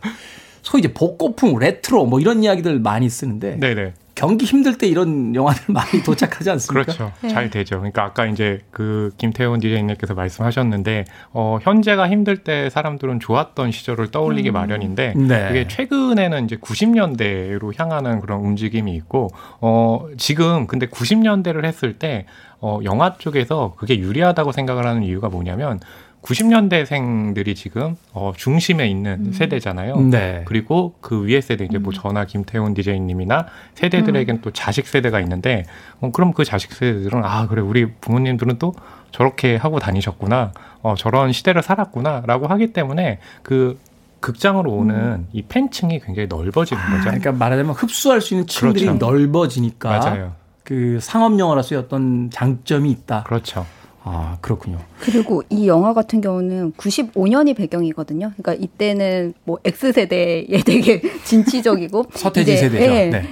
소위 0.62 0.80
이제 0.80 0.94
복고풍, 0.94 1.58
레트로 1.58 2.06
뭐 2.06 2.20
이런 2.20 2.44
이야기들 2.44 2.80
많이 2.80 3.10
쓰는데 3.10 3.58
네네. 3.60 3.94
경기 4.20 4.44
힘들 4.44 4.78
때 4.78 4.86
이런 4.86 5.34
영화들 5.34 5.64
많이 5.74 6.04
도착하지 6.04 6.50
않습니까? 6.50 6.84
그렇죠. 6.84 7.14
네. 7.22 7.30
잘 7.30 7.50
되죠. 7.50 7.78
그러니까 7.78 8.04
아까 8.04 8.26
이제 8.26 8.60
그 8.70 9.12
김태훈 9.18 9.62
디자인님께서 9.62 10.14
말씀하셨는데 10.14 11.06
어 11.32 11.58
현재가 11.62 12.10
힘들 12.10 12.44
때 12.44 12.70
사람들은 12.70 13.22
좋았던 13.22 13.72
시절을 13.72 14.12
떠올리기 14.12 14.50
음. 14.50 14.54
마련인데 14.54 15.14
네. 15.16 15.48
그게 15.48 15.68
최근에는 15.70 16.44
이제 16.44 16.58
90년대로 16.58 17.80
향하는 17.80 18.20
그런 18.20 18.42
움직임이 18.42 18.94
있고 18.96 19.30
어 19.62 20.08
지금 20.18 20.68
근데 20.68 20.86
90년대를 20.88 21.64
했을 21.64 21.98
때 21.98 22.26
어 22.62 22.80
영화 22.84 23.16
쪽에서 23.18 23.74
그게 23.78 23.98
유리하다고 24.00 24.52
생각을 24.52 24.86
하는 24.86 25.04
이유가 25.04 25.30
뭐냐면 25.30 25.80
90년대생들이 26.22 27.56
지금 27.56 27.96
어, 28.14 28.34
중심에 28.36 28.88
있는 28.88 29.28
음. 29.28 29.32
세대잖아요. 29.32 30.00
네. 30.10 30.44
그리고 30.46 30.96
그 31.02 31.26
위에 31.26 31.42
세대 31.42 31.66
이제 31.66 31.78
뭐 31.78 31.92
음. 31.92 31.94
전화 31.94 32.26
김태훈 32.26 32.74
디제이님이나 32.74 33.48
세대들에겐 33.76 34.38
음. 34.38 34.42
또 34.42 34.52
자식 34.52 34.88
세대가 34.88 35.20
있는데 35.22 35.64
어, 36.02 36.12
그럼 36.12 36.34
그 36.34 36.44
자식 36.44 36.74
세대들은 36.74 37.24
아 37.24 37.48
그래 37.48 37.62
우리 37.62 37.92
부모님들은 37.92 38.60
또 38.60 38.74
저렇게 39.12 39.56
하고 39.56 39.80
다니셨구나. 39.80 40.52
어, 40.82 40.96
저런 40.98 41.32
시대를 41.32 41.62
살았구나라고 41.62 42.48
하기 42.48 42.74
때문에 42.74 43.20
그 43.44 43.78
극장으로 44.20 44.72
오는 44.72 44.96
음. 44.96 45.28
이 45.32 45.42
팬층이 45.42 46.00
굉장히 46.02 46.28
넓어지는 46.28 46.82
아, 46.82 46.90
거죠. 46.90 47.04
그러니까 47.04 47.32
말하자면 47.32 47.74
흡수할 47.74 48.22
수 48.22 48.34
있는 48.34 48.48
층들이 48.48 48.86
그렇죠. 48.86 49.06
넓어지니까 49.06 49.90
맞아요. 49.90 50.34
그 50.64 51.00
상업 51.02 51.40
영화로서의 51.40 51.82
어떤 51.82 52.30
장점이 52.30 52.92
있다. 52.92 53.24
그렇죠. 53.24 53.66
아, 54.12 54.38
그렇군요. 54.42 54.80
그리고 55.00 55.44
이 55.50 55.68
영화 55.68 55.94
같은 55.94 56.20
경우는 56.20 56.74
95년이 56.74 57.56
배경이거든요. 57.56 58.32
그러니까 58.36 58.54
이때는 58.56 59.36
뭐 59.44 59.60
X세대에 59.64 60.64
되게 60.66 61.02
진취적이고 61.24 62.06
서태지 62.16 62.58
세대죠. 62.58 62.84
예, 62.84 63.06
네. 63.12 63.24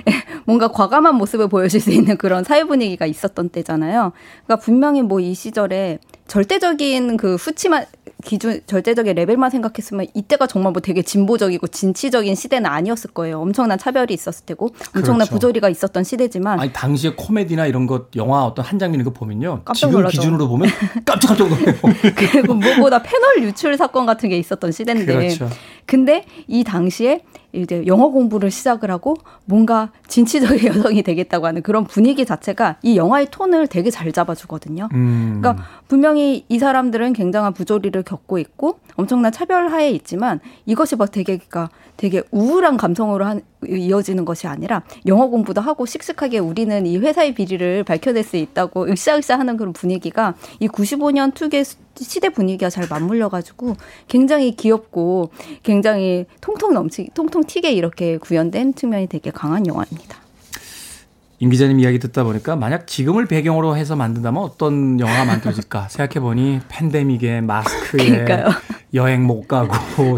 뭔가 0.46 0.68
과감한 0.70 1.16
모습을 1.16 1.48
보여줄 1.50 1.80
수 1.82 1.92
있는 1.92 2.16
그런 2.18 2.44
사회 2.44 2.64
분위기가 2.64 3.06
있었던 3.08 3.50
때잖아요. 3.50 4.12
그러니까 4.46 4.64
분명히 4.64 5.02
뭐 5.02 5.18
이 5.20 5.34
시절에 5.34 5.98
절대적인 6.28 7.18
그 7.18 7.38
수치만 7.38 7.86
기준 8.28 8.60
절대적인 8.68 9.16
레벨만 9.16 9.50
생각했으면 9.50 10.08
이때가 10.14 10.48
정말 10.48 10.74
뭐 10.74 10.82
되게 10.82 11.02
진보적이고 11.02 11.68
진취적인 11.68 12.36
시대는 12.36 12.70
아니었을 12.70 13.12
거예요. 13.12 13.40
엄청난 13.40 13.78
차별이 13.78 14.14
있었을 14.14 14.46
테고 14.46 14.74
엄청난 14.94 15.20
그렇죠. 15.20 15.32
부조리가 15.36 15.70
있었던 15.70 16.04
시대지만 16.04 16.60
아니 16.60 16.74
당시에 16.74 17.14
코미디나 17.16 17.68
이런 17.68 17.88
것 17.88 18.14
영화 18.18 18.44
어떤 18.44 18.66
한 18.66 18.78
장면 18.80 19.00
이거 19.00 19.12
보면요. 19.12 19.62
깜짝 19.64 19.88
지금 19.88 20.06
기준으로 20.08 20.50
보면 20.50 20.70
깜짝 21.06 21.38
깜짝 21.38 21.48
놀라요. 21.48 21.76
그리고 22.16 22.54
무엇보다 22.54 23.02
패널 23.02 23.44
유출 23.44 23.78
사건 23.78 24.06
같은 24.06 24.28
게 24.28 24.38
있었던 24.38 24.74
시대인데 24.74 25.06
그렇죠. 25.06 25.50
근데 25.88 26.26
이 26.48 26.64
당시에 26.64 27.24
이제 27.54 27.86
영어 27.88 28.10
공부를 28.10 28.52
시작을 28.52 28.92
하고 28.92 29.16
뭔가 29.46 29.90
진취적인 30.08 30.68
여성이 30.68 31.02
되겠다고 31.02 31.48
하는 31.48 31.62
그런 31.62 31.86
분위기 31.86 32.26
자체가 32.26 32.78
이 32.84 32.98
영화의 32.98 33.28
톤을 33.32 33.68
되게 33.68 33.90
잘 33.90 34.12
잡아주거든요. 34.12 34.90
음. 34.94 35.40
그러니까 35.42 35.66
분명히 35.88 36.46
이 36.50 36.60
사람들은 36.60 37.14
굉장한 37.14 37.54
부조리를 37.54 38.04
겪고 38.04 38.38
있고 38.38 38.80
엄청난 38.96 39.32
차별하에 39.32 39.90
있지만 39.92 40.40
이것이 40.66 40.98
막 40.98 41.12
되게 41.12 41.38
그러니까 41.38 41.70
되게 41.96 42.22
우울한 42.32 42.78
감성으로 42.78 43.26
한, 43.26 43.42
이어지는 43.68 44.24
것이 44.26 44.46
아니라 44.46 44.84
영어 45.08 45.28
공부도 45.28 45.62
하고 45.62 45.86
씩씩하게 45.86 46.40
우리는 46.40 46.86
이 46.86 46.98
회사의 46.98 47.34
비리를 47.34 47.84
밝혀낼 47.84 48.24
수 48.24 48.38
있다고 48.38 48.88
으쌰으쌰 48.88 49.40
하는 49.40 49.58
그런 49.58 49.74
분위기가 49.74 50.36
이 50.60 50.68
95년 50.68 51.34
특유의 51.34 51.64
시대 52.04 52.30
분위기가 52.30 52.70
잘 52.70 52.88
맞물려가지고 52.90 53.76
굉장히 54.08 54.56
귀엽고 54.56 55.32
굉장히 55.64 56.26
통통 56.42 56.74
넘치, 56.74 57.10
통통 57.14 57.44
튀게 57.46 57.72
이렇게 57.72 58.18
구현된 58.18 58.76
측면이 58.76 59.08
되게 59.08 59.32
강한 59.32 59.66
영화입니다. 59.68 60.18
임 61.40 61.50
기자님 61.52 61.80
이야기 61.80 62.00
듣다 62.00 62.24
보니까 62.24 62.56
만약 62.56 62.88
지금을 62.88 63.28
배경으로 63.28 63.78
해서 63.78 63.96
만든다면 63.96 64.42
어떤 64.42 65.00
영화가 65.00 65.26
만들어질까 65.26 65.88
생각해보니 65.90 66.62
팬데믹에 66.68 67.42
마스크에 67.42 68.10
그러니까요. 68.10 68.50
여행 68.96 69.24
못 69.24 69.48
가고 69.48 69.74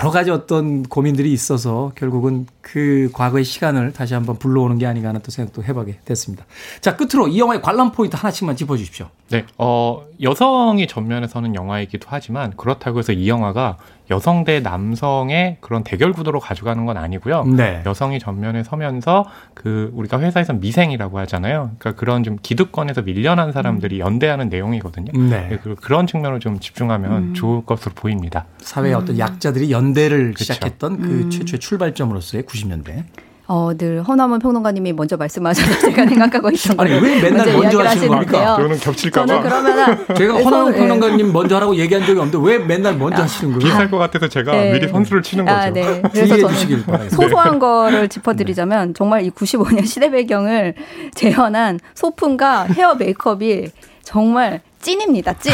여러 0.00 0.10
가지 0.10 0.30
어떤 0.30 0.82
고민들이 0.82 1.32
있어서 1.32 1.92
결국은 1.94 2.46
그 2.60 3.10
과거의 3.12 3.44
시간을 3.44 3.92
다시 3.92 4.14
한번 4.14 4.38
불러오는 4.38 4.78
게 4.78 4.86
아닌가 4.86 5.08
하는 5.08 5.20
또 5.22 5.30
생각도 5.30 5.64
해보게 5.64 6.00
됐습니다. 6.04 6.44
자, 6.80 6.96
끝으로 6.96 7.28
이 7.28 7.38
영화의 7.38 7.62
관람 7.62 7.92
포인트 7.92 8.14
하나씩만 8.16 8.56
짚어주십시오. 8.56 9.08
네, 9.30 9.44
어, 9.58 10.04
여성이 10.22 10.86
전면에서는 10.86 11.54
영화이기도 11.54 12.06
하지만 12.10 12.52
그렇다고 12.56 12.98
해서 12.98 13.12
이 13.12 13.28
영화가 13.28 13.76
여성 14.10 14.44
대 14.44 14.60
남성의 14.60 15.58
그런 15.60 15.84
대결 15.84 16.12
구도로 16.12 16.40
가져가는 16.40 16.86
건 16.86 16.96
아니고요. 16.96 17.44
네. 17.44 17.82
여성이 17.84 18.18
전면에 18.18 18.62
서면서 18.62 19.26
그 19.52 19.90
우리가 19.94 20.18
회사에서 20.20 20.54
미생이라고 20.54 21.18
하잖아요. 21.20 21.72
그러니까 21.78 22.00
그런 22.00 22.22
좀 22.24 22.38
기득권에서 22.40 23.02
밀려난 23.02 23.52
사람들이 23.52 23.96
음. 23.96 24.00
연대하는 24.00 24.48
내용이거든요. 24.48 25.12
네. 25.12 25.48
네. 25.48 25.58
그런 25.58 26.06
측면을 26.06 26.40
좀 26.40 26.58
집중하면 26.58 27.12
음. 27.12 27.34
좋을 27.34 27.66
것으로 27.66 27.92
보입니다. 27.94 28.46
사회의 28.60 28.94
음. 28.94 29.00
어떤 29.00 29.18
약자들이 29.18 29.70
연대를 29.70 30.32
그쵸. 30.32 30.54
시작했던 30.54 30.98
그 30.98 31.06
음. 31.06 31.30
최초의 31.30 31.60
출발점으로서의 31.60 32.44
90년대. 32.44 33.04
어, 33.50 33.72
늘 33.74 34.02
허남원 34.02 34.40
평론가님이 34.40 34.92
먼저 34.92 35.16
말씀하셔서 35.16 35.78
제가 35.78 36.04
생각하고 36.06 36.50
있던 36.50 36.78
아니 36.78 36.92
왜 36.92 37.22
맨날 37.22 37.46
먼저, 37.46 37.58
먼저 37.58 37.82
하시는 37.82 38.08
겁니까? 38.08 38.56
그거는 38.56 38.78
겹칠까봐. 38.78 39.26
저는 39.26 39.42
그러면은 39.42 39.96
제가 40.16 40.34
허남원 40.34 40.74
평론가님 40.74 41.32
먼저 41.32 41.56
하라고 41.56 41.74
얘기한 41.76 42.04
적이 42.04 42.20
없는데 42.20 42.46
왜 42.46 42.58
맨날 42.58 42.96
먼저 42.98 43.22
아, 43.22 43.24
하시는 43.24 43.54
거예요? 43.54 43.72
비쌀 43.72 43.90
것 43.90 43.96
같아서 43.96 44.28
제가 44.28 44.52
네. 44.52 44.72
미리 44.72 44.86
선수를 44.88 45.22
치는 45.22 45.48
아, 45.48 45.70
거죠. 45.70 45.72
네. 45.72 46.02
그래서 46.12 46.36
저는 46.36 47.08
소소한 47.08 47.58
거를 47.58 48.08
짚어드리자면 48.08 48.92
정말 48.92 49.24
이 49.24 49.30
95년 49.30 49.86
시대 49.86 50.10
배경을 50.10 50.74
재현한 51.14 51.80
소품과 51.94 52.64
헤어 52.64 52.96
메이크업이 52.96 53.70
정말 54.08 54.62
찐입니다, 54.80 55.34
찐. 55.34 55.52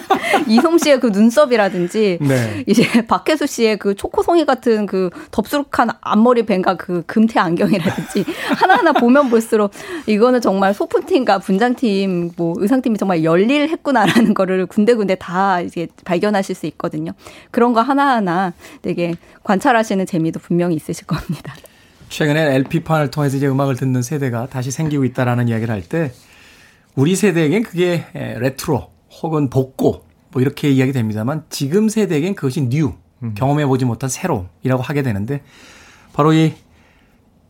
이솜 0.48 0.78
씨의 0.78 1.00
그 1.00 1.08
눈썹이라든지, 1.08 2.16
네. 2.22 2.64
이제 2.66 2.82
박혜수 3.06 3.46
씨의 3.46 3.76
그 3.76 3.94
초코송이 3.94 4.46
같은 4.46 4.86
그 4.86 5.10
덥수룩한 5.30 5.90
앞머리 6.00 6.46
밴과 6.46 6.76
그 6.76 7.02
금태 7.06 7.38
안경이라든지, 7.38 8.24
하나하나 8.56 8.94
보면 8.94 9.28
볼수록 9.28 9.72
이거는 10.06 10.40
정말 10.40 10.72
소품팀과 10.72 11.40
분장팀, 11.40 12.30
뭐 12.38 12.54
의상팀이 12.56 12.96
정말 12.96 13.22
열일했구나라는 13.22 14.32
거를 14.32 14.64
군데군데 14.64 15.16
다 15.16 15.60
이제 15.60 15.86
발견하실 16.06 16.54
수 16.54 16.64
있거든요. 16.68 17.12
그런 17.50 17.74
거 17.74 17.82
하나하나 17.82 18.54
되게 18.80 19.14
관찰하시는 19.42 20.06
재미도 20.06 20.40
분명히 20.40 20.74
있으실 20.74 21.06
겁니다. 21.06 21.54
최근에 22.08 22.54
LP판을 22.54 23.10
통해서 23.10 23.36
이제 23.36 23.46
음악을 23.46 23.76
듣는 23.76 24.00
세대가 24.00 24.46
다시 24.46 24.70
생기고 24.70 25.04
있다라는 25.04 25.48
이야기를 25.48 25.72
할 25.72 25.82
때, 25.82 26.12
우리 26.94 27.16
세대에겐 27.16 27.62
그게 27.62 28.06
레트로 28.14 28.90
혹은 29.22 29.50
복고 29.50 30.04
뭐 30.32 30.42
이렇게 30.42 30.70
이야기 30.70 30.92
됩니다만 30.92 31.44
지금 31.50 31.88
세대에겐 31.88 32.34
그것이 32.34 32.68
new 32.68 32.92
음. 33.22 33.34
경험해보지 33.34 33.84
못한 33.84 34.08
새로이라고 34.08 34.82
하게 34.82 35.02
되는데 35.02 35.42
바로 36.12 36.32
이 36.32 36.54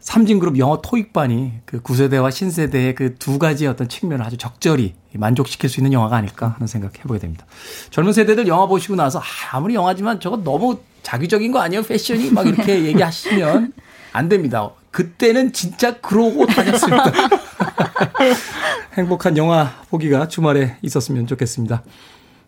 삼진그룹 0.01 0.59
영어 0.59 0.80
토익반이 0.80 1.53
그 1.66 1.80
구세대와 1.82 2.30
신세대의 2.30 2.95
그 2.95 3.14
두 3.18 3.38
가지 3.38 3.66
어떤 3.66 3.86
측면을 3.86 4.24
아주 4.24 4.38
적절히 4.38 4.95
만족시킬 5.12 5.68
수 5.68 5.80
있는 5.80 5.93
영화가 5.93 6.16
아닐까 6.16 6.55
하는 6.55 6.66
생각 6.66 6.99
해보게 6.99 7.18
됩니다. 7.18 7.45
젊은 7.91 8.12
세대들 8.14 8.47
영화 8.49 8.66
보시고 8.66 8.97
나서 8.97 9.18
아, 9.18 9.22
아무리 9.53 9.74
영화지만 9.74 10.18
저거 10.20 10.38
너무 10.38 10.78
자기적인 11.03 11.53
거 11.53 11.61
아니에요? 11.61 11.82
패션이 11.82 12.30
막 12.30 12.47
이렇게 12.47 12.84
얘기하시면 12.86 13.74
안 14.12 14.28
됩니다. 14.30 14.70
그때는 14.91 15.53
진짜 15.53 16.01
그러고 16.01 16.47
다녔습니다. 16.47 17.05
행복한 18.95 19.36
영화 19.36 19.72
보기가 19.88 20.28
주말에 20.28 20.76
있었으면 20.82 21.26
좋겠습니다. 21.26 21.82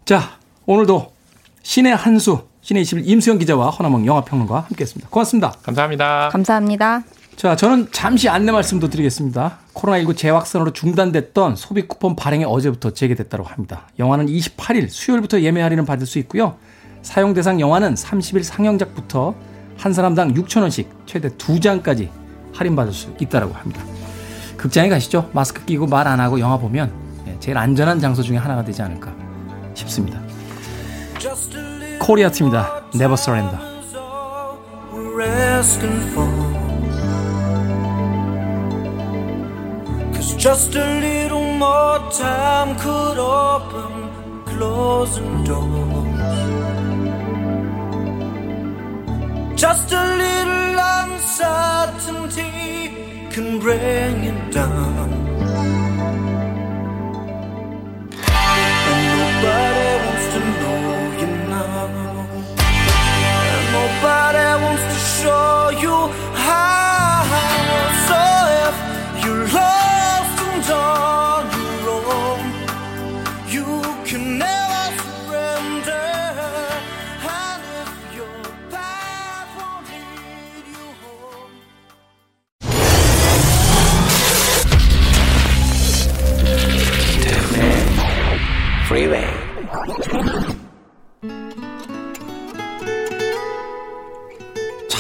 자, 0.05 0.39
오늘도 0.67 1.13
신의 1.63 1.95
한수, 1.95 2.47
신의 2.63 2.83
21 2.83 3.09
임수영 3.09 3.39
기자와 3.39 3.71
허나몽 3.71 4.07
영화평론가 4.07 4.61
함께했습니다. 4.61 5.09
고맙습니다. 5.11 5.53
감사합니다. 5.63 6.29
감사합니다. 6.31 7.03
자, 7.37 7.57
저는 7.57 7.89
잠시 7.93 8.29
안내 8.29 8.53
말씀도 8.53 8.91
드리겠습니다. 8.91 9.59
코로나19 9.75 10.17
재확산으로 10.17 10.73
중단됐던 10.73 11.57
소비 11.57 11.83
쿠폰 11.89 12.15
발행이 12.15 12.45
어제부터 12.45 12.91
재개됐다고 12.91 13.45
합니다. 13.45 13.89
영화는 13.99 14.27
28일 14.27 14.89
수요일부터 14.91 15.41
예매 15.41 15.63
할인을 15.63 15.87
받을 15.87 16.07
수 16.07 16.19
있고요. 16.21 16.57
사용 17.03 17.35
대상 17.35 17.59
영화는 17.59 17.95
30일 17.95 18.43
상영작부터 18.43 19.35
한 19.77 19.93
사람당 19.93 20.35
6천원씩 20.35 20.87
최대 21.07 21.31
2장까지 21.31 22.11
할인받을 22.55 22.93
수 22.93 23.15
있다고 23.21 23.53
합니다. 23.55 23.83
극장에 24.57 24.89
가시죠. 24.89 25.29
마스크 25.33 25.65
끼고 25.65 25.87
말 25.87 26.07
안 26.07 26.21
하고 26.21 26.39
영화 26.41 26.57
보면 26.57 26.93
예, 27.27 27.37
제일 27.41 27.59
안전한 27.59 28.01
장소 28.01 28.23
중에 28.23 28.37
하나가 28.37 28.65
되지 28.65 28.83
않을까 28.83 29.13
싶습니다. 29.75 30.21
코리아 32.01 32.31
팀입니다. 32.31 32.83
Never 32.95 33.15
Surrender. 33.15 33.59
Just 40.39 40.75
a 40.75 41.01
little 41.01 41.57
more 41.57 42.01
time 42.11 42.77
could 42.77 43.17
open 43.17 44.11
closing 44.45 45.45
doors. 45.45 46.82
Just 49.63 49.93
a 49.93 50.05
little 50.23 50.77
uncertainty 51.05 52.43
can 53.31 53.61
bring 53.61 54.25
it 54.25 54.53
down. 54.53 55.22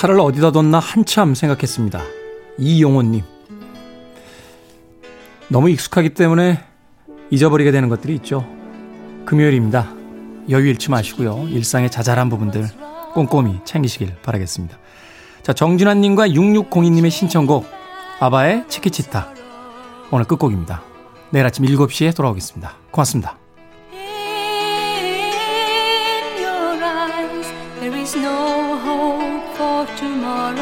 차를 0.03 0.19
어디다 0.19 0.51
뒀나 0.51 0.81
한참 0.81 1.33
생각했습니다. 1.33 2.03
이용호님. 2.59 3.23
너무 5.49 5.71
익숙하기 5.71 6.09
때문에 6.09 6.59
잊어버리게 7.31 7.71
되는 7.71 7.89
것들이 7.89 8.17
있죠. 8.17 8.45
금요일입니다. 9.27 9.95
여유 10.51 10.67
잃지 10.71 10.91
마시고요. 10.91 11.47
일상의 11.51 11.89
자잘한 11.89 12.31
부분들 12.31 12.67
꼼꼼히 13.15 13.61
챙기시길 13.65 14.17
바라겠습니다. 14.23 14.77
자, 15.45 15.53
정준환님과 15.53 16.31
6602님의 16.31 17.11
신청곡 17.11 17.65
아바의 18.19 18.65
치키치타 18.67 19.33
오늘 20.11 20.25
끝곡입니다. 20.25 20.83
내일 21.31 21.47
아침 21.47 21.65
7시에 21.65 22.17
돌아오겠습니다. 22.17 22.75
고맙습니다. 22.91 23.39
No 28.15 28.77
hope 28.85 29.22
for 29.87 29.97
tomorrow. 29.97 30.57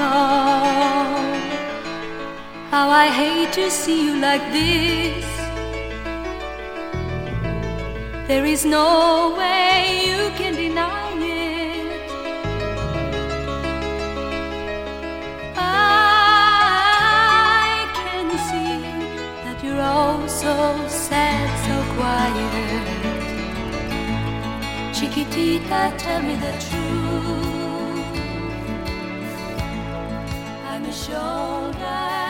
How 2.70 2.88
I 2.88 3.08
hate 3.08 3.52
to 3.54 3.70
see 3.70 4.06
you 4.06 4.16
like 4.20 4.44
this. 4.52 5.24
There 8.28 8.44
is 8.44 8.64
no 8.64 9.34
way 9.36 10.02
you 10.08 10.30
can 10.38 10.54
deny 10.54 11.12
it. 11.18 12.10
I 15.56 16.90
can 18.00 18.26
see 18.48 18.82
that 19.44 19.58
you're 19.64 19.82
all 19.82 20.28
so 20.28 20.54
sad, 20.88 21.48
so 21.66 21.76
quiet. 21.96 22.84
Chiquitita, 24.96 25.80
tell 25.98 26.22
me 26.22 26.34
the 26.36 26.52
truth. 26.66 27.59
shoulder. 30.92 32.29